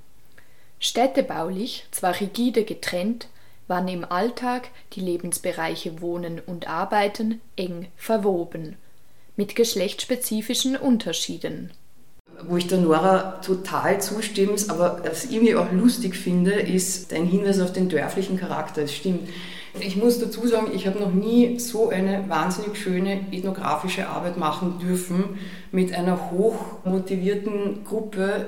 Städtebaulich 0.80 1.86
zwar 1.92 2.20
rigide 2.20 2.64
getrennt, 2.64 3.28
waren 3.68 3.88
im 3.88 4.04
Alltag 4.04 4.70
die 4.94 5.02
Lebensbereiche 5.02 6.02
Wohnen 6.02 6.40
und 6.40 6.68
Arbeiten 6.68 7.40
eng 7.56 7.92
verwoben, 7.98 8.78
mit 9.36 9.56
geschlechtsspezifischen 9.56 10.76
Unterschieden. 10.76 11.72
Wo 12.46 12.58
ich 12.58 12.68
der 12.68 12.78
Nora 12.78 13.40
total 13.42 14.00
zustimme, 14.00 14.54
aber 14.68 15.02
was 15.04 15.26
ich 15.26 15.34
irgendwie 15.34 15.56
auch 15.56 15.72
lustig 15.72 16.16
finde, 16.16 16.52
ist 16.52 17.12
dein 17.12 17.26
Hinweis 17.26 17.60
auf 17.60 17.74
den 17.74 17.90
dörflichen 17.90 18.38
Charakter. 18.38 18.84
Es 18.84 18.94
stimmt. 18.94 19.28
Ich 19.80 19.96
muss 19.96 20.20
dazu 20.20 20.48
sagen, 20.48 20.72
ich 20.74 20.88
habe 20.88 21.00
noch 21.00 21.14
nie 21.14 21.60
so 21.60 21.90
eine 21.90 22.26
wahnsinnig 22.28 22.78
schöne 22.78 23.22
ethnografische 23.32 24.08
Arbeit 24.08 24.38
machen 24.38 24.80
dürfen 24.80 25.38
mit 25.72 25.94
einer 25.94 26.32
hochmotivierten 26.32 27.84
Gruppe. 27.84 28.48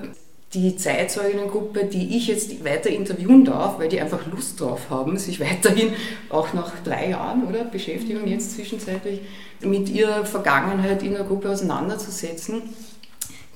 Die 0.55 0.75
Zeitzeuginnengruppe, 0.75 1.85
die 1.85 2.17
ich 2.17 2.27
jetzt 2.27 2.65
weiter 2.65 2.89
interviewen 2.89 3.45
darf, 3.45 3.77
weil 3.77 3.87
die 3.87 4.01
einfach 4.01 4.25
Lust 4.31 4.59
drauf 4.59 4.89
haben, 4.89 5.19
sich 5.19 5.39
weiterhin 5.39 5.93
auch 6.29 6.53
nach 6.53 6.71
drei 6.83 7.11
Jahren 7.11 7.45
oder 7.45 7.63
Beschäftigung 7.65 8.27
jetzt 8.27 8.55
zwischenzeitlich 8.55 9.21
mit 9.61 9.89
ihrer 9.89 10.25
Vergangenheit 10.25 11.03
in 11.03 11.13
der 11.13 11.23
Gruppe 11.23 11.51
auseinanderzusetzen 11.51 12.63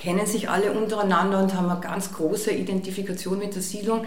kennen 0.04 0.26
sich 0.26 0.50
alle 0.50 0.74
untereinander 0.74 1.42
und 1.42 1.56
haben 1.56 1.70
eine 1.70 1.80
ganz 1.80 2.12
große 2.12 2.52
Identifikation 2.52 3.40
mit 3.40 3.56
der 3.56 3.62
Siedlung 3.62 4.06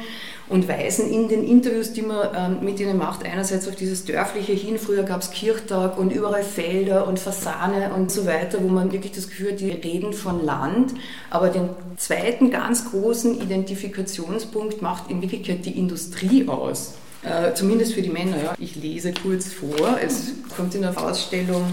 und 0.48 0.68
weisen 0.68 1.10
in 1.10 1.28
den 1.28 1.42
Interviews, 1.42 1.94
die 1.94 2.02
man 2.02 2.28
ähm, 2.36 2.58
mit 2.64 2.78
ihnen 2.78 2.98
macht, 2.98 3.24
einerseits 3.24 3.66
auf 3.66 3.76
dieses 3.76 4.04
Dörfliche 4.04 4.52
hin. 4.52 4.78
Früher 4.78 5.04
gab 5.04 5.22
es 5.22 5.30
Kirchtag 5.30 5.96
und 5.98 6.12
überall 6.12 6.42
Felder 6.42 7.08
und 7.08 7.18
Fasane 7.18 7.94
und 7.94 8.12
so 8.12 8.26
weiter, 8.26 8.62
wo 8.62 8.68
man 8.68 8.92
wirklich 8.92 9.12
das 9.12 9.28
Gefühl 9.28 9.52
hat, 9.52 9.60
die 9.60 9.70
reden 9.70 10.12
von 10.12 10.44
Land. 10.44 10.92
Aber 11.30 11.48
den 11.48 11.70
zweiten 11.96 12.50
ganz 12.50 12.90
großen 12.90 13.40
Identifikationspunkt 13.40 14.82
macht 14.82 15.10
in 15.10 15.22
Wirklichkeit 15.22 15.64
die 15.64 15.78
Industrie 15.78 16.46
aus. 16.46 16.94
Äh, 17.22 17.54
zumindest 17.54 17.94
für 17.94 18.02
die 18.02 18.10
Männer. 18.10 18.36
Ja. 18.36 18.54
Ich 18.58 18.76
lese 18.76 19.14
kurz 19.14 19.50
vor. 19.52 19.98
Es 20.00 20.32
kommt 20.54 20.74
in 20.74 20.82
der 20.82 21.02
Ausstellung 21.02 21.64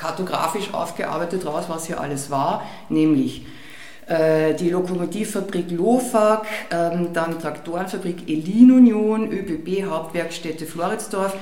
kartografisch 0.00 0.72
aufgearbeitet 0.72 1.44
raus, 1.44 1.64
was 1.68 1.86
hier 1.86 2.00
alles 2.00 2.30
war, 2.30 2.62
nämlich 2.88 3.44
äh, 4.06 4.54
die 4.54 4.70
Lokomotivfabrik 4.70 5.70
Lofag, 5.70 6.46
ähm, 6.70 7.12
dann 7.12 7.38
Traktorenfabrik 7.38 8.28
Elin 8.28 8.72
Union, 8.72 9.30
ÖBB 9.30 9.84
Hauptwerkstätte 9.90 10.64
Floridsdorf, 10.64 11.36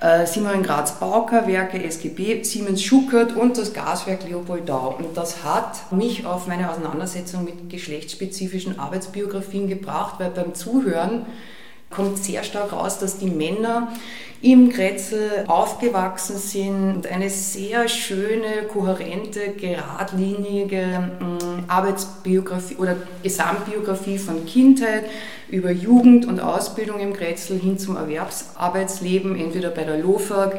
äh, 0.00 0.26
Simon 0.26 0.62
Graz 0.62 1.00
Baukerwerke, 1.00 1.82
SGB, 1.82 2.42
Siemens 2.44 2.82
Schuckert 2.82 3.34
und 3.34 3.56
das 3.56 3.72
Gaswerk 3.72 4.28
Leopoldau. 4.28 4.94
Und 4.98 5.16
das 5.16 5.42
hat 5.42 5.90
mich 5.90 6.26
auf 6.26 6.46
meine 6.46 6.70
Auseinandersetzung 6.70 7.44
mit 7.44 7.70
geschlechtsspezifischen 7.70 8.78
Arbeitsbiografien 8.78 9.68
gebracht, 9.68 10.16
weil 10.18 10.30
beim 10.30 10.54
Zuhören 10.54 11.24
kommt 11.88 12.18
sehr 12.18 12.42
stark 12.42 12.72
raus, 12.72 12.98
dass 12.98 13.18
die 13.18 13.30
Männer 13.30 13.88
im 14.42 14.70
Grätzl 14.70 15.44
aufgewachsen 15.46 16.36
sind 16.36 16.96
und 16.96 17.06
eine 17.06 17.30
sehr 17.30 17.88
schöne, 17.88 18.64
kohärente, 18.66 19.52
geradlinige 19.56 21.10
mm, 21.20 21.70
Arbeitsbiografie 21.70 22.74
oder 22.74 22.96
Gesamtbiografie 23.22 24.18
von 24.18 24.44
Kindheit 24.44 25.04
über 25.48 25.70
Jugend 25.70 26.26
und 26.26 26.40
Ausbildung 26.40 26.98
im 26.98 27.12
Grätzl 27.12 27.56
hin 27.56 27.78
zum 27.78 27.96
Erwerbsarbeitsleben, 27.96 29.36
entweder 29.38 29.70
bei 29.70 29.84
der 29.84 29.98
LOFAG, 29.98 30.54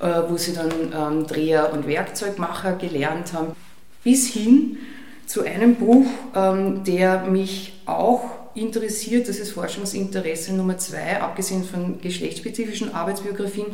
äh, 0.00 0.06
wo 0.28 0.36
sie 0.36 0.52
dann 0.52 0.70
ähm, 0.94 1.26
Dreher 1.26 1.72
und 1.72 1.86
Werkzeugmacher 1.86 2.74
gelernt 2.74 3.32
haben, 3.32 3.56
bis 4.02 4.28
hin 4.28 4.76
zu 5.24 5.42
einem 5.42 5.76
Buch, 5.76 6.06
ähm, 6.36 6.84
der 6.84 7.22
mich 7.22 7.80
auch 7.86 8.43
interessiert, 8.54 9.28
das 9.28 9.38
ist 9.38 9.52
Forschungsinteresse 9.52 10.52
Nummer 10.54 10.78
zwei, 10.78 11.20
abgesehen 11.20 11.64
von 11.64 12.00
geschlechtsspezifischen 12.00 12.94
Arbeitsbiografien. 12.94 13.66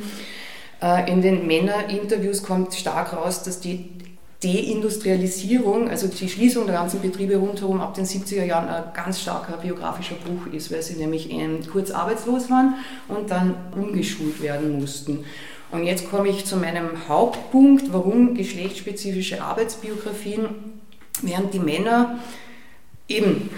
Äh, 0.82 1.10
in 1.10 1.22
den 1.22 1.46
Männerinterviews 1.46 2.42
kommt 2.42 2.74
stark 2.74 3.12
raus, 3.12 3.42
dass 3.42 3.60
die 3.60 3.90
Deindustrialisierung, 4.42 5.90
also 5.90 6.06
die 6.08 6.28
Schließung 6.28 6.64
der 6.64 6.76
ganzen 6.76 7.02
Betriebe 7.02 7.36
rundherum 7.36 7.80
ab 7.82 7.92
den 7.92 8.06
70er 8.06 8.44
Jahren 8.44 8.68
ein 8.68 8.84
ganz 8.94 9.20
starker 9.20 9.58
biografischer 9.58 10.14
Bruch 10.14 10.52
ist, 10.52 10.72
weil 10.72 10.82
sie 10.82 10.94
nämlich 10.94 11.28
kurz 11.70 11.90
arbeitslos 11.90 12.48
waren 12.48 12.76
und 13.08 13.30
dann 13.30 13.54
umgeschult 13.76 14.42
werden 14.42 14.80
mussten. 14.80 15.24
Und 15.70 15.84
jetzt 15.84 16.10
komme 16.10 16.28
ich 16.28 16.46
zu 16.46 16.56
meinem 16.56 17.06
Hauptpunkt, 17.06 17.92
warum 17.92 18.34
geschlechtsspezifische 18.34 19.42
Arbeitsbiografien, 19.42 20.48
während 21.20 21.52
die 21.52 21.60
Männer 21.60 22.18
eben 23.10 23.50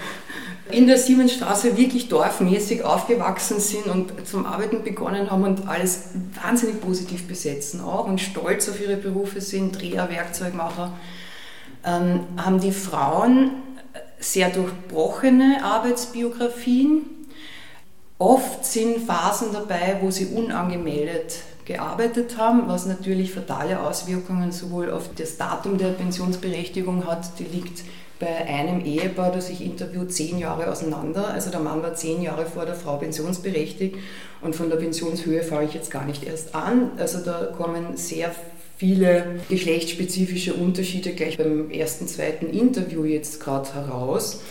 in 0.71 0.87
der 0.87 0.97
Siemensstraße 0.97 1.77
wirklich 1.77 2.09
dorfmäßig 2.09 2.83
aufgewachsen 2.83 3.59
sind 3.59 3.85
und 3.85 4.27
zum 4.27 4.45
Arbeiten 4.45 4.83
begonnen 4.83 5.29
haben 5.29 5.43
und 5.43 5.67
alles 5.67 6.09
wahnsinnig 6.41 6.81
positiv 6.81 7.27
besetzen 7.27 7.81
auch 7.81 8.07
und 8.07 8.19
stolz 8.19 8.69
auf 8.69 8.81
ihre 8.81 8.97
Berufe 8.97 9.41
sind, 9.41 9.79
Dreher, 9.79 10.09
Werkzeugmacher, 10.09 10.93
ähm, 11.85 12.21
haben 12.37 12.59
die 12.59 12.71
Frauen 12.71 13.51
sehr 14.19 14.49
durchbrochene 14.49 15.63
Arbeitsbiografien. 15.63 17.03
Oft 18.17 18.65
sind 18.65 19.05
Phasen 19.05 19.49
dabei, 19.51 19.97
wo 20.01 20.09
sie 20.09 20.27
unangemeldet 20.27 21.41
gearbeitet 21.65 22.37
haben, 22.37 22.67
was 22.67 22.85
natürlich 22.85 23.31
fatale 23.31 23.81
Auswirkungen 23.81 24.51
sowohl 24.51 24.91
auf 24.91 25.09
das 25.15 25.37
Datum 25.37 25.77
der 25.77 25.89
Pensionsberechtigung 25.89 27.05
hat, 27.05 27.39
die 27.39 27.43
liegt 27.43 27.83
bei 28.23 28.45
einem 28.45 28.85
Ehepaar, 28.85 29.31
das 29.31 29.49
ich 29.49 29.63
interviewt, 29.63 30.13
zehn 30.13 30.37
Jahre 30.37 30.71
auseinander. 30.71 31.27
Also 31.27 31.49
der 31.49 31.59
Mann 31.59 31.83
war 31.83 31.93
zehn 31.93 32.21
Jahre 32.21 32.45
vor 32.45 32.65
der 32.65 32.75
Frau 32.75 32.95
pensionsberechtigt 32.97 33.97
und 34.41 34.55
von 34.55 34.69
der 34.69 34.77
Pensionshöhe 34.77 35.43
fahre 35.43 35.65
ich 35.65 35.73
jetzt 35.73 35.91
gar 35.91 36.05
nicht 36.05 36.23
erst 36.23 36.55
an. 36.55 36.91
Also 36.97 37.19
da 37.19 37.51
kommen 37.57 37.97
sehr 37.97 38.33
viele 38.77 39.39
geschlechtsspezifische 39.49 40.53
Unterschiede 40.53 41.11
gleich 41.11 41.37
beim 41.37 41.69
ersten, 41.69 42.07
zweiten 42.07 42.49
Interview 42.49 43.03
jetzt 43.03 43.41
gerade 43.41 43.73
heraus. 43.73 44.41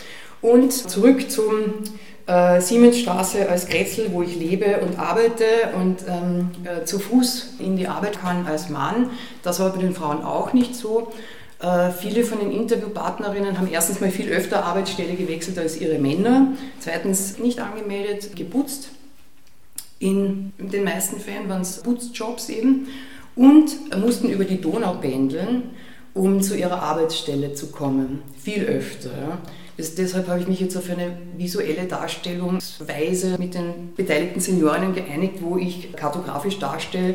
Und 0.42 0.72
zurück 0.72 1.30
zum 1.30 1.84
äh, 2.26 2.60
Siemensstraße 2.60 3.48
als 3.48 3.68
Grätzl, 3.68 4.08
wo 4.12 4.22
ich 4.22 4.36
lebe 4.36 4.80
und 4.80 4.98
arbeite 4.98 5.44
und 5.76 6.04
ähm, 6.08 6.50
äh, 6.64 6.84
zu 6.84 6.98
Fuß 6.98 7.54
in 7.60 7.76
die 7.76 7.88
Arbeit 7.88 8.20
kann 8.20 8.46
als 8.46 8.68
Mann. 8.68 9.10
Das 9.42 9.60
war 9.60 9.70
bei 9.70 9.80
den 9.80 9.94
Frauen 9.94 10.22
auch 10.22 10.52
nicht 10.52 10.74
so. 10.74 11.12
Äh, 11.62 11.92
viele 11.92 12.24
von 12.24 12.40
den 12.40 12.50
Interviewpartnerinnen 12.50 13.56
haben 13.56 13.68
erstens 13.70 14.00
mal 14.00 14.10
viel 14.10 14.28
öfter 14.28 14.64
Arbeitsstelle 14.64 15.14
gewechselt 15.14 15.58
als 15.58 15.80
ihre 15.80 15.98
Männer, 15.98 16.48
zweitens 16.80 17.38
nicht 17.38 17.60
angemeldet, 17.60 18.34
geputzt. 18.34 18.88
In 20.00 20.52
den 20.58 20.82
meisten 20.82 21.20
Fällen 21.20 21.48
waren 21.48 21.62
es 21.62 21.80
Putzjobs 21.80 22.48
eben 22.48 22.88
und 23.36 23.96
mussten 23.96 24.28
über 24.28 24.44
die 24.44 24.60
Donau 24.60 24.94
pendeln, 24.94 25.70
um 26.14 26.42
zu 26.42 26.56
ihrer 26.56 26.82
Arbeitsstelle 26.82 27.54
zu 27.54 27.68
kommen. 27.68 28.22
Viel 28.42 28.64
öfter. 28.64 29.38
Das, 29.76 29.94
deshalb 29.94 30.26
habe 30.26 30.40
ich 30.40 30.48
mich 30.48 30.58
jetzt 30.58 30.76
auf 30.76 30.90
eine 30.90 31.16
visuelle 31.36 31.84
Darstellungsweise 31.84 33.38
mit 33.38 33.54
den 33.54 33.94
beteiligten 33.94 34.40
Seniorinnen 34.40 34.94
geeinigt, 34.94 35.36
wo 35.40 35.56
ich 35.56 35.92
kartografisch 35.92 36.58
darstelle, 36.58 37.14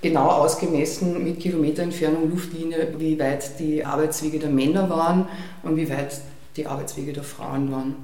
genau 0.00 0.28
ausgemessen 0.28 1.24
mit 1.24 1.40
Kilometerentfernung 1.40 2.30
Luftlinie, 2.30 2.94
wie 2.98 3.18
weit 3.18 3.58
die 3.58 3.84
Arbeitswege 3.84 4.38
der 4.38 4.50
Männer 4.50 4.88
waren 4.88 5.28
und 5.62 5.76
wie 5.76 5.90
weit 5.90 6.20
die 6.56 6.66
Arbeitswege 6.66 7.12
der 7.12 7.24
Frauen 7.24 7.72
waren. 7.72 7.96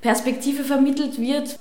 Perspektive 0.00 0.64
vermittelt 0.64 1.18
wird. 1.18 1.58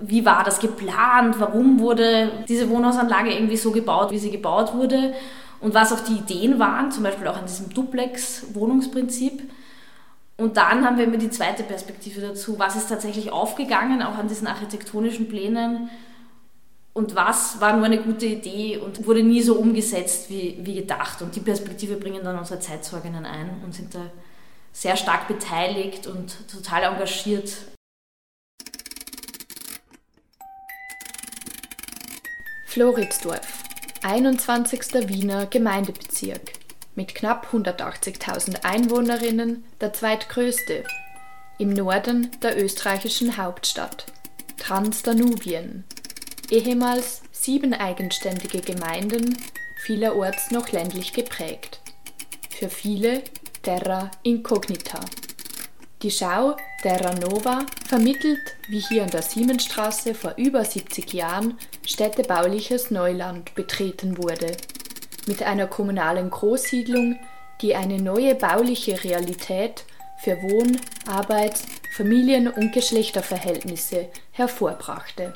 Wie 0.00 0.24
war 0.24 0.42
das 0.44 0.58
geplant? 0.58 1.36
Warum 1.38 1.78
wurde 1.78 2.30
diese 2.48 2.68
Wohnhausanlage 2.68 3.32
irgendwie 3.32 3.56
so 3.56 3.70
gebaut, 3.70 4.10
wie 4.10 4.18
sie 4.18 4.30
gebaut 4.30 4.74
wurde? 4.74 5.14
Und 5.60 5.72
was 5.72 5.92
auch 5.92 6.00
die 6.00 6.16
Ideen 6.16 6.58
waren, 6.58 6.90
zum 6.92 7.04
Beispiel 7.04 7.26
auch 7.26 7.38
an 7.38 7.46
diesem 7.46 7.70
Duplex-Wohnungsprinzip. 7.70 9.50
Und 10.36 10.56
dann 10.56 10.84
haben 10.84 10.98
wir 10.98 11.04
immer 11.04 11.16
die 11.16 11.30
zweite 11.30 11.62
Perspektive 11.62 12.20
dazu. 12.20 12.58
Was 12.58 12.76
ist 12.76 12.88
tatsächlich 12.88 13.30
aufgegangen, 13.30 14.02
auch 14.02 14.18
an 14.18 14.28
diesen 14.28 14.46
architektonischen 14.46 15.28
Plänen? 15.28 15.88
Und 16.94 17.16
was 17.16 17.60
war 17.60 17.76
nur 17.76 17.84
eine 17.84 18.00
gute 18.00 18.24
Idee 18.24 18.78
und 18.78 19.04
wurde 19.06 19.22
nie 19.22 19.42
so 19.42 19.56
umgesetzt 19.56 20.30
wie, 20.30 20.56
wie 20.60 20.76
gedacht. 20.76 21.20
Und 21.22 21.34
die 21.34 21.40
Perspektive 21.40 21.96
bringen 21.96 22.22
dann 22.22 22.38
unsere 22.38 22.60
Zeitzeuginnen 22.60 23.26
ein 23.26 23.60
und 23.64 23.74
sind 23.74 23.94
da 23.94 24.10
sehr 24.72 24.96
stark 24.96 25.26
beteiligt 25.26 26.06
und 26.06 26.48
total 26.48 26.84
engagiert. 26.84 27.52
Floridsdorf, 32.66 33.64
21. 34.02 35.08
Wiener 35.08 35.46
Gemeindebezirk, 35.46 36.52
mit 36.94 37.14
knapp 37.16 37.48
180.000 37.52 38.64
Einwohnerinnen 38.64 39.64
der 39.80 39.92
zweitgrößte, 39.92 40.84
im 41.58 41.70
Norden 41.70 42.30
der 42.42 42.60
österreichischen 42.62 43.36
Hauptstadt, 43.36 44.06
Transdanubien, 44.58 45.84
ehemals 46.50 47.22
sieben 47.32 47.74
eigenständige 47.74 48.60
Gemeinden, 48.60 49.36
vielerorts 49.76 50.50
noch 50.50 50.70
ländlich 50.72 51.12
geprägt. 51.12 51.80
Für 52.50 52.68
viele 52.68 53.22
Terra 53.62 54.10
Incognita. 54.22 55.00
Die 56.02 56.10
Schau 56.10 56.56
Terra 56.82 57.14
Nova 57.14 57.64
vermittelt, 57.88 58.56
wie 58.68 58.80
hier 58.80 59.04
an 59.04 59.10
der 59.10 59.22
Siemensstraße 59.22 60.14
vor 60.14 60.34
über 60.36 60.64
70 60.64 61.12
Jahren 61.14 61.56
städtebauliches 61.86 62.90
Neuland 62.90 63.54
betreten 63.54 64.18
wurde, 64.18 64.56
mit 65.26 65.42
einer 65.42 65.66
kommunalen 65.66 66.28
Großsiedlung, 66.28 67.18
die 67.62 67.74
eine 67.74 68.02
neue 68.02 68.34
bauliche 68.34 69.02
Realität 69.02 69.84
für 70.18 70.42
Wohn-, 70.42 70.80
Arbeits-, 71.06 71.64
Familien- 71.96 72.48
und 72.48 72.72
Geschlechterverhältnisse 72.72 74.08
hervorbrachte. 74.32 75.32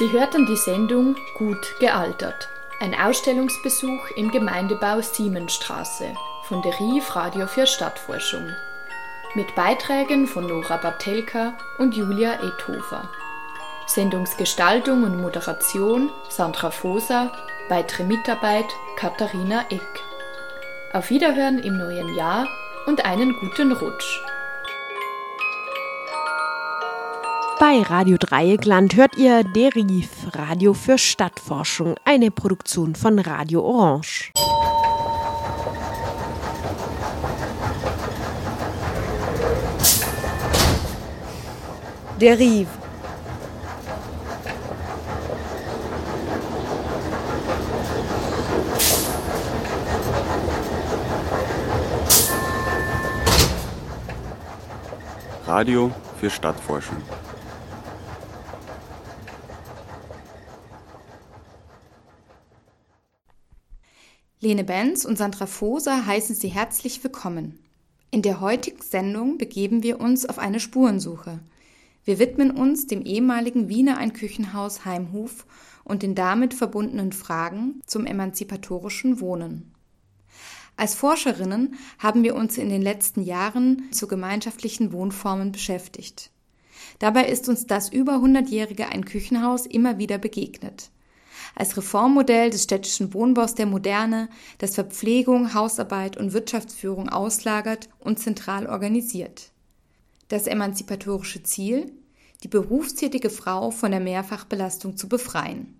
Sie 0.00 0.12
hörten 0.12 0.46
die 0.46 0.56
Sendung 0.56 1.14
Gut 1.34 1.78
gealtert. 1.78 2.48
Ein 2.80 2.94
Ausstellungsbesuch 2.94 4.10
im 4.16 4.30
Gemeindebau 4.30 5.02
Siemensstraße 5.02 6.14
von 6.44 6.62
der 6.62 6.72
RIF 6.80 7.14
Radio 7.14 7.46
für 7.46 7.66
Stadtforschung. 7.66 8.48
Mit 9.34 9.54
Beiträgen 9.54 10.26
von 10.26 10.46
Nora 10.46 10.78
Bartelka 10.78 11.52
und 11.76 11.94
Julia 11.94 12.42
Ethofer. 12.42 13.10
Sendungsgestaltung 13.88 15.02
und 15.02 15.20
Moderation 15.20 16.08
Sandra 16.30 16.70
Foser, 16.70 17.30
weitere 17.68 18.04
Mitarbeit 18.04 18.72
Katharina 18.96 19.66
Eck. 19.68 20.02
Auf 20.94 21.10
Wiederhören 21.10 21.58
im 21.58 21.76
neuen 21.76 22.14
Jahr 22.14 22.48
und 22.86 23.04
einen 23.04 23.38
guten 23.38 23.72
Rutsch. 23.72 24.22
Bei 27.60 27.82
Radio 27.82 28.16
Dreieckland 28.16 28.96
hört 28.96 29.18
ihr 29.18 29.44
Deriv, 29.44 30.08
Radio 30.32 30.72
für 30.72 30.96
Stadtforschung, 30.96 31.94
eine 32.06 32.30
Produktion 32.30 32.94
von 32.94 33.18
Radio 33.18 33.60
Orange. 33.62 34.32
Deriv. 42.18 42.66
Radio 55.46 55.90
für 56.18 56.30
Stadtforschung. 56.30 56.96
Lene 64.42 64.64
Benz 64.64 65.04
und 65.04 65.18
Sandra 65.18 65.44
Foser 65.44 66.06
heißen 66.06 66.34
Sie 66.34 66.48
herzlich 66.48 67.04
willkommen. 67.04 67.58
In 68.10 68.22
der 68.22 68.40
heutigen 68.40 68.80
Sendung 68.80 69.36
begeben 69.36 69.82
wir 69.82 70.00
uns 70.00 70.24
auf 70.24 70.38
eine 70.38 70.60
Spurensuche. 70.60 71.40
Wir 72.06 72.18
widmen 72.18 72.50
uns 72.50 72.86
dem 72.86 73.02
ehemaligen 73.02 73.68
Wiener 73.68 73.98
Einküchenhaus 73.98 74.86
Heimhof 74.86 75.44
und 75.84 76.02
den 76.02 76.14
damit 76.14 76.54
verbundenen 76.54 77.12
Fragen 77.12 77.82
zum 77.84 78.06
emanzipatorischen 78.06 79.20
Wohnen. 79.20 79.74
Als 80.74 80.94
Forscherinnen 80.94 81.74
haben 81.98 82.22
wir 82.22 82.34
uns 82.34 82.56
in 82.56 82.70
den 82.70 82.80
letzten 82.80 83.20
Jahren 83.20 83.92
zu 83.92 84.08
gemeinschaftlichen 84.08 84.94
Wohnformen 84.94 85.52
beschäftigt. 85.52 86.30
Dabei 86.98 87.26
ist 87.26 87.46
uns 87.50 87.66
das 87.66 87.92
über 87.92 88.14
100-jährige 88.14 88.88
Einküchenhaus 88.88 89.66
immer 89.66 89.98
wieder 89.98 90.16
begegnet 90.16 90.90
als 91.54 91.76
Reformmodell 91.76 92.50
des 92.50 92.64
städtischen 92.64 93.12
Wohnbaus 93.14 93.54
der 93.54 93.66
Moderne, 93.66 94.28
das 94.58 94.74
Verpflegung, 94.74 95.54
Hausarbeit 95.54 96.16
und 96.16 96.32
Wirtschaftsführung 96.32 97.08
auslagert 97.08 97.88
und 97.98 98.18
zentral 98.18 98.66
organisiert. 98.66 99.50
Das 100.28 100.46
emanzipatorische 100.46 101.42
Ziel, 101.42 101.92
die 102.42 102.48
berufstätige 102.48 103.30
Frau 103.30 103.70
von 103.70 103.90
der 103.90 104.00
Mehrfachbelastung 104.00 104.96
zu 104.96 105.08
befreien. 105.08 105.76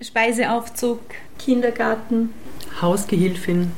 Speiseaufzug, 0.00 1.00
Kindergarten, 1.38 2.34
Hausgehilfin, 2.82 3.72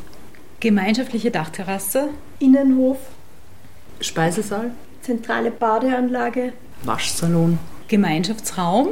gemeinschaftliche 0.59 1.31
Dachterrasse, 1.31 2.09
Innenhof, 2.41 2.99
Speisesaal, 4.01 4.73
zentrale 5.01 5.53
Badeanlage, 5.53 6.53
Waschsalon, 6.83 7.59
Gemeinschaftsraum, 7.87 8.89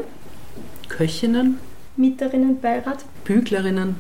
Köchinnen, 0.96 1.58
Mieterinnenbeirat, 1.96 3.04
Büglerinnen, 3.24 3.96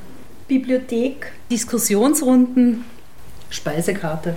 Bibliothek, 0.48 1.32
Diskussionsrunden, 1.50 2.84
Speisekarte, 3.50 4.34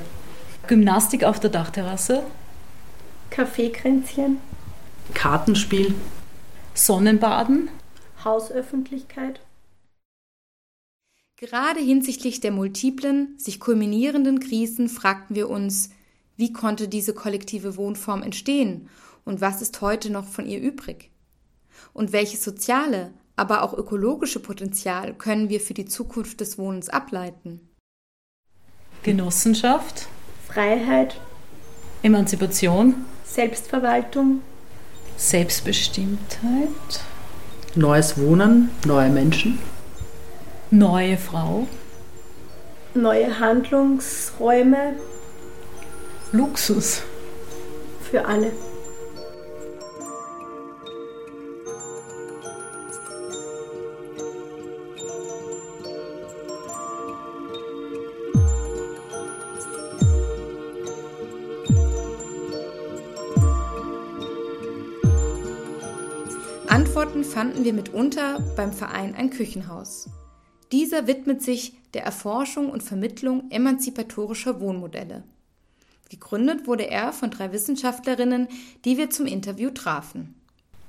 Gymnastik 0.67 1.23
auf 1.23 1.39
der 1.39 1.51
Dachterrasse, 1.51 2.23
Kaffeekränzchen, 3.29 4.39
Kartenspiel, 5.13 5.95
Sonnenbaden, 6.73 7.69
Hausöffentlichkeit. 8.25 9.39
Gerade 11.37 11.79
hinsichtlich 11.79 12.41
der 12.41 12.51
multiplen, 12.51 13.35
sich 13.37 13.61
kulminierenden 13.61 14.41
Krisen 14.41 14.89
fragten 14.89 15.33
wir 15.33 15.49
uns, 15.49 15.91
wie 16.35 16.51
konnte 16.51 16.89
diese 16.89 17.13
kollektive 17.13 17.77
Wohnform 17.77 18.21
entstehen 18.21 18.89
und 19.23 19.39
was 19.39 19.61
ist 19.61 19.79
heute 19.79 20.09
noch 20.09 20.25
von 20.25 20.45
ihr 20.45 20.59
übrig? 20.59 21.09
Und 21.93 22.11
welches 22.11 22.43
soziale, 22.43 23.11
aber 23.35 23.63
auch 23.63 23.73
ökologische 23.73 24.39
Potenzial 24.39 25.13
können 25.13 25.49
wir 25.49 25.61
für 25.61 25.73
die 25.73 25.85
Zukunft 25.85 26.41
des 26.41 26.57
Wohnens 26.57 26.89
ableiten? 26.89 27.61
Genossenschaft, 29.03 30.07
Freiheit, 30.47 31.19
Emanzipation, 32.03 33.05
Selbstverwaltung, 33.23 34.41
Selbstbestimmtheit, 35.15 36.67
neues 37.75 38.17
Wohnen, 38.17 38.71
neue 38.85 39.09
Menschen, 39.09 39.59
neue 40.71 41.17
Frau, 41.17 41.67
neue 42.93 43.39
Handlungsräume 43.39 44.95
Luxus. 46.31 47.03
für 48.09 48.25
alle. 48.25 48.51
Antworten 67.19 67.23
fanden 67.23 67.65
wir 67.65 67.73
mitunter 67.73 68.39
beim 68.55 68.71
Verein 68.71 69.13
Ein 69.13 69.29
Küchenhaus. 69.29 70.09
Dieser 70.71 71.05
widmet 71.05 71.41
sich 71.41 71.73
der 71.93 72.03
Erforschung 72.03 72.69
und 72.69 72.81
Vermittlung 72.81 73.51
emanzipatorischer 73.51 74.61
Wohnmodelle. 74.61 75.23
Gegründet 76.09 76.65
wurde 76.65 76.89
er 76.89 77.11
von 77.11 77.29
drei 77.29 77.51
Wissenschaftlerinnen, 77.51 78.47
die 78.85 78.97
wir 78.97 79.09
zum 79.09 79.25
Interview 79.25 79.69
trafen. 79.71 80.35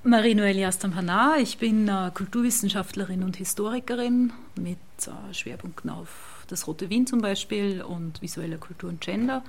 Marie-Noëlle 0.05 0.67
Astamhana, 0.67 1.39
ich 1.39 1.59
bin 1.59 1.89
äh, 1.89 2.11
Kulturwissenschaftlerin 2.15 3.23
und 3.23 3.37
Historikerin 3.37 4.33
mit 4.57 4.79
äh, 5.07 5.35
Schwerpunkten 5.35 5.91
auf 5.91 6.45
das 6.49 6.67
Rote 6.67 6.91
Wien 6.91 7.07
zum 7.07 7.21
Beispiel 7.21 7.83
und 7.83 8.23
visuelle 8.23 8.59
Kultur 8.59 8.89
und 8.89 9.01
Gender. 9.01 9.43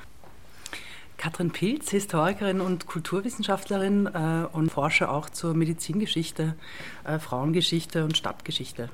Katrin 1.21 1.51
Pilz, 1.51 1.91
Historikerin 1.91 2.61
und 2.61 2.87
Kulturwissenschaftlerin 2.87 4.07
äh, 4.07 4.47
und 4.51 4.71
forsche 4.71 5.07
auch 5.07 5.29
zur 5.29 5.53
Medizingeschichte, 5.53 6.55
äh, 7.03 7.19
Frauengeschichte 7.19 8.03
und 8.03 8.17
Stadtgeschichte. 8.17 8.89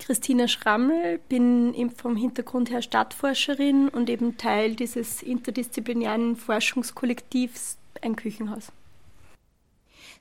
Christine 0.00 0.48
Schrammel, 0.48 1.20
bin 1.28 1.90
vom 1.90 2.16
Hintergrund 2.16 2.70
her 2.70 2.82
Stadtforscherin 2.82 3.88
und 3.88 4.10
eben 4.10 4.36
Teil 4.36 4.74
dieses 4.74 5.22
interdisziplinären 5.22 6.34
Forschungskollektivs 6.34 7.78
Ein 8.02 8.16
Küchenhaus. 8.16 8.72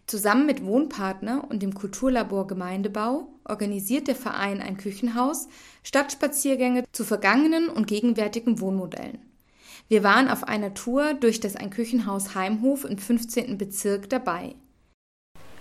Zusammen 0.05 0.45
mit 0.45 0.63
Wohnpartner 0.63 1.45
und 1.49 1.63
dem 1.63 1.73
Kulturlabor 1.73 2.45
Gemeindebau 2.45 3.27
organisiert 3.43 4.07
der 4.07 4.15
Verein 4.15 4.61
Ein 4.61 4.77
Küchenhaus 4.77 5.47
Stadtspaziergänge 5.81 6.83
zu 6.91 7.03
vergangenen 7.03 7.69
und 7.69 7.87
gegenwärtigen 7.87 8.59
Wohnmodellen. 8.59 9.32
Wir 9.88 10.03
waren 10.03 10.29
auf 10.29 10.43
einer 10.43 10.73
Tour 10.73 11.13
durch 11.13 11.39
das 11.39 11.55
Ein 11.55 11.69
Küchenhaus 11.69 12.36
Heimhof 12.36 12.86
im 12.86 12.97
15. 12.97 13.57
Bezirk 13.57 14.09
dabei. 14.09 14.55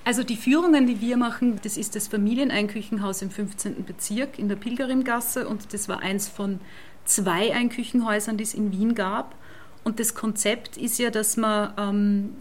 Also 0.04 0.24
die 0.24 0.36
Führungen, 0.36 0.86
die 0.86 1.00
wir 1.00 1.16
machen, 1.16 1.60
das 1.62 1.76
ist 1.76 1.94
das 1.94 2.08
Familieneinküchenhaus 2.08 3.22
im 3.22 3.30
15. 3.30 3.84
Bezirk 3.84 4.38
in 4.38 4.48
der 4.48 4.56
Pilgerimgasse 4.56 5.46
und 5.46 5.72
das 5.72 5.88
war 5.88 6.00
eins 6.00 6.28
von 6.28 6.60
zwei 7.04 7.54
Einküchenhäusern, 7.54 8.36
die 8.36 8.44
es 8.44 8.54
in 8.54 8.72
Wien 8.72 8.94
gab. 8.94 9.36
Und 9.84 10.00
das 10.00 10.14
Konzept 10.14 10.76
ist 10.76 10.98
ja, 10.98 11.10
dass 11.10 11.36
man 11.36 11.72
ähm, 11.78 12.36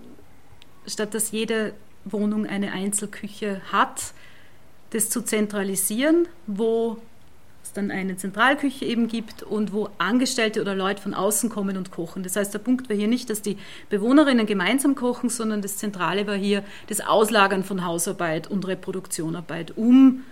statt 0.87 1.13
dass 1.13 1.31
jede 1.31 1.73
Wohnung 2.05 2.45
eine 2.45 2.71
Einzelküche 2.71 3.61
hat, 3.71 4.13
das 4.91 5.09
zu 5.09 5.21
zentralisieren, 5.21 6.27
wo 6.47 6.97
es 7.71 7.73
dann 7.73 7.89
eine 7.89 8.17
Zentralküche 8.17 8.85
eben 8.85 9.07
gibt 9.07 9.43
und 9.43 9.71
wo 9.71 9.89
Angestellte 9.97 10.61
oder 10.61 10.75
Leute 10.75 11.01
von 11.01 11.13
außen 11.13 11.49
kommen 11.49 11.77
und 11.77 11.91
kochen. 11.91 12.23
Das 12.23 12.35
heißt, 12.35 12.53
der 12.53 12.59
Punkt 12.59 12.89
war 12.89 12.95
hier 12.95 13.07
nicht, 13.07 13.29
dass 13.29 13.41
die 13.41 13.57
Bewohnerinnen 13.89 14.45
gemeinsam 14.45 14.95
kochen, 14.95 15.29
sondern 15.29 15.61
das 15.61 15.77
Zentrale 15.77 16.27
war 16.27 16.35
hier 16.35 16.63
das 16.87 16.99
Auslagern 17.01 17.63
von 17.63 17.85
Hausarbeit 17.85 18.47
und 18.47 18.67
Reproduktionarbeit, 18.67 19.77
um 19.77 20.23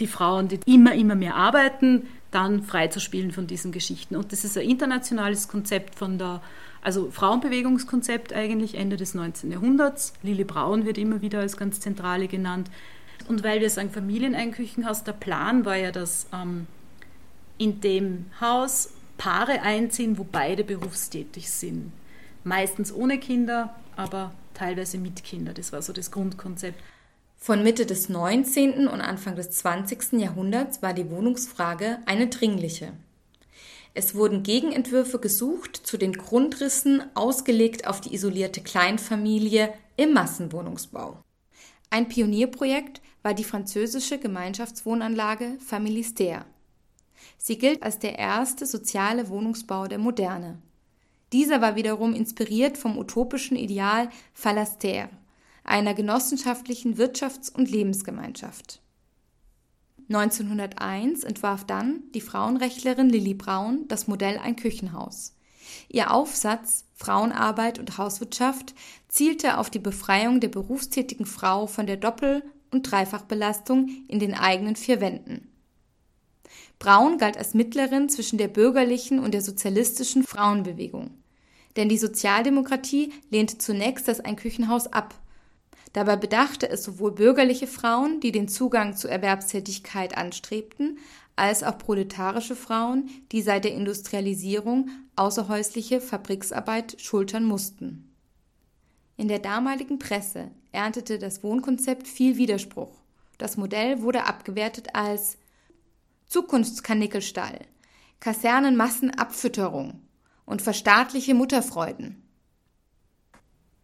die 0.00 0.06
Frauen, 0.06 0.48
die 0.48 0.60
immer, 0.66 0.94
immer 0.94 1.14
mehr 1.14 1.34
arbeiten, 1.34 2.08
dann 2.30 2.62
freizuspielen 2.62 3.32
von 3.32 3.46
diesen 3.46 3.72
Geschichten. 3.72 4.16
Und 4.16 4.32
das 4.32 4.44
ist 4.44 4.56
ein 4.58 4.68
internationales 4.68 5.48
Konzept 5.48 5.94
von 5.94 6.18
der, 6.18 6.42
also 6.82 7.10
Frauenbewegungskonzept 7.10 8.32
eigentlich 8.32 8.74
Ende 8.74 8.96
des 8.96 9.14
19. 9.14 9.50
Jahrhunderts. 9.50 10.14
Lili 10.22 10.44
Braun 10.44 10.84
wird 10.84 10.98
immer 10.98 11.20
wieder 11.20 11.40
als 11.40 11.56
ganz 11.56 11.80
zentrale 11.80 12.28
genannt. 12.28 12.70
Und 13.28 13.44
weil 13.44 13.60
wir 13.60 13.70
sagen 13.70 13.90
Familieneinküchenhaus, 13.90 15.04
der 15.04 15.12
Plan 15.12 15.64
war 15.64 15.76
ja, 15.76 15.92
dass 15.92 16.26
ähm, 16.32 16.66
in 17.62 17.80
dem 17.80 18.26
Haus 18.40 18.90
Paare 19.18 19.62
einziehen, 19.62 20.18
wo 20.18 20.24
beide 20.24 20.64
berufstätig 20.64 21.48
sind. 21.48 21.92
Meistens 22.42 22.92
ohne 22.92 23.18
Kinder, 23.18 23.76
aber 23.94 24.32
teilweise 24.52 24.98
mit 24.98 25.22
Kindern. 25.22 25.54
Das 25.54 25.72
war 25.72 25.80
so 25.80 25.92
das 25.92 26.10
Grundkonzept. 26.10 26.82
Von 27.36 27.62
Mitte 27.62 27.86
des 27.86 28.08
19. 28.08 28.88
und 28.88 29.00
Anfang 29.00 29.36
des 29.36 29.50
20. 29.52 30.14
Jahrhunderts 30.14 30.82
war 30.82 30.92
die 30.92 31.08
Wohnungsfrage 31.08 31.98
eine 32.06 32.26
dringliche. 32.26 32.94
Es 33.94 34.16
wurden 34.16 34.42
Gegenentwürfe 34.42 35.20
gesucht 35.20 35.76
zu 35.76 35.98
den 35.98 36.14
Grundrissen, 36.14 37.02
ausgelegt 37.14 37.86
auf 37.86 38.00
die 38.00 38.14
isolierte 38.14 38.60
Kleinfamilie 38.60 39.72
im 39.96 40.14
Massenwohnungsbau. 40.14 41.18
Ein 41.90 42.08
Pionierprojekt 42.08 43.00
war 43.22 43.34
die 43.34 43.44
französische 43.44 44.18
Gemeinschaftswohnanlage 44.18 45.58
Familistère. 45.64 46.42
Sie 47.44 47.58
gilt 47.58 47.82
als 47.82 47.98
der 47.98 48.20
erste 48.20 48.66
soziale 48.66 49.28
Wohnungsbau 49.28 49.88
der 49.88 49.98
Moderne. 49.98 50.62
Dieser 51.32 51.60
war 51.60 51.74
wiederum 51.74 52.14
inspiriert 52.14 52.78
vom 52.78 52.96
utopischen 52.96 53.56
Ideal 53.56 54.10
Phalaster, 54.32 55.08
einer 55.64 55.92
genossenschaftlichen 55.92 56.98
Wirtschafts- 56.98 57.52
und 57.52 57.68
Lebensgemeinschaft. 57.68 58.80
1901 60.08 61.24
entwarf 61.24 61.64
dann 61.66 62.04
die 62.14 62.20
Frauenrechtlerin 62.20 63.08
Lilly 63.08 63.34
Braun 63.34 63.88
das 63.88 64.06
Modell 64.06 64.38
Ein 64.38 64.54
Küchenhaus. 64.54 65.34
Ihr 65.88 66.12
Aufsatz 66.12 66.84
Frauenarbeit 66.94 67.80
und 67.80 67.98
Hauswirtschaft 67.98 68.72
zielte 69.08 69.58
auf 69.58 69.68
die 69.68 69.80
Befreiung 69.80 70.38
der 70.38 70.48
berufstätigen 70.48 71.26
Frau 71.26 71.66
von 71.66 71.88
der 71.88 71.96
Doppel- 71.96 72.44
und 72.70 72.88
Dreifachbelastung 72.88 73.88
in 74.06 74.20
den 74.20 74.34
eigenen 74.34 74.76
vier 74.76 75.00
Wänden. 75.00 75.51
Braun 76.78 77.18
galt 77.18 77.36
als 77.36 77.54
Mittlerin 77.54 78.08
zwischen 78.08 78.38
der 78.38 78.48
bürgerlichen 78.48 79.18
und 79.18 79.32
der 79.32 79.42
sozialistischen 79.42 80.24
Frauenbewegung. 80.24 81.10
Denn 81.76 81.88
die 81.88 81.98
Sozialdemokratie 81.98 83.12
lehnte 83.30 83.58
zunächst 83.58 84.08
das 84.08 84.20
Einküchenhaus 84.20 84.92
ab. 84.92 85.14
Dabei 85.92 86.16
bedachte 86.16 86.68
es 86.68 86.84
sowohl 86.84 87.12
bürgerliche 87.12 87.66
Frauen, 87.66 88.20
die 88.20 88.32
den 88.32 88.48
Zugang 88.48 88.96
zur 88.96 89.10
Erwerbstätigkeit 89.10 90.16
anstrebten, 90.16 90.98
als 91.36 91.62
auch 91.62 91.78
proletarische 91.78 92.56
Frauen, 92.56 93.08
die 93.30 93.42
seit 93.42 93.64
der 93.64 93.74
Industrialisierung 93.74 94.90
außerhäusliche 95.16 96.00
Fabriksarbeit 96.00 97.00
schultern 97.00 97.44
mussten. 97.44 98.12
In 99.16 99.28
der 99.28 99.38
damaligen 99.38 99.98
Presse 99.98 100.50
erntete 100.72 101.18
das 101.18 101.42
Wohnkonzept 101.42 102.08
viel 102.08 102.36
Widerspruch. 102.36 102.92
Das 103.38 103.56
Modell 103.56 104.02
wurde 104.02 104.24
abgewertet 104.24 104.94
als 104.94 105.36
Zukunftskarnickelstall, 106.32 107.58
Kasernenmassenabfütterung 108.20 110.00
und 110.46 110.62
verstaatliche 110.62 111.34
Mutterfreuden. 111.34 112.22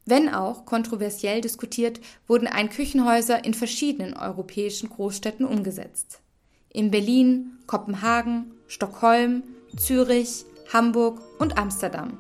Wenn 0.07 0.31
auch 0.31 0.65
kontroversiell 0.65 1.43
diskutiert, 1.43 2.01
wurden 2.27 2.47
Einküchenhäuser 2.47 3.45
in 3.45 3.53
verschiedenen 3.53 4.15
europäischen 4.15 4.89
Großstädten 4.89 5.45
umgesetzt 5.45 6.23
in 6.71 6.91
Berlin, 6.91 7.59
Kopenhagen, 7.67 8.55
Stockholm, 8.67 9.43
Zürich, 9.77 10.47
Hamburg 10.73 11.21
und 11.39 11.59
Amsterdam. 11.59 12.17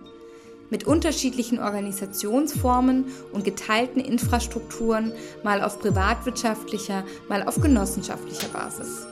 Mit 0.68 0.86
unterschiedlichen 0.86 1.58
Organisationsformen 1.58 3.06
und 3.32 3.44
geteilten 3.44 4.02
Infrastrukturen, 4.02 5.14
mal 5.42 5.62
auf 5.62 5.78
privatwirtschaftlicher, 5.78 7.04
mal 7.30 7.42
auf 7.42 7.58
genossenschaftlicher 7.62 8.48
Basis. 8.48 9.06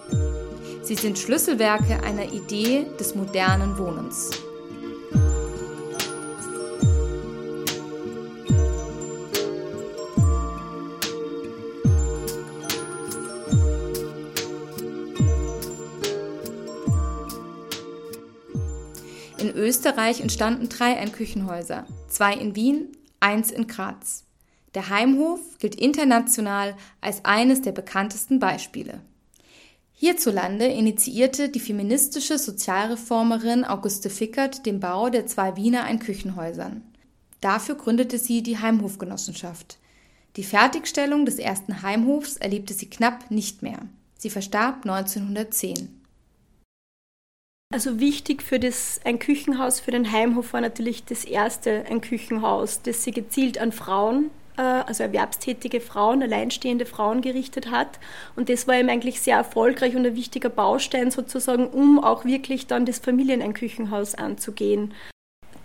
Sie 0.86 0.94
sind 0.94 1.18
Schlüsselwerke 1.18 2.00
einer 2.04 2.32
Idee 2.32 2.86
des 3.00 3.16
modernen 3.16 3.76
Wohnens. 3.76 4.30
Österreich 19.56 20.20
entstanden 20.20 20.68
drei 20.68 20.96
Einküchenhäuser, 20.96 21.86
zwei 22.06 22.34
in 22.34 22.54
Wien, 22.54 22.96
eins 23.18 23.50
in 23.50 23.66
Graz. 23.66 24.22
Der 24.76 24.88
Heimhof 24.88 25.40
gilt 25.58 25.74
international 25.74 26.76
als 27.00 27.24
eines 27.24 27.62
der 27.62 27.72
bekanntesten 27.72 28.38
Beispiele. 28.38 29.00
Hierzulande 29.98 30.66
initiierte 30.66 31.48
die 31.48 31.58
feministische 31.58 32.36
Sozialreformerin 32.36 33.64
Auguste 33.64 34.10
Fickert 34.10 34.66
den 34.66 34.78
Bau 34.78 35.08
der 35.08 35.26
zwei 35.26 35.56
Wiener 35.56 35.84
Einküchenhäusern. 35.84 36.82
Dafür 37.40 37.76
gründete 37.76 38.18
sie 38.18 38.42
die 38.42 38.58
Heimhofgenossenschaft. 38.58 39.78
Die 40.36 40.44
Fertigstellung 40.44 41.24
des 41.24 41.38
ersten 41.38 41.80
Heimhofs 41.80 42.36
erlebte 42.36 42.74
sie 42.74 42.90
knapp 42.90 43.30
nicht 43.30 43.62
mehr. 43.62 43.78
Sie 44.18 44.28
verstarb 44.28 44.84
1910. 44.84 46.02
Also 47.72 47.98
wichtig 47.98 48.42
für 48.42 48.60
das 48.60 49.00
ein 49.02 49.18
Küchenhaus, 49.18 49.80
für 49.80 49.92
den 49.92 50.12
Heimhof 50.12 50.52
war 50.52 50.60
natürlich 50.60 51.06
das 51.06 51.24
erste 51.24 51.86
ein 51.86 52.02
Küchenhaus, 52.02 52.82
das 52.82 53.02
sie 53.02 53.12
gezielt 53.12 53.56
an 53.56 53.72
Frauen, 53.72 54.30
also 54.62 55.02
erwerbstätige 55.02 55.80
Frauen, 55.80 56.22
alleinstehende 56.22 56.86
Frauen 56.86 57.20
gerichtet 57.20 57.70
hat. 57.70 57.98
Und 58.36 58.48
das 58.48 58.66
war 58.66 58.76
eben 58.76 58.88
eigentlich 58.88 59.20
sehr 59.20 59.36
erfolgreich 59.36 59.96
und 59.96 60.06
ein 60.06 60.16
wichtiger 60.16 60.48
Baustein 60.48 61.10
sozusagen, 61.10 61.66
um 61.66 62.02
auch 62.02 62.24
wirklich 62.24 62.66
dann 62.66 62.86
das 62.86 62.98
Familieneinküchenhaus 62.98 64.14
anzugehen. 64.14 64.94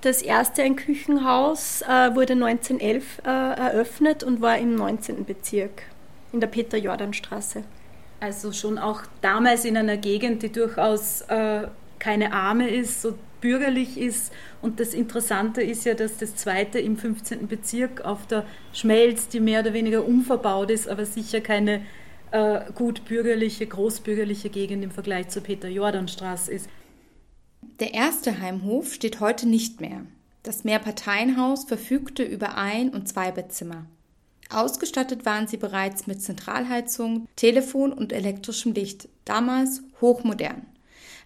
Das 0.01 0.23
erste 0.23 0.63
ein 0.63 0.75
Küchenhaus 0.75 1.83
äh, 1.83 2.15
wurde 2.15 2.33
1911 2.33 3.19
äh, 3.23 3.29
eröffnet 3.29 4.23
und 4.23 4.41
war 4.41 4.57
im 4.57 4.75
19. 4.75 5.25
Bezirk 5.25 5.83
in 6.33 6.39
der 6.39 6.47
Peter-Jordan-Straße. 6.47 7.63
Also 8.19 8.51
schon 8.51 8.77
auch 8.77 9.01
damals 9.21 9.63
in 9.65 9.77
einer 9.77 9.97
Gegend, 9.97 10.43
die 10.43 10.51
durchaus 10.51 11.21
äh, 11.21 11.67
keine 11.99 12.33
Arme 12.33 12.69
ist, 12.69 13.01
so 13.01 13.13
bürgerlich 13.41 13.97
ist. 13.97 14.31
Und 14.61 14.79
das 14.79 14.93
Interessante 14.93 15.61
ist 15.61 15.83
ja, 15.85 15.93
dass 15.93 16.17
das 16.17 16.35
zweite 16.35 16.79
im 16.79 16.95
15. 16.95 17.47
Bezirk 17.47 18.05
auf 18.05 18.27
der 18.27 18.45
Schmelz, 18.71 19.27
die 19.27 19.39
mehr 19.39 19.61
oder 19.61 19.73
weniger 19.73 20.05
unverbaut 20.05 20.71
ist, 20.71 20.87
aber 20.87 21.05
sicher 21.05 21.41
keine 21.41 21.81
äh, 22.31 22.61
gut 22.73 23.05
bürgerliche, 23.05 23.67
großbürgerliche 23.67 24.49
Gegend 24.49 24.83
im 24.83 24.91
Vergleich 24.91 25.29
zur 25.29 25.43
Peter-Jordan-Straße 25.43 26.51
ist. 26.51 26.69
Der 27.79 27.93
erste 27.93 28.39
Heimhof 28.39 28.93
steht 28.93 29.19
heute 29.19 29.49
nicht 29.49 29.81
mehr. 29.81 30.05
Das 30.43 30.63
Mehrparteienhaus 30.63 31.65
verfügte 31.65 32.23
über 32.23 32.57
ein- 32.57 32.89
und 32.89 33.07
zwei 33.07 33.31
Bettzimmer. 33.31 33.85
Ausgestattet 34.49 35.25
waren 35.25 35.47
sie 35.47 35.57
bereits 35.57 36.07
mit 36.07 36.21
Zentralheizung, 36.21 37.27
Telefon 37.35 37.93
und 37.93 38.11
elektrischem 38.11 38.73
Licht, 38.73 39.07
damals 39.23 39.81
hochmodern 40.01 40.65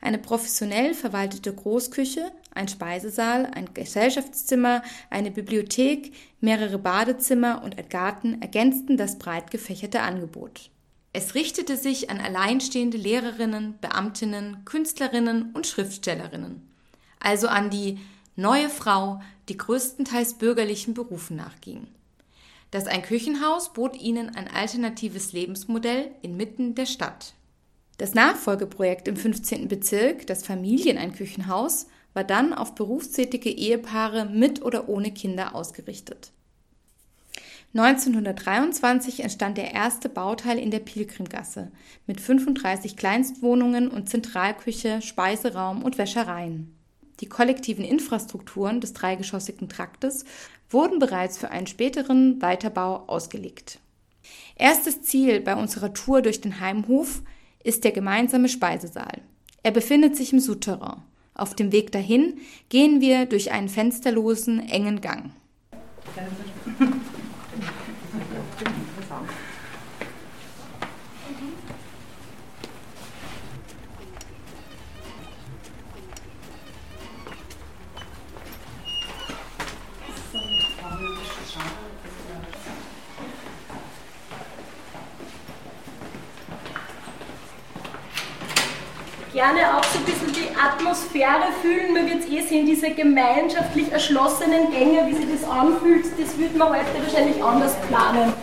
eine 0.06 0.20
professionell 0.20 0.94
verwaltete 0.94 1.54
Großküche, 1.54 2.32
ein 2.54 2.68
Speisesaal, 2.68 3.48
ein 3.48 3.74
Gesellschaftszimmer, 3.74 4.84
eine 5.10 5.32
Bibliothek, 5.32 6.14
mehrere 6.40 6.78
Badezimmer 6.78 7.64
und 7.64 7.78
ein 7.78 7.90
Garten 7.90 8.42
ergänzten 8.42 8.98
das 8.98 9.18
breit 9.18 9.52
gefächerte 9.52 10.02
Angebot. 10.02 10.70
Es 11.12 11.34
richtete 11.34 11.76
sich 11.76 12.10
an 12.10 12.20
alleinstehende 12.20 12.98
Lehrerinnen, 12.98 13.80
Beamtinnen, 13.82 14.64
Künstlerinnen 14.64 15.52
und 15.54 15.66
Schriftstellerinnen, 15.66 16.62
also 17.20 17.48
an 17.48 17.70
die 17.70 17.98
neue 18.36 18.70
Frau, 18.70 19.22
die 19.50 19.58
größtenteils 19.58 20.36
bürgerlichen 20.36 20.94
Berufen 20.94 21.36
nachging. 21.36 21.88
Das 22.70 22.88
Ein 22.88 23.02
Küchenhaus 23.02 23.74
bot 23.74 24.00
ihnen 24.00 24.36
ein 24.36 24.50
alternatives 24.50 25.34
Lebensmodell 25.34 26.12
inmitten 26.22 26.76
der 26.76 26.86
Stadt. 26.86 27.34
Das 27.98 28.14
Nachfolgeprojekt 28.14 29.08
im 29.08 29.16
15. 29.16 29.68
Bezirk, 29.68 30.28
das 30.28 30.46
Familieneinküchenhaus, 30.46 31.88
war 32.14 32.24
dann 32.24 32.54
auf 32.54 32.76
berufstätige 32.76 33.50
Ehepaare 33.50 34.26
mit 34.26 34.62
oder 34.62 34.90
ohne 34.90 35.12
Kinder 35.12 35.56
ausgerichtet. 35.56 36.32
1923 37.74 39.22
entstand 39.22 39.58
der 39.58 39.74
erste 39.74 40.08
Bauteil 40.08 40.58
in 40.58 40.72
der 40.72 40.80
Pilgrimgasse 40.80 41.72
mit 42.08 42.22
35 42.22 42.96
Kleinstwohnungen 42.96 43.90
und 43.90 44.10
Zentralküche, 44.10 45.02
Speiseraum 45.02 45.84
und 45.84 45.98
Wäschereien. 45.98 46.74
Die 47.20 47.28
kollektiven 47.28 47.84
Infrastrukturen 47.84 48.80
des 48.80 48.94
dreigeschossigen 48.94 49.68
Traktes 49.68 50.24
wurden 50.70 51.00
bereits 51.00 51.38
für 51.38 51.52
einen 51.52 51.68
späteren 51.68 52.42
Weiterbau 52.42 53.04
ausgelegt. 53.08 53.80
Erstes 54.56 55.02
Ziel 55.02 55.42
bei 55.42 55.56
unserer 55.56 55.94
Tour 55.94 56.22
durch 56.22 56.40
den 56.40 56.62
Heimhof 56.62 57.22
ist 57.66 57.84
der 57.84 57.92
gemeinsame 57.92 58.48
Speisesaal. 58.48 59.22
Er 59.64 59.72
befindet 59.72 60.16
sich 60.16 60.32
im 60.32 60.40
Souterrain. 60.40 61.02
Auf 61.34 61.56
dem 61.56 61.72
Weg 61.72 61.92
dahin 61.92 62.36
gehen 62.70 63.02
wir 63.02 63.26
durch 63.26 63.52
einen 63.52 63.68
fensterlosen, 63.68 64.70
engen 64.70 65.02
Gang. 65.02 65.32
Gerne 89.36 89.78
auch 89.78 89.84
so 89.84 90.00
ein 90.00 90.06
bisschen 90.06 90.32
die 90.32 90.48
Atmosphäre 90.58 91.52
fühlen. 91.62 91.94
Man 91.94 92.08
wird 92.08 92.24
es 92.24 92.30
eh 92.30 92.42
sehen, 92.42 92.66
diese 92.66 92.92
gemeinschaftlich 92.92 93.92
erschlossenen 93.92 94.72
Gänge, 94.72 95.06
wie 95.08 95.14
sich 95.14 95.26
das 95.30 95.50
anfühlt, 95.50 96.06
das 96.18 96.38
würde 96.38 96.58
man 96.58 96.70
heute 96.70 96.86
wahrscheinlich 97.04 97.44
anders 97.44 97.76
planen. 97.90 98.34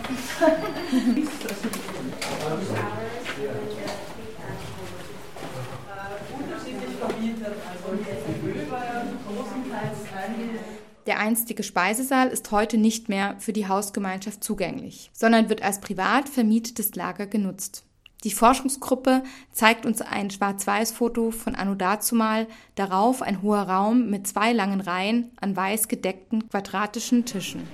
Der 11.06 11.18
einstige 11.18 11.62
Speisesaal 11.62 12.28
ist 12.28 12.50
heute 12.50 12.76
nicht 12.76 13.08
mehr 13.08 13.36
für 13.38 13.54
die 13.54 13.66
Hausgemeinschaft 13.66 14.44
zugänglich, 14.44 15.10
sondern 15.14 15.48
wird 15.48 15.62
als 15.62 15.80
privat 15.80 16.28
vermietetes 16.28 16.94
Lager 16.94 17.26
genutzt. 17.26 17.84
Die 18.24 18.30
Forschungsgruppe 18.30 19.24
zeigt 19.50 19.84
uns 19.84 20.00
ein 20.00 20.30
Schwarz-Weiß-Foto 20.30 21.32
von 21.32 21.56
Anno 21.56 21.74
dazumal, 21.74 22.46
darauf 22.76 23.20
ein 23.20 23.42
hoher 23.42 23.62
Raum 23.62 24.10
mit 24.10 24.28
zwei 24.28 24.52
langen 24.52 24.80
Reihen 24.80 25.32
an 25.40 25.56
weiß 25.56 25.88
gedeckten 25.88 26.48
quadratischen 26.48 27.24
Tischen. 27.24 27.66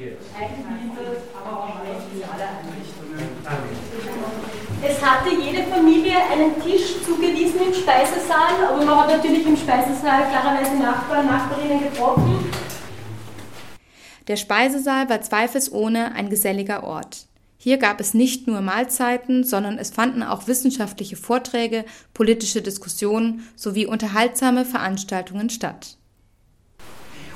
Es 4.83 5.05
hatte 5.05 5.35
jede 5.35 5.65
Familie 5.65 6.17
einen 6.33 6.63
Tisch 6.63 7.03
zugewiesen 7.05 7.61
im 7.67 7.75
Speisesaal, 7.75 8.65
aber 8.71 8.85
man 8.85 9.01
hat 9.01 9.09
natürlich 9.11 9.47
im 9.47 9.57
Speisesaal 9.57 10.31
klarerweise 10.31 10.77
Nachbarn, 10.77 11.27
Nachbarinnen 11.27 11.83
getroffen. 11.83 12.51
Der 14.29 14.37
Speisesaal 14.37 15.11
war 15.11 15.21
zweifelsohne 15.21 16.13
ein 16.15 16.31
geselliger 16.31 16.85
Ort. 16.85 17.28
Hier 17.61 17.77
gab 17.77 18.01
es 18.01 18.15
nicht 18.15 18.47
nur 18.47 18.61
Mahlzeiten, 18.61 19.43
sondern 19.43 19.79
es 19.79 19.91
fanden 19.91 20.23
auch 20.23 20.47
wissenschaftliche 20.47 21.17
Vorträge, 21.17 21.85
politische 22.15 22.63
Diskussionen 22.63 23.47
sowie 23.57 23.85
unterhaltsame 23.85 24.65
Veranstaltungen 24.65 25.51
statt. 25.51 25.98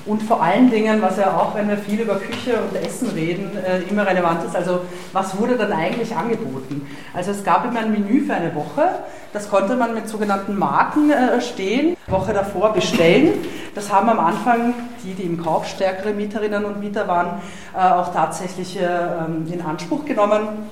Und 0.05 0.21
vor 0.21 0.43
allen 0.43 0.69
Dingen, 0.69 1.01
was 1.01 1.17
ja 1.17 1.37
auch, 1.37 1.55
wenn 1.55 1.69
wir 1.69 1.77
viel 1.77 2.01
über 2.01 2.15
Küche 2.15 2.59
und 2.61 2.75
Essen 2.75 3.09
reden, 3.11 3.51
äh, 3.57 3.83
immer 3.89 4.05
relevant 4.05 4.43
ist, 4.43 4.53
also 4.53 4.81
was 5.13 5.37
wurde 5.39 5.55
dann 5.55 5.71
eigentlich 5.71 6.13
angeboten? 6.13 6.85
Also 7.13 7.31
es 7.31 7.43
gab 7.43 7.65
immer 7.65 7.79
ein 7.79 7.91
Menü 7.91 8.25
für 8.25 8.33
eine 8.33 8.53
Woche, 8.53 8.89
das 9.31 9.49
konnte 9.49 9.77
man 9.77 9.93
mit 9.93 10.09
sogenannten 10.09 10.57
Marken 10.57 11.09
äh, 11.09 11.39
stehen, 11.39 11.95
Woche 12.07 12.33
davor 12.33 12.73
bestellen. 12.73 13.33
Das 13.75 13.93
haben 13.93 14.09
am 14.09 14.19
Anfang 14.19 14.73
die, 15.03 15.13
die 15.13 15.23
im 15.23 15.41
Kauf 15.41 15.67
stärkere 15.67 16.13
Mieterinnen 16.13 16.65
und 16.65 16.81
Mieter 16.81 17.07
waren, 17.07 17.41
äh, 17.73 17.79
auch 17.79 18.13
tatsächlich 18.13 18.77
ähm, 18.77 19.47
in 19.51 19.61
Anspruch 19.61 20.03
genommen. 20.03 20.69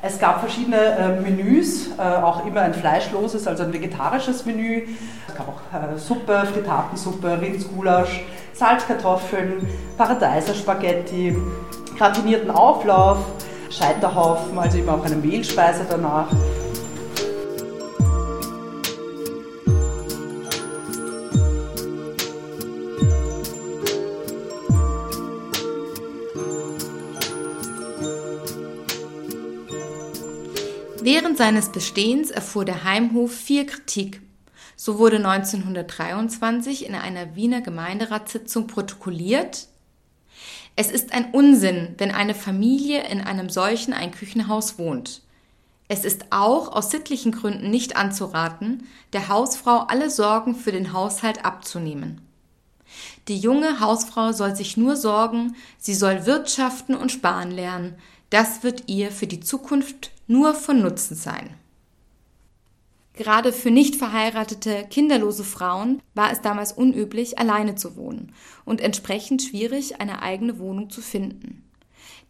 Es 0.00 0.18
gab 0.18 0.38
verschiedene 0.40 0.76
äh, 0.76 1.20
Menüs, 1.20 1.88
äh, 1.98 2.00
auch 2.00 2.46
immer 2.46 2.60
ein 2.60 2.72
fleischloses, 2.72 3.48
also 3.48 3.64
ein 3.64 3.72
vegetarisches 3.72 4.46
Menü. 4.46 4.86
Es 5.26 5.34
gab 5.34 5.48
auch 5.48 5.94
äh, 5.94 5.98
Suppe, 5.98 6.46
Fritatensuppe, 6.52 7.40
Rindsgulasch, 7.40 8.22
Salzkartoffeln, 8.52 9.66
Paradeiser-Spaghetti, 9.96 11.36
gratinierten 11.96 12.50
Auflauf, 12.50 13.18
Scheiterhaufen, 13.70 14.56
also 14.56 14.78
immer 14.78 14.94
auch 14.94 15.04
eine 15.04 15.16
Mehlspeise 15.16 15.84
danach. 15.88 16.28
Während 31.10 31.38
seines 31.38 31.72
Bestehens 31.72 32.30
erfuhr 32.30 32.66
der 32.66 32.84
Heimhof 32.84 33.32
viel 33.32 33.64
Kritik. 33.64 34.20
So 34.76 34.98
wurde 34.98 35.16
1923 35.16 36.84
in 36.84 36.94
einer 36.94 37.34
Wiener 37.34 37.62
Gemeinderatssitzung 37.62 38.66
protokolliert, 38.66 39.68
es 40.76 40.90
ist 40.90 41.14
ein 41.14 41.30
Unsinn, 41.32 41.94
wenn 41.96 42.10
eine 42.10 42.34
Familie 42.34 43.08
in 43.08 43.22
einem 43.22 43.48
solchen 43.48 43.94
Einküchenhaus 43.94 44.78
wohnt. 44.78 45.22
Es 45.88 46.04
ist 46.04 46.26
auch 46.28 46.72
aus 46.72 46.90
sittlichen 46.90 47.32
Gründen 47.32 47.70
nicht 47.70 47.96
anzuraten, 47.96 48.86
der 49.14 49.28
Hausfrau 49.28 49.86
alle 49.88 50.10
Sorgen 50.10 50.54
für 50.54 50.72
den 50.72 50.92
Haushalt 50.92 51.42
abzunehmen. 51.42 52.20
Die 53.28 53.38
junge 53.38 53.80
Hausfrau 53.80 54.32
soll 54.32 54.54
sich 54.54 54.76
nur 54.76 54.94
sorgen, 54.94 55.56
sie 55.78 55.94
soll 55.94 56.26
wirtschaften 56.26 56.94
und 56.94 57.10
sparen 57.10 57.50
lernen, 57.50 57.94
das 58.28 58.62
wird 58.62 58.90
ihr 58.90 59.10
für 59.10 59.26
die 59.26 59.40
Zukunft 59.40 60.10
nur 60.28 60.54
von 60.54 60.80
Nutzen 60.80 61.16
sein. 61.16 61.50
Gerade 63.14 63.52
für 63.52 63.72
nicht 63.72 63.96
verheiratete, 63.96 64.86
kinderlose 64.88 65.42
Frauen 65.42 66.00
war 66.14 66.30
es 66.30 66.40
damals 66.40 66.70
unüblich, 66.70 67.36
alleine 67.36 67.74
zu 67.74 67.96
wohnen 67.96 68.32
und 68.64 68.80
entsprechend 68.80 69.42
schwierig, 69.42 70.00
eine 70.00 70.22
eigene 70.22 70.60
Wohnung 70.60 70.88
zu 70.88 71.02
finden. 71.02 71.64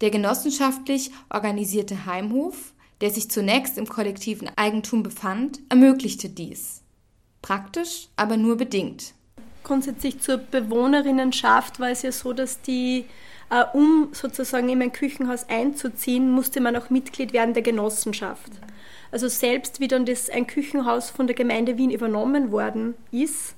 Der 0.00 0.08
genossenschaftlich 0.08 1.10
organisierte 1.28 2.06
Heimhof, 2.06 2.72
der 3.02 3.10
sich 3.10 3.30
zunächst 3.30 3.76
im 3.76 3.86
kollektiven 3.86 4.48
Eigentum 4.56 5.02
befand, 5.02 5.60
ermöglichte 5.68 6.30
dies. 6.30 6.80
Praktisch, 7.42 8.08
aber 8.16 8.38
nur 8.38 8.56
bedingt. 8.56 9.12
Grundsätzlich 9.64 10.20
zur 10.20 10.38
Bewohnerinnenschaft 10.38 11.80
war 11.80 11.90
es 11.90 12.00
ja 12.00 12.12
so, 12.12 12.32
dass 12.32 12.62
die 12.62 13.04
um 13.72 14.08
sozusagen 14.12 14.68
in 14.68 14.82
ein 14.82 14.92
Küchenhaus 14.92 15.48
einzuziehen, 15.48 16.30
musste 16.30 16.60
man 16.60 16.76
auch 16.76 16.90
Mitglied 16.90 17.32
werden 17.32 17.54
der 17.54 17.62
Genossenschaft. 17.62 18.52
Also 19.10 19.28
selbst 19.28 19.80
wie 19.80 19.88
dann 19.88 20.04
das 20.04 20.28
ein 20.28 20.46
Küchenhaus 20.46 21.10
von 21.10 21.26
der 21.26 21.36
Gemeinde 21.36 21.78
Wien 21.78 21.90
übernommen 21.90 22.52
worden 22.52 22.94
ist, 23.10 23.54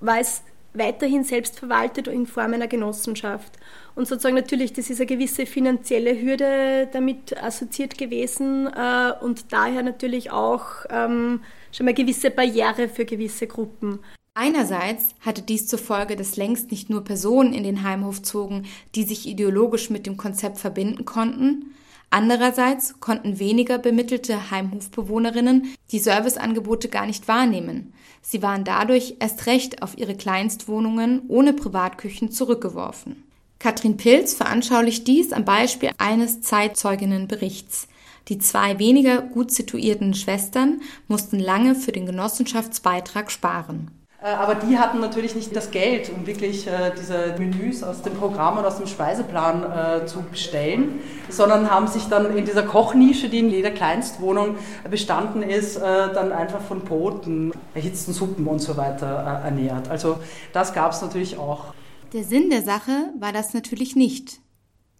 war 0.00 0.18
es 0.18 0.42
weiterhin 0.74 1.24
selbst 1.24 1.58
verwaltet 1.58 2.08
in 2.08 2.26
Form 2.26 2.54
einer 2.54 2.68
Genossenschaft. 2.68 3.52
Und 3.94 4.06
sozusagen 4.06 4.36
natürlich, 4.36 4.72
das 4.72 4.90
ist 4.90 5.00
eine 5.00 5.06
gewisse 5.06 5.44
finanzielle 5.44 6.20
Hürde 6.20 6.88
damit 6.92 7.36
assoziiert 7.42 7.98
gewesen 7.98 8.66
äh, 8.68 9.12
und 9.20 9.52
daher 9.52 9.82
natürlich 9.82 10.30
auch 10.30 10.68
ähm, 10.88 11.42
schon 11.72 11.86
mal 11.86 11.94
gewisse 11.94 12.30
Barriere 12.30 12.88
für 12.88 13.04
gewisse 13.04 13.46
Gruppen. 13.46 13.98
Einerseits 14.40 15.16
hatte 15.18 15.42
dies 15.42 15.66
zur 15.66 15.80
Folge, 15.80 16.14
dass 16.14 16.36
längst 16.36 16.70
nicht 16.70 16.90
nur 16.90 17.02
Personen 17.02 17.52
in 17.52 17.64
den 17.64 17.82
Heimhof 17.82 18.22
zogen, 18.22 18.66
die 18.94 19.02
sich 19.02 19.26
ideologisch 19.26 19.90
mit 19.90 20.06
dem 20.06 20.16
Konzept 20.16 20.58
verbinden 20.58 21.04
konnten, 21.04 21.74
andererseits 22.08 23.00
konnten 23.00 23.40
weniger 23.40 23.78
bemittelte 23.78 24.52
Heimhofbewohnerinnen 24.52 25.74
die 25.90 25.98
Serviceangebote 25.98 26.88
gar 26.88 27.04
nicht 27.04 27.26
wahrnehmen. 27.26 27.92
Sie 28.22 28.40
waren 28.40 28.62
dadurch 28.62 29.16
erst 29.18 29.46
recht 29.46 29.82
auf 29.82 29.98
ihre 29.98 30.14
Kleinstwohnungen 30.14 31.22
ohne 31.26 31.52
Privatküchen 31.52 32.30
zurückgeworfen. 32.30 33.24
Katrin 33.58 33.96
Pilz 33.96 34.34
veranschaulicht 34.34 35.08
dies 35.08 35.32
am 35.32 35.44
Beispiel 35.44 35.90
eines 35.98 36.42
Zeitzeuginnenberichts. 36.42 37.88
Die 38.28 38.38
zwei 38.38 38.78
weniger 38.78 39.20
gut 39.20 39.50
situierten 39.50 40.14
Schwestern 40.14 40.80
mussten 41.08 41.40
lange 41.40 41.74
für 41.74 41.90
den 41.90 42.06
Genossenschaftsbeitrag 42.06 43.32
sparen. 43.32 43.97
Äh, 44.20 44.26
aber 44.26 44.56
die 44.56 44.78
hatten 44.78 44.98
natürlich 45.00 45.36
nicht 45.36 45.54
das 45.54 45.70
Geld, 45.70 46.10
um 46.10 46.26
wirklich 46.26 46.66
äh, 46.66 46.92
diese 46.98 47.36
Menüs 47.38 47.84
aus 47.84 48.02
dem 48.02 48.14
Programm 48.14 48.58
und 48.58 48.64
aus 48.64 48.78
dem 48.78 48.86
Speiseplan 48.86 50.02
äh, 50.02 50.06
zu 50.06 50.22
bestellen, 50.22 51.00
sondern 51.28 51.70
haben 51.70 51.86
sich 51.86 52.04
dann 52.04 52.36
in 52.36 52.44
dieser 52.44 52.64
Kochnische, 52.64 53.28
die 53.28 53.38
in 53.38 53.50
jeder 53.50 53.70
Kleinstwohnung 53.70 54.56
bestanden 54.90 55.42
ist, 55.42 55.80
dann 55.80 56.32
einfach 56.32 56.60
von 56.60 56.80
Broten, 56.80 57.52
erhitzten 57.74 58.12
Suppen 58.12 58.46
und 58.46 58.60
so 58.60 58.76
weiter 58.76 59.06
ernährt. 59.06 59.88
Also 59.88 60.18
das 60.52 60.72
gab 60.72 60.92
es 60.92 61.02
natürlich 61.02 61.36
auch. 61.36 61.74
Der 62.12 62.24
Sinn 62.24 62.48
der 62.50 62.62
Sache 62.62 63.12
war 63.18 63.32
das 63.32 63.52
natürlich 63.52 63.94
nicht. 63.94 64.40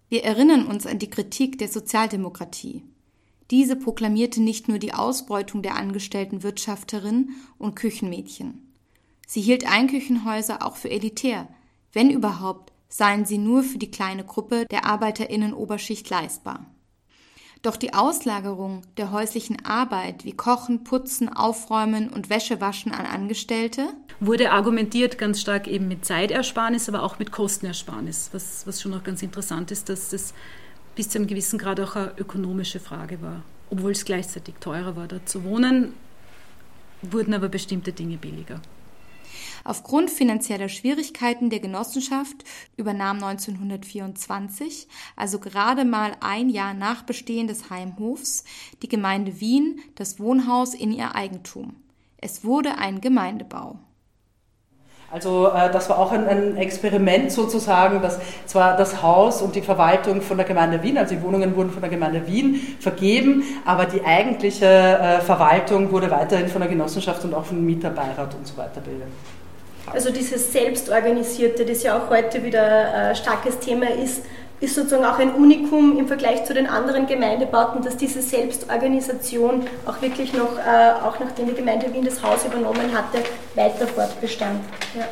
Wir 0.09 0.25
erinnern 0.25 0.67
uns 0.67 0.87
an 0.87 0.99
die 0.99 1.11
Kritik 1.11 1.59
der 1.59 1.69
Sozialdemokratie. 1.69 2.85
Diese 3.51 3.77
proklamierte 3.77 4.43
nicht 4.43 4.69
nur 4.69 4.79
die 4.79 4.93
Ausbeutung 4.93 5.63
der 5.63 5.77
angestellten 5.77 6.43
Wirtschafterinnen 6.43 7.31
und 7.57 7.75
Küchenmädchen. 7.75 8.68
Sie 9.31 9.43
hielt 9.43 9.71
Einküchenhäuser 9.71 10.63
auch 10.63 10.77
für 10.77 10.91
elitär. 10.91 11.49
Wenn 11.93 12.09
überhaupt, 12.09 12.73
seien 12.89 13.27
sie 13.27 13.37
nur 13.37 13.63
für 13.63 13.77
die 13.77 13.91
kleine 13.91 14.25
Gruppe 14.25 14.65
der 14.71 14.87
Arbeiterinnenoberschicht 14.87 16.09
leistbar. 16.09 16.65
Doch 17.61 17.77
die 17.77 17.93
Auslagerung 17.93 18.81
der 18.97 19.13
häuslichen 19.13 19.63
Arbeit 19.67 20.25
wie 20.25 20.33
Kochen, 20.33 20.83
Putzen, 20.83 21.29
Aufräumen 21.29 22.09
und 22.09 22.31
Wäschewaschen 22.31 22.91
an 22.91 23.05
Angestellte 23.05 23.89
wurde 24.19 24.51
argumentiert 24.51 25.19
ganz 25.19 25.43
stark 25.43 25.69
eben 25.69 25.89
mit 25.89 26.07
Zeitersparnis, 26.07 26.89
aber 26.89 27.03
auch 27.03 27.19
mit 27.19 27.31
Kostenersparnis, 27.31 28.31
was, 28.33 28.67
was 28.67 28.81
schon 28.81 28.95
auch 28.95 29.05
ganz 29.05 29.23
interessant 29.23 29.71
ist, 29.71 29.91
dass 29.91 30.09
das 30.09 30.33
bis 30.95 31.11
zu 31.11 31.19
einem 31.19 31.27
gewissen 31.27 31.59
Grad 31.59 31.81
auch 31.81 31.97
eine 31.97 32.15
ökonomische 32.17 32.81
Frage 32.81 33.21
war. 33.21 33.43
Obwohl 33.69 33.93
es 33.93 34.07
gleichzeitig 34.07 34.55
teurer 34.59 34.97
war, 34.97 35.07
da 35.07 35.19
zu 35.27 35.45
wohnen, 35.45 35.93
wurden 37.03 37.35
aber 37.35 37.51
bestimmte 37.51 37.93
Dinge 37.93 38.17
billiger. 38.17 38.63
Aufgrund 39.69 40.11
finanzieller 40.11 40.71
Schwierigkeiten 40.71 41.51
der 41.51 41.61
Genossenschaft 41.61 42.37
übernahm 42.79 43.23
1924, 43.23 44.89
also 45.15 45.39
gerade 45.39 45.85
mal 45.85 46.13
ein 46.21 46.49
Jahr 46.49 46.73
nach 46.73 47.03
Bestehen 47.03 47.49
des 47.49 47.69
Heimhofs, 47.69 48.45
die 48.81 48.89
Gemeinde 48.89 49.43
Wien 49.43 49.81
das 49.95 50.19
Wohnhaus 50.19 50.73
in 50.73 50.91
ihr 50.91 51.15
Eigentum. 51.15 51.77
Es 52.17 52.45
wurde 52.45 52.79
ein 52.79 53.03
Gemeindebau. 53.03 53.79
Also 55.11 55.49
äh, 55.49 55.71
das 55.71 55.91
war 55.91 55.99
auch 55.99 56.13
ein, 56.13 56.27
ein, 56.27 56.57
Experiment 56.57 57.31
sozusagen, 57.31 58.01
dass 58.01 58.19
zwar 58.47 58.75
das 58.75 59.03
Haus 59.03 59.43
und 59.43 59.55
die 59.55 59.63
Verwaltung 59.63 60.23
von 60.23 60.39
der 60.39 60.47
Gemeinde 60.47 60.83
Wien, 60.83 60.97
also 60.97 61.15
die 61.15 61.23
Wohnungen 61.23 61.55
wurden 61.55 61.71
von 61.71 61.83
der 61.83 61.91
Gemeinde 61.91 62.27
Wien 62.27 62.59
vergeben, 62.81 63.43
aber 63.67 63.85
die 63.85 64.03
eigentliche 64.03 64.65
äh, 64.65 65.21
Verwaltung 65.21 65.93
wurde 65.93 66.11
weiterhin 66.11 66.49
von 66.49 66.63
der 66.63 66.71
Genossenschaft 66.71 67.23
und 67.25 67.35
auch 67.35 67.45
vom 67.45 67.63
Mieterbeirat 67.67 68.35
und 68.35 68.47
so 68.47 68.57
weiter 68.57 68.81
bildet. 68.81 69.09
Also 69.93 70.11
dieses 70.11 70.53
Selbstorganisierte, 70.53 71.65
das 71.65 71.83
ja 71.83 71.99
auch 71.99 72.11
heute 72.11 72.45
wieder 72.45 72.63
ein 72.63 73.13
äh, 73.13 73.15
starkes 73.15 73.59
Thema 73.59 73.89
ist, 73.91 74.23
ist 74.61 74.75
sozusagen 74.75 75.05
auch 75.05 75.19
ein 75.19 75.33
Unikum 75.35 75.99
im 75.99 76.09
Vergleich 76.09 76.45
zu 76.45 76.53
den 76.53 76.67
anderen 76.67 77.07
Gemeindebauten, 77.07 77.83
dass 77.83 77.97
diese 77.97 78.21
Selbstorganisation 78.23 79.67
auch 79.87 80.03
wirklich 80.03 80.33
noch, 80.33 80.59
äh, 80.59 81.05
auch 81.05 81.21
nachdem 81.21 81.47
die 81.47 81.55
Gemeinde 81.55 81.93
Wien 81.93 82.05
das 82.05 82.23
Haus 82.23 82.45
übernommen 82.45 82.93
hatte, 82.93 83.19
weiter 83.55 83.87
fortbestand. 83.87 84.61
Ja. 84.97 85.07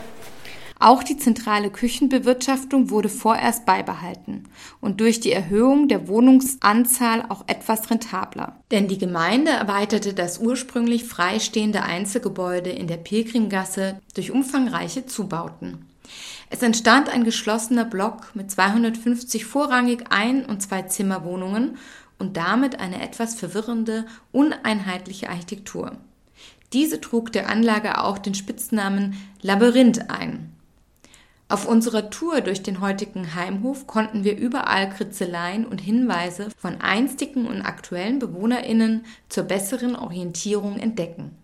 Auch 0.78 1.02
die 1.02 1.16
zentrale 1.16 1.70
Küchenbewirtschaftung 1.70 2.90
wurde 2.90 3.08
vorerst 3.08 3.64
beibehalten 3.64 4.44
und 4.80 5.00
durch 5.00 5.20
die 5.20 5.32
Erhöhung 5.32 5.88
der 5.88 6.06
Wohnungsanzahl 6.06 7.24
auch 7.30 7.44
etwas 7.46 7.90
rentabler. 7.90 8.56
Denn 8.70 8.86
die 8.86 8.98
Gemeinde 8.98 9.52
erweiterte 9.52 10.12
das 10.12 10.38
ursprünglich 10.38 11.04
freistehende 11.04 11.82
Einzelgebäude 11.82 12.70
in 12.70 12.88
der 12.88 12.98
Pilgrimgasse 12.98 14.00
durch 14.14 14.30
umfangreiche 14.30 15.06
Zubauten. 15.06 15.86
Es 16.50 16.62
entstand 16.62 17.08
ein 17.08 17.24
geschlossener 17.24 17.84
Block 17.84 18.34
mit 18.34 18.50
250 18.50 19.46
vorrangig 19.46 20.04
Ein- 20.10 20.44
und 20.44 20.62
Zwei-Zimmer-Wohnungen 20.62 21.78
und 22.18 22.36
damit 22.36 22.78
eine 22.80 23.02
etwas 23.02 23.34
verwirrende, 23.34 24.06
uneinheitliche 24.30 25.30
Architektur. 25.30 25.92
Diese 26.72 27.00
trug 27.00 27.32
der 27.32 27.48
Anlage 27.48 28.02
auch 28.02 28.18
den 28.18 28.34
Spitznamen 28.34 29.14
Labyrinth 29.40 30.10
ein. 30.10 30.52
Auf 31.48 31.66
unserer 31.66 32.10
Tour 32.10 32.40
durch 32.40 32.62
den 32.62 32.80
heutigen 32.80 33.34
Heimhof 33.34 33.86
konnten 33.86 34.24
wir 34.24 34.36
überall 34.36 34.90
Kritzeleien 34.90 35.64
und 35.64 35.80
Hinweise 35.80 36.48
von 36.58 36.80
einstigen 36.80 37.46
und 37.46 37.62
aktuellen 37.62 38.18
BewohnerInnen 38.18 39.04
zur 39.28 39.44
besseren 39.44 39.94
Orientierung 39.94 40.78
entdecken. 40.78 41.36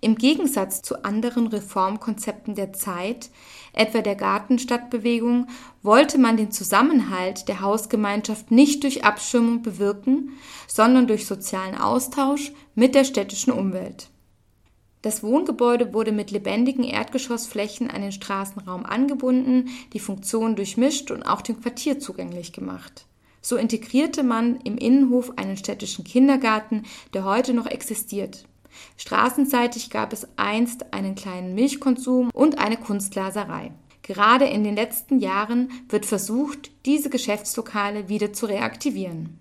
Im 0.00 0.16
Gegensatz 0.16 0.82
zu 0.82 1.04
anderen 1.04 1.46
Reformkonzepten 1.46 2.54
der 2.54 2.72
Zeit 2.72 3.30
etwa 3.72 4.00
der 4.02 4.14
Gartenstadtbewegung, 4.14 5.48
wollte 5.82 6.18
man 6.18 6.36
den 6.36 6.50
Zusammenhalt 6.50 7.48
der 7.48 7.60
Hausgemeinschaft 7.60 8.50
nicht 8.50 8.82
durch 8.82 9.04
Abschirmung 9.04 9.62
bewirken, 9.62 10.32
sondern 10.66 11.06
durch 11.06 11.26
sozialen 11.26 11.76
Austausch 11.76 12.52
mit 12.74 12.94
der 12.94 13.04
städtischen 13.04 13.52
Umwelt. 13.52 14.08
Das 15.02 15.24
Wohngebäude 15.24 15.92
wurde 15.92 16.12
mit 16.12 16.30
lebendigen 16.30 16.84
Erdgeschossflächen 16.84 17.90
an 17.90 18.02
den 18.02 18.12
Straßenraum 18.12 18.86
angebunden, 18.86 19.68
die 19.92 19.98
Funktion 19.98 20.54
durchmischt 20.54 21.10
und 21.10 21.24
auch 21.24 21.42
dem 21.42 21.60
Quartier 21.60 21.98
zugänglich 21.98 22.52
gemacht. 22.52 23.06
So 23.40 23.56
integrierte 23.56 24.22
man 24.22 24.60
im 24.60 24.78
Innenhof 24.78 25.36
einen 25.36 25.56
städtischen 25.56 26.04
Kindergarten, 26.04 26.84
der 27.12 27.24
heute 27.24 27.52
noch 27.52 27.66
existiert. 27.66 28.46
Straßenseitig 28.96 29.90
gab 29.90 30.12
es 30.12 30.28
einst 30.36 30.92
einen 30.94 31.16
kleinen 31.16 31.54
Milchkonsum 31.56 32.30
und 32.32 32.58
eine 32.58 32.76
Kunstglaserei. 32.76 33.72
Gerade 34.02 34.44
in 34.44 34.62
den 34.62 34.76
letzten 34.76 35.18
Jahren 35.18 35.70
wird 35.88 36.06
versucht, 36.06 36.70
diese 36.86 37.10
Geschäftslokale 37.10 38.08
wieder 38.08 38.32
zu 38.32 38.46
reaktivieren. 38.46 39.40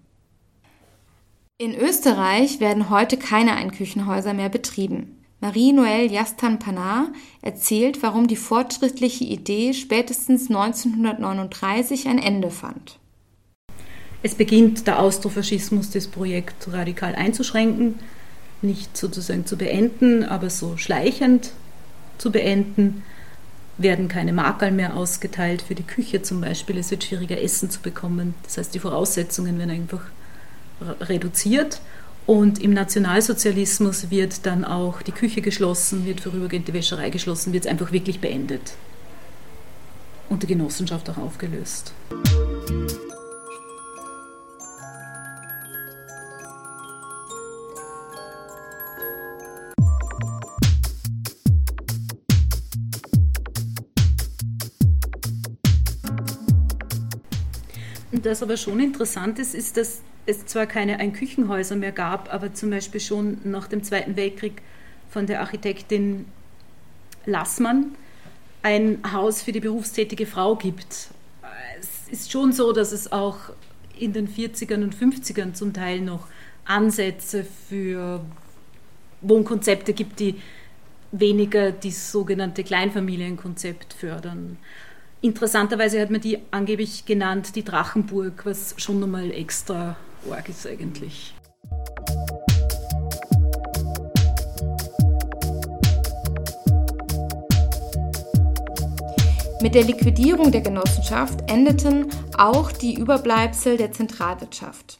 In 1.60 1.76
Österreich 1.76 2.60
werden 2.60 2.90
heute 2.90 3.18
keine 3.18 3.56
Einküchenhäuser 3.56 4.34
mehr 4.34 4.50
betrieben. 4.50 5.21
Marie-Noël 5.42 6.12
Jastan-Panar 6.12 7.08
erzählt, 7.42 8.02
warum 8.02 8.28
die 8.28 8.36
fortschrittliche 8.36 9.26
Idee 9.26 9.74
spätestens 9.74 10.50
1939 10.50 12.08
ein 12.08 12.20
Ende 12.20 12.52
fand. 12.52 13.00
Es 14.24 14.36
beginnt 14.36 14.88
der 14.88 15.00
Austrofaschismus, 15.00 15.90
das 15.90 16.08
Projekt 16.08 16.72
radikal 16.72 17.16
einzuschränken 17.16 17.96
nicht 18.62 18.96
sozusagen 18.96 19.46
zu 19.46 19.58
beenden, 19.58 20.24
aber 20.24 20.50
so 20.50 20.78
schleichend 20.78 21.52
zu 22.18 22.32
beenden, 22.32 23.04
werden 23.78 24.08
keine 24.08 24.34
Makel 24.34 24.72
mehr 24.72 24.96
ausgeteilt 24.96 25.64
für 25.64 25.74
die 25.74 25.84
Küche 25.84 26.22
zum 26.22 26.42
Beispiel. 26.42 26.78
Es 26.78 26.92
wird 26.92 27.04
schwieriger, 27.04 27.42
Essen 27.42 27.72
zu 27.72 27.82
bekommen. 27.82 28.36
Das 28.44 28.58
heißt, 28.58 28.76
die 28.76 28.80
Voraussetzungen 28.80 29.58
werden 29.58 29.72
einfach 29.72 30.04
reduziert. 31.00 31.82
Und 32.26 32.62
im 32.62 32.74
Nationalsozialismus 32.74 34.10
wird 34.12 34.46
dann 34.46 34.64
auch 34.64 35.02
die 35.02 35.12
Küche 35.12 35.42
geschlossen, 35.42 36.06
wird 36.06 36.22
vorübergehend 36.22 36.68
die 36.68 36.74
Wäscherei 36.74 37.10
geschlossen, 37.10 37.52
wird 37.52 37.66
es 37.66 37.72
einfach 37.72 37.92
wirklich 37.92 38.20
beendet. 38.20 38.74
Und 40.30 40.44
die 40.44 40.48
Genossenschaft 40.48 41.10
auch 41.10 41.18
aufgelöst. 41.18 41.94
Das 58.22 58.44
aber 58.44 58.58
schon 58.58 58.80
interessant 58.80 59.40
ist, 59.40 59.56
ist, 59.56 59.78
dass 59.78 60.02
es 60.26 60.46
zwar 60.46 60.66
keine 60.68 61.00
Einküchenhäuser 61.00 61.76
mehr 61.76 61.92
gab, 61.92 62.34
aber 62.34 62.54
zum 62.54 62.70
Beispiel 62.70 63.02
schon 63.02 63.40
nach 63.44 63.68
dem 63.68 63.84
Zweiten 63.84 64.16
Weltkrieg 64.16 64.62
von 65.10 65.26
der 65.26 65.42
Architektin 65.42 66.26
Lassmann 67.26 67.96
ein 68.64 69.00
Haus 69.12 69.42
für 69.42 69.52
die 69.52 69.60
berufstätige 69.60 70.26
Frau 70.26 70.56
gibt. 70.56 71.10
Es 71.80 72.12
ist 72.12 72.32
schon 72.32 72.52
so, 72.52 72.72
dass 72.74 72.92
es 72.92 73.12
auch 73.12 73.38
in 73.98 74.14
den 74.14 74.28
40ern 74.28 74.84
und 74.84 74.96
50ern 74.96 75.54
zum 75.54 75.74
Teil 75.74 76.02
noch 76.02 76.28
Ansätze 76.66 77.46
für 77.70 78.24
Wohnkonzepte 79.22 79.94
gibt, 79.94 80.20
die 80.20 80.36
weniger 81.12 81.72
das 81.72 82.12
sogenannte 82.12 82.64
Kleinfamilienkonzept 82.64 83.94
fördern. 83.94 84.58
Interessanterweise 85.24 86.02
hat 86.02 86.10
man 86.10 86.20
die 86.20 86.40
angeblich 86.50 87.06
genannt 87.06 87.56
die 87.56 87.64
Drachenburg, 87.64 88.44
was 88.44 88.74
schon 88.78 89.00
nochmal 89.00 89.30
extra 89.30 89.96
arg 90.28 90.50
ist 90.50 90.66
eigentlich. 90.66 91.36
Mit 99.62 99.76
der 99.76 99.84
Liquidierung 99.84 100.52
der 100.52 100.62
Genossenschaft 100.62 101.40
endeten 101.52 102.08
auch 102.36 102.72
die 102.72 102.96
Überbleibsel 102.96 103.78
der 103.78 103.92
Zentralwirtschaft. 103.92 104.98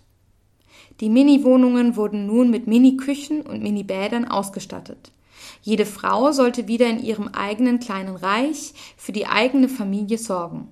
Die 1.00 1.10
Mini-Wohnungen 1.10 1.96
wurden 1.96 2.28
nun 2.28 2.52
mit 2.52 2.68
Mini-Küchen 2.68 3.42
und 3.42 3.64
Mini-Bädern 3.64 4.28
ausgestattet. 4.28 5.12
Jede 5.62 5.86
Frau 5.86 6.32
sollte 6.32 6.68
wieder 6.68 6.88
in 6.88 7.00
ihrem 7.04 7.28
eigenen 7.30 7.80
kleinen 7.80 8.16
Reich 8.16 8.74
für 8.98 9.12
die 9.12 9.28
eigene 9.28 9.70
Familie 9.70 10.18
sorgen. 10.18 10.68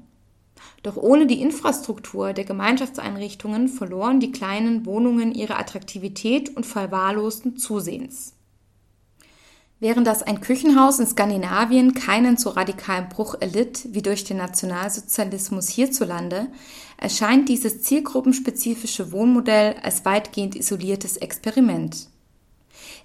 Doch 0.83 0.97
ohne 0.97 1.27
die 1.27 1.41
Infrastruktur 1.41 2.33
der 2.33 2.45
Gemeinschaftseinrichtungen 2.45 3.67
verloren 3.67 4.19
die 4.19 4.31
kleinen 4.31 4.85
Wohnungen 4.85 5.33
ihre 5.33 5.57
Attraktivität 5.57 6.55
und 6.55 6.65
verwahrlosten 6.65 7.57
zusehends. 7.57 8.33
Während 9.81 10.07
das 10.07 10.23
ein 10.23 10.41
Küchenhaus 10.41 10.99
in 10.99 11.07
Skandinavien 11.07 11.93
keinen 11.93 12.35
so 12.35 12.49
radikalen 12.49 13.07
Bruch 13.07 13.35
erlitt 13.39 13.87
wie 13.93 14.01
durch 14.01 14.25
den 14.25 14.37
Nationalsozialismus 14.37 15.69
hierzulande, 15.69 16.47
erscheint 16.97 17.47
dieses 17.47 17.81
zielgruppenspezifische 17.83 19.13
Wohnmodell 19.13 19.75
als 19.81 20.03
weitgehend 20.03 20.57
isoliertes 20.57 21.15
Experiment. 21.15 22.09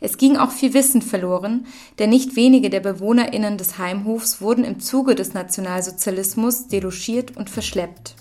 Es 0.04 0.18
ging 0.18 0.36
auch 0.36 0.50
viel 0.50 0.74
Wissen 0.74 1.00
verloren, 1.00 1.64
denn 1.98 2.10
nicht 2.10 2.36
wenige 2.36 2.68
der 2.68 2.80
BewohnerInnen 2.80 3.56
des 3.56 3.78
Heimhofs 3.78 4.42
wurden 4.42 4.62
im 4.62 4.78
Zuge 4.78 5.14
des 5.14 5.32
Nationalsozialismus 5.32 6.68
delogiert 6.68 7.34
und 7.38 7.48
verschleppt. 7.48 8.14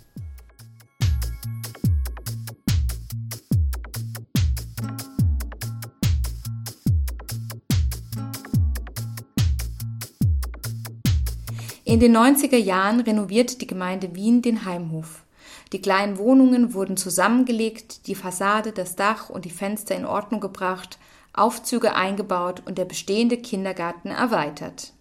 In 11.84 12.00
den 12.00 12.16
90er 12.16 12.56
Jahren 12.56 13.02
renoviert 13.02 13.60
die 13.60 13.68
Gemeinde 13.68 14.16
Wien 14.16 14.42
den 14.42 14.64
Heimhof. 14.64 15.26
Die 15.74 15.82
kleinen 15.82 16.18
Wohnungen 16.18 16.74
wurden 16.74 16.96
zusammengelegt, 16.96 18.08
die 18.08 18.16
Fassade, 18.16 18.72
das 18.72 18.96
Dach 18.96 19.30
und 19.30 19.44
die 19.44 19.50
Fenster 19.50 19.98
in 19.98 20.06
Ordnung 20.06 20.40
gebracht 20.40 20.98
Aufzüge 21.34 21.96
eingebaut 21.96 22.62
und 22.66 22.78
der 22.78 22.86
bestehende 22.86 23.38
Kindergarten 23.38 24.10
erweitert. 24.10 24.94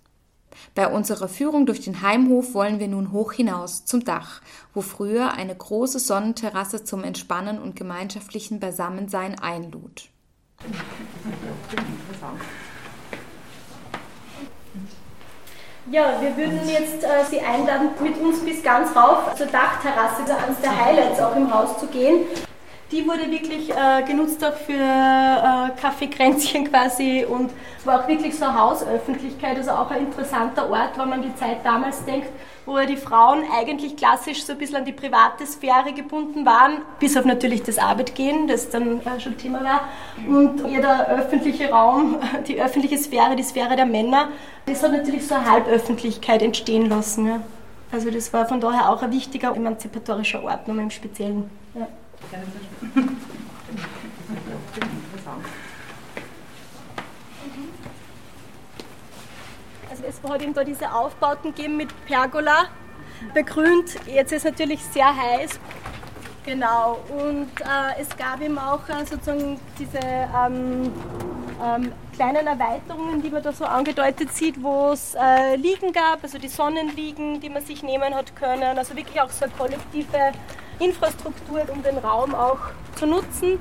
Bei 0.74 0.88
unserer 0.88 1.28
Führung 1.28 1.66
durch 1.66 1.80
den 1.80 2.02
Heimhof 2.02 2.54
wollen 2.54 2.78
wir 2.78 2.88
nun 2.88 3.12
hoch 3.12 3.32
hinaus 3.32 3.84
zum 3.84 4.04
Dach, 4.04 4.40
wo 4.74 4.80
früher 4.80 5.32
eine 5.32 5.54
große 5.54 5.98
Sonnenterrasse 5.98 6.84
zum 6.84 7.04
Entspannen 7.04 7.58
und 7.58 7.76
gemeinschaftlichen 7.76 8.60
Beisammensein 8.60 9.38
einlud. 9.38 10.08
Ja, 15.90 16.20
wir 16.20 16.36
würden 16.36 16.60
jetzt 16.68 17.02
äh, 17.02 17.24
Sie 17.28 17.40
einladen, 17.40 17.90
mit 18.00 18.16
uns 18.16 18.38
bis 18.40 18.62
ganz 18.62 18.94
rauf 18.94 19.34
zur 19.34 19.46
Dachterrasse, 19.46 20.22
eines 20.22 20.60
der 20.60 20.84
Highlights 20.84 21.20
auch 21.20 21.34
im 21.34 21.52
Haus 21.52 21.78
zu 21.78 21.86
gehen. 21.88 22.24
Die 22.92 23.06
wurde 23.06 23.30
wirklich 23.30 23.70
äh, 23.70 24.02
genutzt 24.06 24.44
auch 24.44 24.52
für 24.52 24.74
äh, 24.74 25.80
Kaffeekränzchen 25.80 26.64
quasi 26.70 27.24
und 27.24 27.50
es 27.78 27.86
war 27.86 28.04
auch 28.04 28.08
wirklich 28.08 28.36
so 28.36 28.44
eine 28.44 28.60
Hausöffentlichkeit, 28.60 29.56
also 29.56 29.70
auch 29.70 29.90
ein 29.90 30.06
interessanter 30.06 30.70
Ort, 30.70 30.98
wenn 30.98 31.08
man 31.08 31.22
die 31.22 31.34
Zeit 31.34 31.64
damals 31.64 32.04
denkt, 32.04 32.28
wo 32.66 32.78
die 32.80 32.98
Frauen 32.98 33.44
eigentlich 33.50 33.96
klassisch 33.96 34.44
so 34.44 34.52
ein 34.52 34.58
bisschen 34.58 34.76
an 34.76 34.84
die 34.84 34.92
private 34.92 35.46
Sphäre 35.46 35.94
gebunden 35.94 36.44
waren, 36.44 36.82
bis 37.00 37.16
auf 37.16 37.24
natürlich 37.24 37.62
das 37.62 37.78
Arbeitgehen, 37.78 38.46
das 38.46 38.68
dann 38.68 39.00
äh, 39.00 39.18
schon 39.18 39.38
Thema 39.38 39.64
war. 39.64 39.80
Und 40.28 40.68
jeder 40.68 41.08
öffentliche 41.08 41.70
Raum, 41.70 42.18
die 42.46 42.60
öffentliche 42.60 42.98
Sphäre, 42.98 43.36
die 43.36 43.42
Sphäre 43.42 43.74
der 43.74 43.86
Männer, 43.86 44.28
das 44.66 44.82
hat 44.82 44.92
natürlich 44.92 45.26
so 45.26 45.34
eine 45.34 45.50
Halböffentlichkeit 45.50 46.42
entstehen 46.42 46.90
lassen. 46.90 47.26
Ja. 47.26 47.40
Also 47.90 48.10
das 48.10 48.32
war 48.34 48.46
von 48.46 48.60
daher 48.60 48.90
auch 48.90 49.02
ein 49.02 49.12
wichtiger 49.12 49.56
emanzipatorischer 49.56 50.44
Ort, 50.44 50.68
nochmal 50.68 50.84
im 50.84 50.90
Speziellen. 50.90 51.50
Ja. 51.74 51.88
Also 59.90 60.04
es 60.08 60.21
hat 60.32 60.42
eben 60.42 60.54
da 60.54 60.64
diese 60.64 60.92
Aufbauten 60.92 61.54
gegeben 61.54 61.76
mit 61.76 61.88
Pergola, 62.06 62.66
begrünt. 63.34 63.94
Jetzt 64.06 64.32
ist 64.32 64.44
es 64.44 64.44
natürlich 64.44 64.82
sehr 64.84 65.14
heiß. 65.14 65.58
Genau, 66.44 66.98
und 67.08 67.48
äh, 67.60 68.00
es 68.00 68.08
gab 68.16 68.40
eben 68.40 68.58
auch 68.58 68.88
äh, 68.88 69.06
sozusagen 69.06 69.60
diese 69.78 69.98
ähm, 69.98 70.92
ähm, 71.62 71.92
kleinen 72.14 72.46
Erweiterungen, 72.48 73.22
die 73.22 73.30
man 73.30 73.44
da 73.44 73.52
so 73.52 73.64
angedeutet 73.64 74.32
sieht, 74.32 74.60
wo 74.60 74.90
es 74.90 75.14
äh, 75.14 75.54
Liegen 75.54 75.92
gab, 75.92 76.24
also 76.24 76.38
die 76.38 76.48
Sonnenliegen, 76.48 77.40
die 77.40 77.48
man 77.48 77.64
sich 77.64 77.84
nehmen 77.84 78.12
hat 78.12 78.34
können. 78.34 78.76
Also 78.76 78.96
wirklich 78.96 79.20
auch 79.20 79.30
so 79.30 79.44
eine 79.44 79.54
kollektive 79.54 80.32
Infrastruktur, 80.80 81.64
um 81.72 81.80
den 81.84 81.98
Raum 81.98 82.34
auch 82.34 82.58
zu 82.96 83.06
nutzen. 83.06 83.60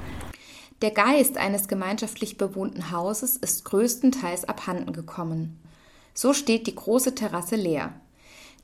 Der 0.82 0.91
Geist 0.91 1.38
eines 1.38 1.67
gemeinschaftlich 1.67 2.39
bewohnten 2.39 2.89
Hauses 2.89 3.38
ist 3.38 3.65
größtenteils 3.65 4.45
abhanden 4.45 4.91
gekommen. 4.91 5.61
So 6.14 6.34
steht 6.34 6.68
die 6.68 6.76
große 6.76 7.16
Terrasse 7.16 7.55
leer. 7.55 7.93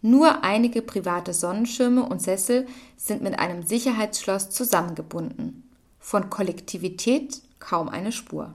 Nur 0.01 0.43
einige 0.43 0.81
private 0.81 1.33
Sonnenschirme 1.33 2.03
und 2.03 2.21
Sessel 2.21 2.67
sind 2.97 3.23
mit 3.23 3.39
einem 3.39 3.63
Sicherheitsschloss 3.63 4.49
zusammengebunden. 4.49 5.69
Von 5.99 6.29
Kollektivität 6.29 7.41
kaum 7.59 7.89
eine 7.89 8.11
Spur. 8.11 8.53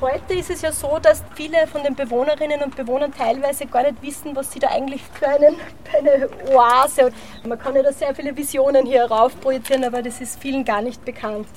Heute 0.00 0.34
ist 0.34 0.48
es 0.48 0.62
ja 0.62 0.72
so, 0.72 0.98
dass 0.98 1.22
viele 1.34 1.66
von 1.66 1.82
den 1.82 1.94
Bewohnerinnen 1.94 2.62
und 2.62 2.74
Bewohnern 2.74 3.12
teilweise 3.12 3.66
gar 3.66 3.82
nicht 3.82 4.00
wissen, 4.00 4.34
was 4.34 4.50
sie 4.50 4.58
da 4.58 4.68
eigentlich 4.68 5.02
für, 5.02 5.28
einen, 5.28 5.56
für 5.84 5.98
eine 5.98 6.28
Oase. 6.54 7.12
Man 7.46 7.58
kann 7.58 7.74
ja 7.76 7.82
da 7.82 7.92
sehr 7.92 8.14
viele 8.14 8.34
Visionen 8.34 8.86
hier 8.86 9.04
raufprojizieren, 9.04 9.84
aber 9.84 10.00
das 10.02 10.20
ist 10.20 10.40
vielen 10.40 10.64
gar 10.64 10.80
nicht 10.80 11.04
bekannt. 11.04 11.48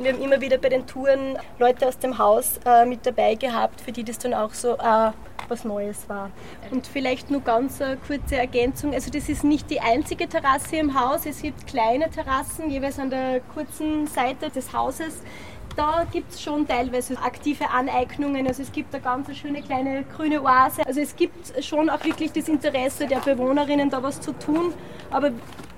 Wir 0.00 0.14
haben 0.14 0.22
immer 0.22 0.40
wieder 0.40 0.56
bei 0.56 0.70
den 0.70 0.86
Touren 0.86 1.36
Leute 1.58 1.86
aus 1.86 1.98
dem 1.98 2.16
Haus 2.16 2.58
äh, 2.64 2.86
mit 2.86 3.04
dabei 3.04 3.34
gehabt, 3.34 3.82
für 3.82 3.92
die 3.92 4.02
das 4.02 4.16
dann 4.16 4.32
auch 4.32 4.54
so 4.54 4.78
äh, 4.78 5.10
was 5.48 5.64
Neues 5.64 6.08
war. 6.08 6.30
Und 6.70 6.86
vielleicht 6.86 7.30
nur 7.30 7.42
ganz 7.42 7.82
eine 7.82 7.98
kurze 7.98 8.36
Ergänzung. 8.36 8.94
Also 8.94 9.10
das 9.10 9.28
ist 9.28 9.44
nicht 9.44 9.68
die 9.68 9.80
einzige 9.80 10.26
Terrasse 10.26 10.76
im 10.76 10.98
Haus. 10.98 11.26
Es 11.26 11.42
gibt 11.42 11.66
kleine 11.66 12.08
Terrassen, 12.08 12.70
jeweils 12.70 12.98
an 12.98 13.10
der 13.10 13.40
kurzen 13.52 14.06
Seite 14.06 14.48
des 14.48 14.72
Hauses 14.72 15.20
da 15.80 16.04
gibt 16.12 16.32
es 16.32 16.42
schon 16.42 16.68
teilweise 16.68 17.18
aktive 17.18 17.70
Aneignungen. 17.70 18.46
Also 18.46 18.62
es 18.62 18.70
gibt 18.70 18.94
eine 18.94 19.02
ganz 19.02 19.34
schöne 19.34 19.62
kleine 19.62 20.04
grüne 20.14 20.42
Oase. 20.42 20.82
Also 20.84 21.00
es 21.00 21.16
gibt 21.16 21.64
schon 21.64 21.88
auch 21.88 22.04
wirklich 22.04 22.32
das 22.32 22.48
Interesse 22.48 23.06
der 23.06 23.20
Bewohnerinnen, 23.20 23.88
da 23.88 24.02
was 24.02 24.20
zu 24.20 24.32
tun. 24.32 24.74
Aber 25.10 25.30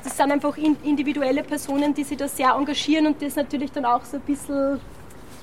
das 0.02 0.16
sind 0.16 0.32
einfach 0.32 0.56
individuelle 0.56 1.44
Personen, 1.44 1.94
die 1.94 2.02
sich 2.02 2.16
da 2.16 2.26
sehr 2.26 2.50
engagieren 2.50 3.06
und 3.06 3.22
das 3.22 3.36
natürlich 3.36 3.70
dann 3.70 3.84
auch 3.84 4.04
so 4.04 4.16
ein 4.16 4.22
bisschen 4.22 4.80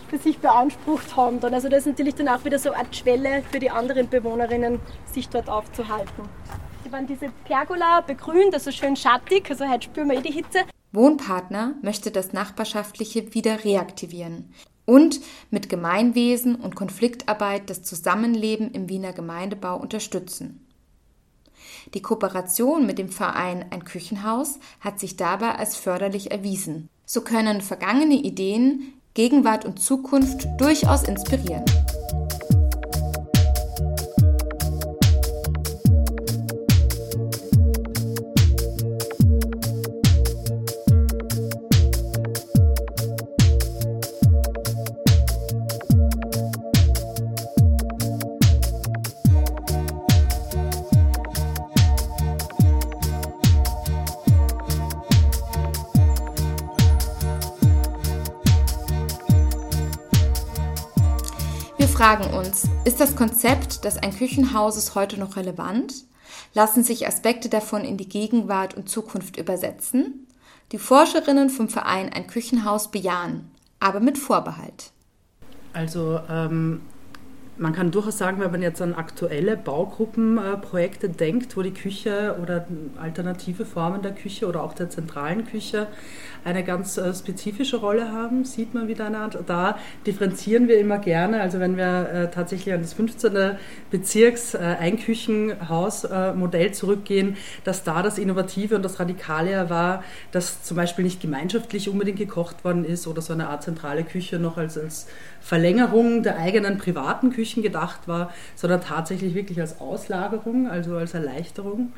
für 0.09 0.17
sich 0.17 0.37
beansprucht 0.39 1.15
haben. 1.15 1.39
Dann. 1.39 1.53
Also 1.53 1.69
das 1.69 1.79
ist 1.79 1.85
natürlich 1.85 2.15
dann 2.15 2.27
auch 2.27 2.43
wieder 2.43 2.59
so 2.59 2.71
eine 2.71 2.79
Art 2.79 2.93
Schwelle 2.93 3.43
für 3.49 3.59
die 3.59 3.71
anderen 3.71 4.09
Bewohnerinnen, 4.09 4.81
sich 5.05 5.29
dort 5.29 5.47
aufzuhalten. 5.47 6.27
Die 6.83 6.91
waren 6.91 7.07
diese 7.07 7.29
Pergola 7.45 8.01
begrünt, 8.01 8.53
also 8.53 8.71
schön 8.71 8.97
schattig, 8.97 9.49
also 9.49 9.69
heute 9.69 9.85
spüren 9.85 10.09
wir 10.09 10.17
eh 10.17 10.21
die 10.21 10.33
Hitze. 10.33 10.65
Wohnpartner 10.91 11.75
möchte 11.81 12.11
das 12.11 12.33
Nachbarschaftliche 12.33 13.33
wieder 13.33 13.63
reaktivieren 13.63 14.53
und 14.85 15.19
mit 15.51 15.69
Gemeinwesen 15.69 16.55
und 16.55 16.75
Konfliktarbeit 16.75 17.69
das 17.69 17.83
Zusammenleben 17.83 18.71
im 18.71 18.89
Wiener 18.89 19.13
Gemeindebau 19.13 19.77
unterstützen. 19.77 20.65
Die 21.93 22.01
Kooperation 22.01 22.85
mit 22.85 22.97
dem 22.97 23.09
Verein 23.09 23.65
Ein 23.69 23.83
Küchenhaus 23.83 24.59
hat 24.79 24.99
sich 24.99 25.15
dabei 25.15 25.55
als 25.55 25.75
förderlich 25.75 26.31
erwiesen. 26.31 26.89
So 27.05 27.21
können 27.21 27.61
vergangene 27.61 28.15
Ideen 28.15 28.93
Gegenwart 29.13 29.65
und 29.65 29.79
Zukunft 29.79 30.47
durchaus 30.59 31.03
inspirieren. 31.03 31.65
Fragen 62.09 62.33
uns, 62.33 62.67
ist 62.85 62.99
das 62.99 63.15
Konzept 63.15 63.85
des 63.85 63.97
ein 63.97 64.11
Küchenhauses 64.11 64.95
heute 64.95 65.19
noch 65.19 65.35
relevant? 65.35 65.93
Lassen 66.55 66.83
sich 66.83 67.05
Aspekte 67.07 67.49
davon 67.49 67.83
in 67.83 67.97
die 67.97 68.09
Gegenwart 68.09 68.73
und 68.73 68.89
Zukunft 68.89 69.37
übersetzen? 69.37 70.25
Die 70.71 70.79
Forscherinnen 70.79 71.51
vom 71.51 71.69
Verein 71.69 72.11
Ein 72.11 72.25
Küchenhaus 72.25 72.89
bejahen, 72.89 73.51
aber 73.79 73.99
mit 73.99 74.17
Vorbehalt. 74.17 74.89
Also 75.73 76.19
ähm, 76.27 76.81
man 77.59 77.73
kann 77.73 77.91
durchaus 77.91 78.17
sagen, 78.17 78.39
wenn 78.39 78.51
man 78.51 78.61
jetzt 78.61 78.81
an 78.81 78.95
aktuelle 78.95 79.57
Baugruppenprojekte 79.57 81.09
denkt, 81.09 81.57
wo 81.57 81.61
die 81.61 81.73
Küche 81.73 82.37
oder 82.41 82.65
alternative 82.99 83.65
Formen 83.65 84.01
der 84.01 84.13
Küche 84.13 84.47
oder 84.47 84.63
auch 84.63 84.73
der 84.73 84.89
zentralen 84.89 85.45
Küche 85.45 85.87
eine 86.45 86.63
ganz 86.63 86.97
äh, 86.97 87.13
spezifische 87.13 87.75
Rolle 87.77 88.13
haben, 88.13 88.45
sieht 88.45 88.73
man 88.73 88.87
wieder 88.87 89.05
eine 89.05 89.17
Art. 89.19 89.37
Da 89.45 89.77
differenzieren 90.07 90.69
wir 90.69 90.79
immer 90.79 90.99
gerne. 90.99 91.41
Also 91.41 91.59
wenn 91.59 91.75
wir 91.75 92.09
äh, 92.09 92.31
tatsächlich 92.31 92.73
an 92.73 92.79
das 92.81 92.93
15. 92.93 93.57
Bezirks 93.91 94.53
äh, 94.53 94.59
Einküchenhaus-Modell 94.59 96.71
zurückgehen, 96.71 97.35
dass 97.65 97.83
da 97.83 98.01
das 98.01 98.17
Innovative 98.17 98.75
und 98.75 98.83
das 98.83 99.01
Radikale 99.01 99.69
war, 99.69 100.01
dass 100.31 100.63
zum 100.63 100.77
Beispiel 100.77 101.03
nicht 101.03 101.21
gemeinschaftlich 101.21 101.89
unbedingt 101.89 102.19
gekocht 102.19 102.63
worden 102.63 102.85
ist 102.85 103.05
oder 103.05 103.21
so 103.21 103.33
eine 103.33 103.49
Art 103.49 103.63
zentrale 103.63 104.05
Küche 104.05 104.39
noch 104.39 104.55
als, 104.57 104.77
als 104.77 105.07
Verlängerung 105.41 106.23
der 106.23 106.37
eigenen 106.37 106.77
privaten 106.77 107.31
Küchen 107.31 107.63
gedacht 107.63 108.07
war, 108.07 108.31
sondern 108.55 108.81
tatsächlich 108.81 109.33
wirklich 109.33 109.59
als 109.59 109.79
Auslagerung, 109.79 110.69
also 110.69 110.95
als 110.95 111.13
Erleichterung. 111.13 111.93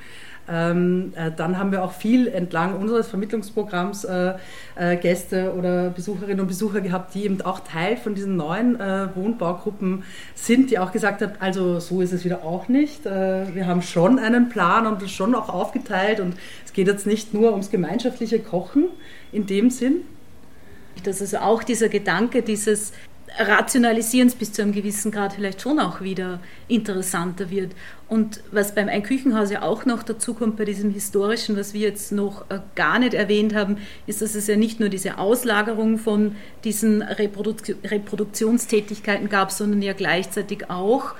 Ähm, 0.49 1.13
äh, 1.15 1.31
dann 1.35 1.57
haben 1.57 1.71
wir 1.71 1.83
auch 1.83 1.93
viel 1.93 2.27
entlang 2.27 2.75
unseres 2.75 3.07
Vermittlungsprogramms 3.07 4.03
äh, 4.05 4.33
äh, 4.75 4.97
Gäste 4.97 5.53
oder 5.53 5.89
Besucherinnen 5.91 6.41
und 6.41 6.47
Besucher 6.47 6.81
gehabt, 6.81 7.13
die 7.13 7.25
eben 7.25 7.41
auch 7.41 7.59
Teil 7.59 7.95
von 7.95 8.15
diesen 8.15 8.37
neuen 8.37 8.79
äh, 8.79 9.07
Wohnbaugruppen 9.15 10.03
sind, 10.33 10.71
die 10.71 10.79
auch 10.79 10.91
gesagt 10.91 11.21
haben, 11.21 11.33
also 11.39 11.79
so 11.79 12.01
ist 12.01 12.11
es 12.11 12.25
wieder 12.25 12.43
auch 12.43 12.67
nicht. 12.67 13.05
Äh, 13.05 13.53
wir 13.53 13.67
haben 13.67 13.81
schon 13.81 14.17
einen 14.17 14.49
Plan 14.49 14.87
und 14.87 15.01
das 15.01 15.11
schon 15.11 15.35
auch 15.35 15.47
aufgeteilt 15.47 16.19
und 16.19 16.35
es 16.65 16.73
geht 16.73 16.87
jetzt 16.87 17.05
nicht 17.05 17.33
nur 17.33 17.51
ums 17.51 17.69
gemeinschaftliche 17.69 18.39
Kochen 18.39 18.85
in 19.31 19.45
dem 19.45 19.69
Sinn, 19.69 19.97
dass 21.03 21.21
also 21.21 21.37
auch 21.37 21.63
dieser 21.63 21.87
Gedanke 21.87 22.41
dieses 22.41 22.93
Rationalisierens 23.37 24.35
bis 24.35 24.51
zu 24.51 24.61
einem 24.61 24.73
gewissen 24.73 25.11
Grad 25.11 25.33
vielleicht 25.33 25.61
schon 25.61 25.79
auch 25.79 26.01
wieder 26.01 26.39
interessanter 26.67 27.49
wird. 27.49 27.71
Und 28.07 28.41
was 28.51 28.75
beim 28.75 28.89
Einküchenhaus 28.89 29.51
ja 29.51 29.61
auch 29.61 29.85
noch 29.85 30.03
dazu 30.03 30.33
kommt 30.33 30.57
bei 30.57 30.65
diesem 30.65 30.91
historischen, 30.91 31.55
was 31.55 31.73
wir 31.73 31.81
jetzt 31.81 32.11
noch 32.11 32.49
äh, 32.49 32.59
gar 32.75 32.99
nicht 32.99 33.13
erwähnt 33.13 33.55
haben, 33.55 33.77
ist, 34.05 34.21
dass 34.21 34.35
es 34.35 34.47
ja 34.47 34.57
nicht 34.57 34.79
nur 34.79 34.89
diese 34.89 35.17
Auslagerung 35.17 35.97
von 35.97 36.35
diesen 36.63 37.01
Reprodukt 37.01 37.73
Reproduktionstätigkeiten 37.83 39.29
gab, 39.29 39.51
sondern 39.51 39.81
ja 39.81 39.93
gleichzeitig 39.93 40.69
auch 40.69 41.13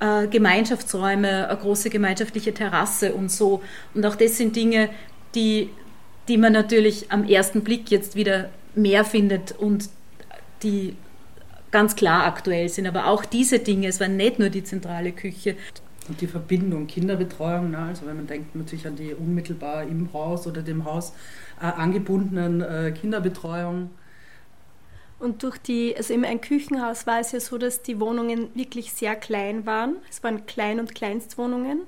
äh, 0.00 0.28
Gemeinschaftsräume, 0.28 1.48
eine 1.48 1.58
große 1.58 1.90
gemeinschaftliche 1.90 2.54
Terrasse 2.54 3.14
und 3.14 3.32
so. 3.32 3.62
Und 3.94 4.06
auch 4.06 4.14
das 4.14 4.36
sind 4.36 4.54
Dinge, 4.54 4.90
die, 5.34 5.70
die 6.28 6.38
man 6.38 6.52
natürlich 6.52 7.10
am 7.10 7.24
ersten 7.24 7.64
Blick 7.64 7.90
jetzt 7.90 8.14
wieder 8.14 8.48
mehr 8.76 9.04
findet 9.04 9.52
und 9.52 9.88
die 10.62 10.94
ganz 11.70 11.96
klar 11.96 12.24
aktuell 12.26 12.68
sind. 12.68 12.86
Aber 12.86 13.06
auch 13.06 13.24
diese 13.24 13.58
Dinge, 13.58 13.88
es 13.88 14.00
war 14.00 14.08
nicht 14.08 14.38
nur 14.38 14.48
die 14.48 14.64
zentrale 14.64 15.12
Küche. 15.12 15.56
Und 16.08 16.20
die 16.20 16.26
Verbindung, 16.26 16.86
Kinderbetreuung, 16.86 17.70
ne? 17.70 17.78
also 17.78 18.06
wenn 18.06 18.16
man 18.16 18.26
denkt 18.26 18.54
natürlich 18.56 18.86
an 18.86 18.96
die 18.96 19.12
unmittelbar 19.12 19.82
im 19.82 20.10
Haus 20.12 20.46
oder 20.46 20.62
dem 20.62 20.84
Haus 20.86 21.12
äh, 21.60 21.66
angebundenen 21.66 22.62
äh, 22.62 22.92
Kinderbetreuung. 22.92 23.90
Und 25.18 25.42
durch 25.42 25.58
die, 25.58 25.94
also 25.96 26.14
im 26.14 26.24
ein 26.24 26.40
Küchenhaus 26.40 27.06
war 27.06 27.20
es 27.20 27.32
ja 27.32 27.40
so, 27.40 27.58
dass 27.58 27.82
die 27.82 28.00
Wohnungen 28.00 28.48
wirklich 28.54 28.92
sehr 28.92 29.16
klein 29.16 29.66
waren. 29.66 29.96
Es 30.08 30.22
waren 30.22 30.46
Klein- 30.46 30.78
und 30.78 30.94
Kleinstwohnungen 30.94 31.80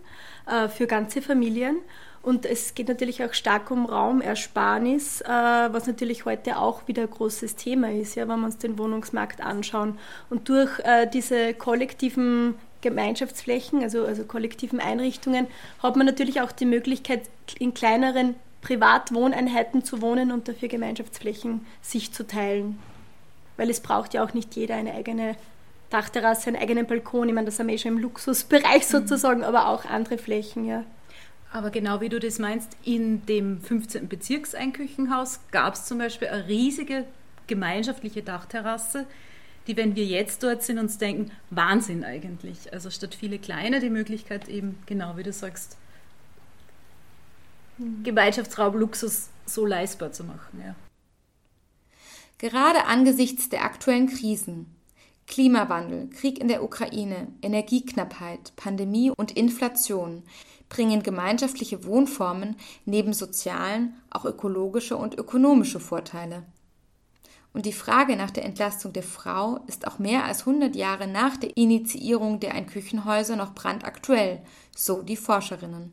äh, 0.47 0.69
für 0.69 0.87
ganze 0.87 1.23
Familien. 1.23 1.79
Und 2.23 2.45
es 2.45 2.75
geht 2.75 2.89
natürlich 2.89 3.25
auch 3.25 3.33
stark 3.33 3.71
um 3.71 3.87
Raumersparnis, 3.87 5.23
äh, 5.23 5.29
was 5.29 5.87
natürlich 5.87 6.27
heute 6.27 6.59
auch 6.59 6.87
wieder 6.87 7.03
ein 7.03 7.11
großes 7.11 7.57
Thema 7.57 7.91
ist, 7.91 8.15
ja, 8.15 8.29
wenn 8.29 8.41
wir 8.41 8.47
uns 8.47 8.59
den 8.59 8.79
Wohnungsmarkt 8.79 9.41
anschauen. 9.41 9.99
Und 10.29 10.49
durch 10.51 10.79
äh, 10.81 11.07
diese 11.07 11.55
kollektiven 11.55 12.57
Gemeinschaftsflächen, 12.83 13.83
also, 13.83 14.05
also 14.05 14.25
kollektiven 14.25 14.81
Einrichtungen, 14.81 15.47
hat 15.83 15.97
man 15.97 16.05
natürlich 16.05 16.43
auch 16.43 16.53
die 16.53 16.67
Möglichkeit, 16.67 17.23
in 17.59 17.73
kleineren 17.73 18.35
Privatwohneinheiten 18.61 19.83
zu 19.83 20.03
wohnen 20.03 20.31
und 20.31 20.47
dafür 20.47 20.69
Gemeinschaftsflächen 20.69 21.67
sich 21.81 22.13
zu 22.13 22.27
teilen. 22.27 22.79
Weil 23.57 23.71
es 23.71 23.81
braucht 23.81 24.13
ja 24.13 24.23
auch 24.23 24.35
nicht 24.35 24.57
jeder 24.57 24.75
eine 24.75 24.93
eigene 24.93 25.37
Dachterrasse, 25.89 26.49
einen 26.49 26.63
eigenen 26.63 26.87
Balkon. 26.87 27.29
Ich 27.29 27.35
meine, 27.35 27.47
das 27.47 27.59
haben 27.59 27.69
wir 27.69 27.75
eh 27.75 27.79
schon 27.79 27.93
im 27.93 27.99
Luxusbereich 27.99 28.83
mhm. 28.83 28.99
sozusagen, 28.99 29.43
aber 29.43 29.69
auch 29.69 29.87
andere 29.87 30.19
Flächen, 30.19 30.67
ja. 30.67 30.85
Aber 31.53 31.71
genau 31.71 32.01
wie 32.01 32.09
du 32.09 32.21
das 32.21 32.39
meinst, 32.39 32.77
in 32.85 33.27
dem 33.27 33.61
15. 33.61 34.09
Bezirkseinküchenhaus 34.09 35.41
gab 35.51 35.75
es 35.75 35.85
zum 35.85 35.99
Beispiel 35.99 36.29
eine 36.29 36.47
riesige 36.47 37.05
gemeinschaftliche 37.49 38.23
Dachterrasse, 38.23 39.07
die, 39.67 39.77
wenn 39.77 39.97
wir 39.97 40.05
jetzt 40.05 40.43
dort 40.43 40.63
sind, 40.63 40.79
uns 40.79 40.99
denken, 40.99 41.33
Wahnsinn 41.51 42.05
eigentlich. 42.05 42.73
Also 42.73 42.91
statt 42.91 43.15
viele 43.15 43.39
kleine 43.39 43.81
die 43.81 43.91
Möglichkeit 43.91 44.49
eben, 44.49 44.79
genau 44.87 45.17
wie 45.17 45.23
du 45.25 45.33
sagst, 45.33 45.77
mhm. 47.79 48.05
Gemeinschaftsraum 48.05 48.77
Luxus 48.77 49.29
so 49.45 49.67
leistbar 49.67 50.13
zu 50.13 50.25
machen. 50.25 50.63
Ja. 50.65 50.75
Gerade 52.39 52.87
angesichts 52.87 53.49
der 53.49 53.65
aktuellen 53.65 54.09
Krisen 54.09 54.67
Klimawandel, 55.31 56.11
Krieg 56.11 56.41
in 56.41 56.49
der 56.49 56.65
Ukraine, 56.65 57.29
Energieknappheit, 57.41 58.53
Pandemie 58.57 59.13
und 59.17 59.37
Inflation 59.37 60.25
bringen 60.69 61.05
gemeinschaftliche 61.05 61.85
Wohnformen 61.85 62.57
neben 62.85 63.13
sozialen 63.13 63.95
auch 64.11 64.25
ökologische 64.25 64.97
und 64.97 65.17
ökonomische 65.17 65.79
Vorteile. 65.79 66.43
Und 67.53 67.65
die 67.65 67.73
Frage 67.73 68.17
nach 68.17 68.33
der 68.33 68.45
Entlastung 68.45 68.93
der 68.93 69.05
Frau 69.05 69.61
ist 69.69 69.87
auch 69.87 70.01
mehr 70.01 70.25
als 70.25 70.41
100 70.41 70.75
Jahre 70.75 71.07
nach 71.07 71.37
der 71.37 71.57
Initiierung 71.57 72.41
der 72.41 72.55
Einküchenhäuser 72.55 73.37
noch 73.37 73.55
brandaktuell, 73.55 74.41
so 74.77 75.01
die 75.01 75.17
Forscherinnen. 75.17 75.93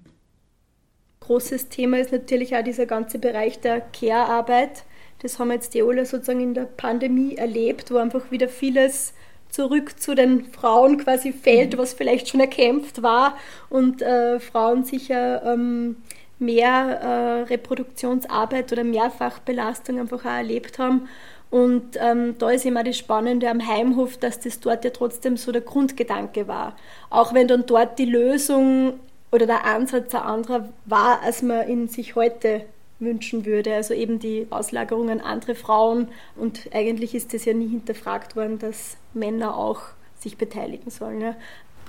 Großes 1.19 1.69
Thema 1.69 1.99
ist 1.99 2.11
natürlich 2.11 2.55
auch 2.55 2.63
dieser 2.63 2.87
ganze 2.87 3.19
Bereich 3.19 3.59
der 3.59 3.81
Care-Arbeit. 3.81 4.83
Das 5.19 5.37
haben 5.37 5.51
jetzt 5.51 5.75
die 5.75 5.83
alle 5.83 6.07
sozusagen 6.07 6.41
in 6.41 6.53
der 6.55 6.65
Pandemie 6.65 7.35
erlebt, 7.35 7.91
wo 7.91 7.97
einfach 7.97 8.31
wieder 8.31 8.49
vieles 8.49 9.13
zurück 9.49 9.99
zu 9.99 10.15
den 10.15 10.45
Frauen 10.45 10.97
quasi 10.97 11.33
fällt, 11.33 11.73
mhm. 11.73 11.77
was 11.79 11.93
vielleicht 11.93 12.29
schon 12.29 12.39
erkämpft 12.39 13.01
war 13.03 13.37
und 13.69 14.01
äh, 14.01 14.39
Frauen 14.39 14.83
sicher 14.83 15.43
ähm, 15.43 15.97
mehr 16.39 16.99
äh, 17.01 17.41
Reproduktionsarbeit 17.43 18.71
oder 18.71 18.83
Mehrfachbelastung 18.83 19.99
einfach 19.99 20.21
auch 20.25 20.29
erlebt 20.29 20.79
haben. 20.79 21.07
Und 21.49 21.97
ähm, 21.99 22.35
da 22.37 22.49
ist 22.49 22.65
immer 22.65 22.83
das 22.83 22.97
Spannende 22.97 23.49
am 23.49 23.65
Heimhof, 23.65 24.17
dass 24.17 24.39
das 24.39 24.59
dort 24.59 24.83
ja 24.83 24.91
trotzdem 24.91 25.37
so 25.37 25.51
der 25.51 25.61
Grundgedanke 25.61 26.47
war. 26.47 26.75
Auch 27.09 27.33
wenn 27.33 27.47
dann 27.47 27.65
dort 27.65 27.97
die 27.99 28.05
Lösung 28.05 28.99
oder 29.31 29.45
der 29.45 29.65
Ansatz 29.65 30.13
ein 30.13 30.21
anderer 30.21 30.69
war, 30.85 31.21
als 31.23 31.41
man 31.41 31.67
ihn 31.69 31.87
sich 31.87 32.15
heute 32.15 32.65
wünschen 32.99 33.45
würde. 33.45 33.75
Also 33.75 33.93
eben 33.93 34.19
die 34.19 34.47
Auslagerung 34.49 35.09
an 35.09 35.19
andere 35.19 35.55
Frauen. 35.55 36.07
Und 36.35 36.69
eigentlich 36.73 37.15
ist 37.15 37.33
das 37.33 37.45
ja 37.45 37.53
nie 37.53 37.67
hinterfragt 37.67 38.35
worden, 38.35 38.59
dass 38.59 38.97
Männer 39.13 39.55
auch 39.57 39.81
sich 40.19 40.37
beteiligen 40.37 40.89
sollen. 40.89 41.21
Ja. 41.21 41.35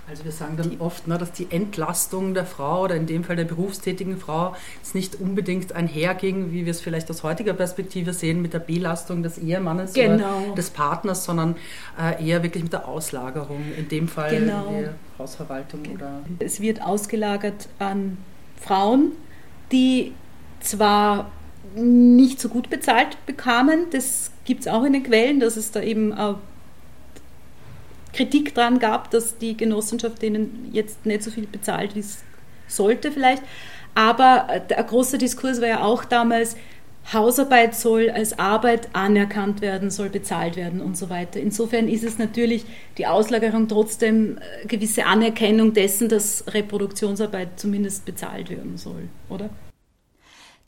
Also 0.09 0.25
wir 0.25 0.33
sagen 0.33 0.57
dann 0.57 0.81
oft, 0.81 1.07
ne, 1.07 1.19
dass 1.19 1.33
die 1.33 1.49
Entlastung 1.51 2.33
der 2.33 2.47
Frau 2.47 2.85
oder 2.85 2.95
in 2.95 3.05
dem 3.05 3.25
Fall 3.25 3.37
der 3.37 3.45
berufstätigen 3.45 4.17
Frau 4.17 4.57
jetzt 4.77 4.95
nicht 4.95 5.21
unbedingt 5.21 5.75
einherging, 5.75 6.51
wie 6.51 6.65
wir 6.65 6.71
es 6.71 6.81
vielleicht 6.81 7.11
aus 7.11 7.23
heutiger 7.23 7.53
Perspektive 7.53 8.15
sehen, 8.15 8.41
mit 8.41 8.55
der 8.55 8.61
Belastung 8.61 9.23
des 9.23 9.37
Ehemannes 9.37 9.93
genau. 9.93 10.39
oder 10.47 10.55
des 10.55 10.71
Partners, 10.71 11.25
sondern 11.25 11.57
äh, 12.01 12.27
eher 12.27 12.43
wirklich 12.43 12.63
mit 12.63 12.73
der 12.73 12.89
Auslagerung, 12.89 13.63
in 13.77 13.89
dem 13.89 14.09
Fall 14.09 14.31
genau. 14.31 14.71
die 14.71 14.87
Hausverwaltung. 15.19 15.83
Oder 15.95 16.23
es 16.39 16.61
wird 16.61 16.81
ausgelagert 16.81 17.69
an 17.79 18.17
Frauen, 18.59 19.13
die 19.73 20.15
zwar 20.61 21.31
nicht 21.75 22.41
so 22.41 22.49
gut 22.49 22.71
bezahlt 22.71 23.17
bekamen, 23.27 23.87
das 23.91 24.31
gibt 24.45 24.63
es 24.63 24.69
auch 24.69 24.85
in 24.85 24.93
den 24.93 25.03
Quellen, 25.03 25.41
dass 25.41 25.57
es 25.57 25.71
da 25.71 25.83
eben 25.83 26.13
äh, 26.13 26.35
Kritik 28.13 28.55
dran 28.55 28.79
gab, 28.79 29.11
dass 29.11 29.39
die 29.39 29.57
Genossenschaft 29.57 30.23
denen 30.23 30.71
jetzt 30.73 31.05
nicht 31.07 31.23
so 31.23 31.31
viel 31.31 31.47
bezahlt, 31.47 31.95
wie 31.95 32.01
es 32.01 32.23
sollte 32.67 33.13
vielleicht. 33.13 33.43
Aber 33.95 34.63
der 34.69 34.83
große 34.83 35.19
Diskurs 35.19 35.61
war 35.61 35.69
ja 35.69 35.83
auch 35.83 36.05
damals, 36.05 36.57
Hausarbeit 37.13 37.75
soll 37.75 38.11
als 38.11 38.39
Arbeit 38.39 38.91
anerkannt 38.93 39.63
werden, 39.63 39.91
soll 39.91 40.11
bezahlt 40.11 40.57
werden 40.57 40.83
und 40.83 40.97
so 40.97 41.09
weiter. 41.09 41.41
Insofern 41.41 41.89
ist 41.89 42.05
es 42.05 42.19
natürlich 42.19 42.67
die 42.99 43.07
Auslagerung 43.07 43.67
trotzdem 43.67 44.37
äh, 44.37 44.67
gewisse 44.67 45.07
Anerkennung 45.07 45.73
dessen, 45.73 46.09
dass 46.11 46.45
Reproduktionsarbeit 46.49 47.59
zumindest 47.59 48.05
bezahlt 48.05 48.51
werden 48.51 48.77
soll, 48.77 49.09
oder? 49.31 49.49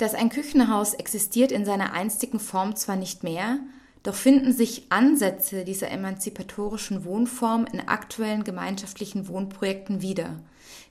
Dass 0.00 0.14
ein 0.14 0.30
Küchenhaus 0.30 0.94
existiert 0.94 1.52
in 1.52 1.66
seiner 1.66 1.92
einstigen 1.92 2.40
Form 2.40 2.74
zwar 2.74 2.96
nicht 2.96 3.22
mehr, 3.22 3.58
doch 4.02 4.14
finden 4.14 4.50
sich 4.54 4.86
Ansätze 4.88 5.62
dieser 5.62 5.90
emanzipatorischen 5.90 7.04
Wohnform 7.04 7.66
in 7.70 7.86
aktuellen 7.86 8.42
gemeinschaftlichen 8.42 9.28
Wohnprojekten 9.28 10.00
wieder, 10.00 10.40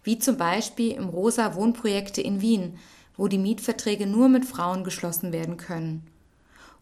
wie 0.04 0.20
zum 0.20 0.38
Beispiel 0.38 0.92
im 0.92 1.10
Rosa 1.10 1.56
Wohnprojekte 1.56 2.22
in 2.22 2.40
Wien, 2.40 2.78
wo 3.18 3.28
die 3.28 3.40
Mietverträge 3.40 4.06
nur 4.06 4.30
mit 4.30 4.46
Frauen 4.46 4.84
geschlossen 4.84 5.34
werden 5.34 5.58
können. 5.58 6.06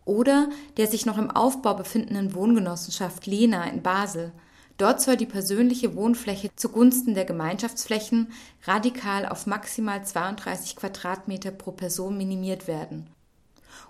Oder 0.03 0.49
der 0.75 0.87
sich 0.87 1.05
noch 1.05 1.17
im 1.17 1.31
Aufbau 1.31 1.75
befindenden 1.75 2.33
Wohngenossenschaft 2.33 3.25
Lena 3.25 3.69
in 3.69 3.81
Basel. 3.81 4.33
Dort 4.77 5.01
soll 5.01 5.17
die 5.17 5.25
persönliche 5.25 5.95
Wohnfläche 5.95 6.49
zugunsten 6.55 7.15
der 7.15 7.25
Gemeinschaftsflächen 7.25 8.31
radikal 8.63 9.25
auf 9.25 9.47
maximal 9.47 10.05
32 10.05 10.75
Quadratmeter 10.75 11.51
pro 11.51 11.71
Person 11.71 12.17
minimiert 12.17 12.67
werden 12.67 13.09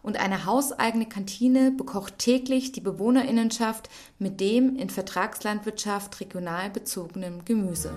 und 0.02 0.18
eine 0.18 0.46
hauseigene 0.46 1.06
Kantine 1.06 1.72
bekocht 1.72 2.18
täglich 2.18 2.72
die 2.72 2.82
Bewohnerinnenschaft 2.82 3.90
mit 4.20 4.40
dem 4.40 4.78
in 4.78 4.90
Vertragslandwirtschaft 4.90 6.20
regional 6.22 6.70
bezogenen 6.70 7.44
Gemüse. 7.44 7.94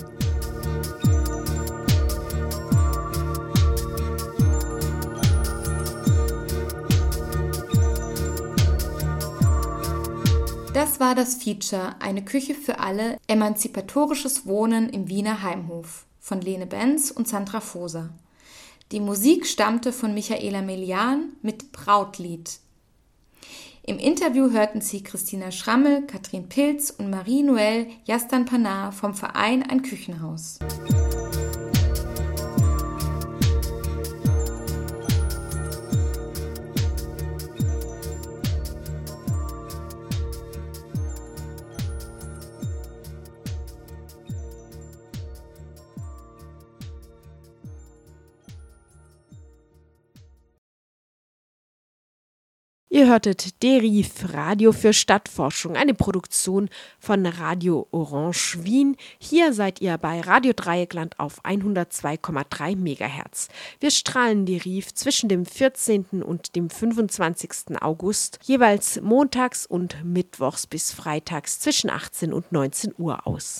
Das 10.72 11.00
war 11.00 11.16
das 11.16 11.34
Feature 11.34 11.96
Eine 11.98 12.24
Küche 12.24 12.54
für 12.54 12.78
alle, 12.78 13.18
emanzipatorisches 13.26 14.46
Wohnen 14.46 14.88
im 14.88 15.08
Wiener 15.08 15.42
Heimhof 15.42 16.06
von 16.20 16.40
Lene 16.40 16.66
Benz 16.66 17.10
und 17.10 17.26
Sandra 17.26 17.60
Foser. 17.60 18.10
Die 18.92 19.00
Musik 19.00 19.46
stammte 19.46 19.92
von 19.92 20.14
Michaela 20.14 20.62
Melian 20.62 21.32
mit 21.42 21.72
Brautlied. 21.72 22.60
Im 23.82 23.98
Interview 23.98 24.52
hörten 24.52 24.80
Sie 24.80 25.02
Christina 25.02 25.50
Schrammel, 25.50 26.06
Katrin 26.06 26.48
Pilz 26.48 26.90
und 26.90 27.10
Marie-Noël 27.10 27.88
Jastan 28.04 28.44
Panar 28.44 28.92
vom 28.92 29.14
Verein 29.14 29.68
Ein 29.68 29.82
Küchenhaus. 29.82 30.60
Ihr 52.92 53.06
hörtet 53.06 53.62
Deriv, 53.62 54.34
Radio 54.34 54.72
für 54.72 54.92
Stadtforschung, 54.92 55.76
eine 55.76 55.94
Produktion 55.94 56.68
von 56.98 57.24
Radio 57.24 57.86
Orange 57.92 58.64
Wien. 58.64 58.96
Hier 59.20 59.52
seid 59.52 59.80
ihr 59.80 59.96
bei 59.96 60.20
Radio 60.20 60.52
Dreieckland 60.56 61.16
auf 61.20 61.44
102,3 61.44 62.74
MHz. 62.74 63.46
Wir 63.78 63.92
strahlen 63.92 64.44
Deriv 64.44 64.92
zwischen 64.92 65.28
dem 65.28 65.46
14. 65.46 66.24
und 66.24 66.56
dem 66.56 66.68
25. 66.68 67.80
August, 67.80 68.40
jeweils 68.42 69.00
montags 69.00 69.66
und 69.66 70.04
mittwochs 70.04 70.66
bis 70.66 70.90
freitags 70.90 71.60
zwischen 71.60 71.90
18 71.90 72.32
und 72.32 72.50
19 72.50 72.94
Uhr 72.98 73.24
aus. 73.24 73.58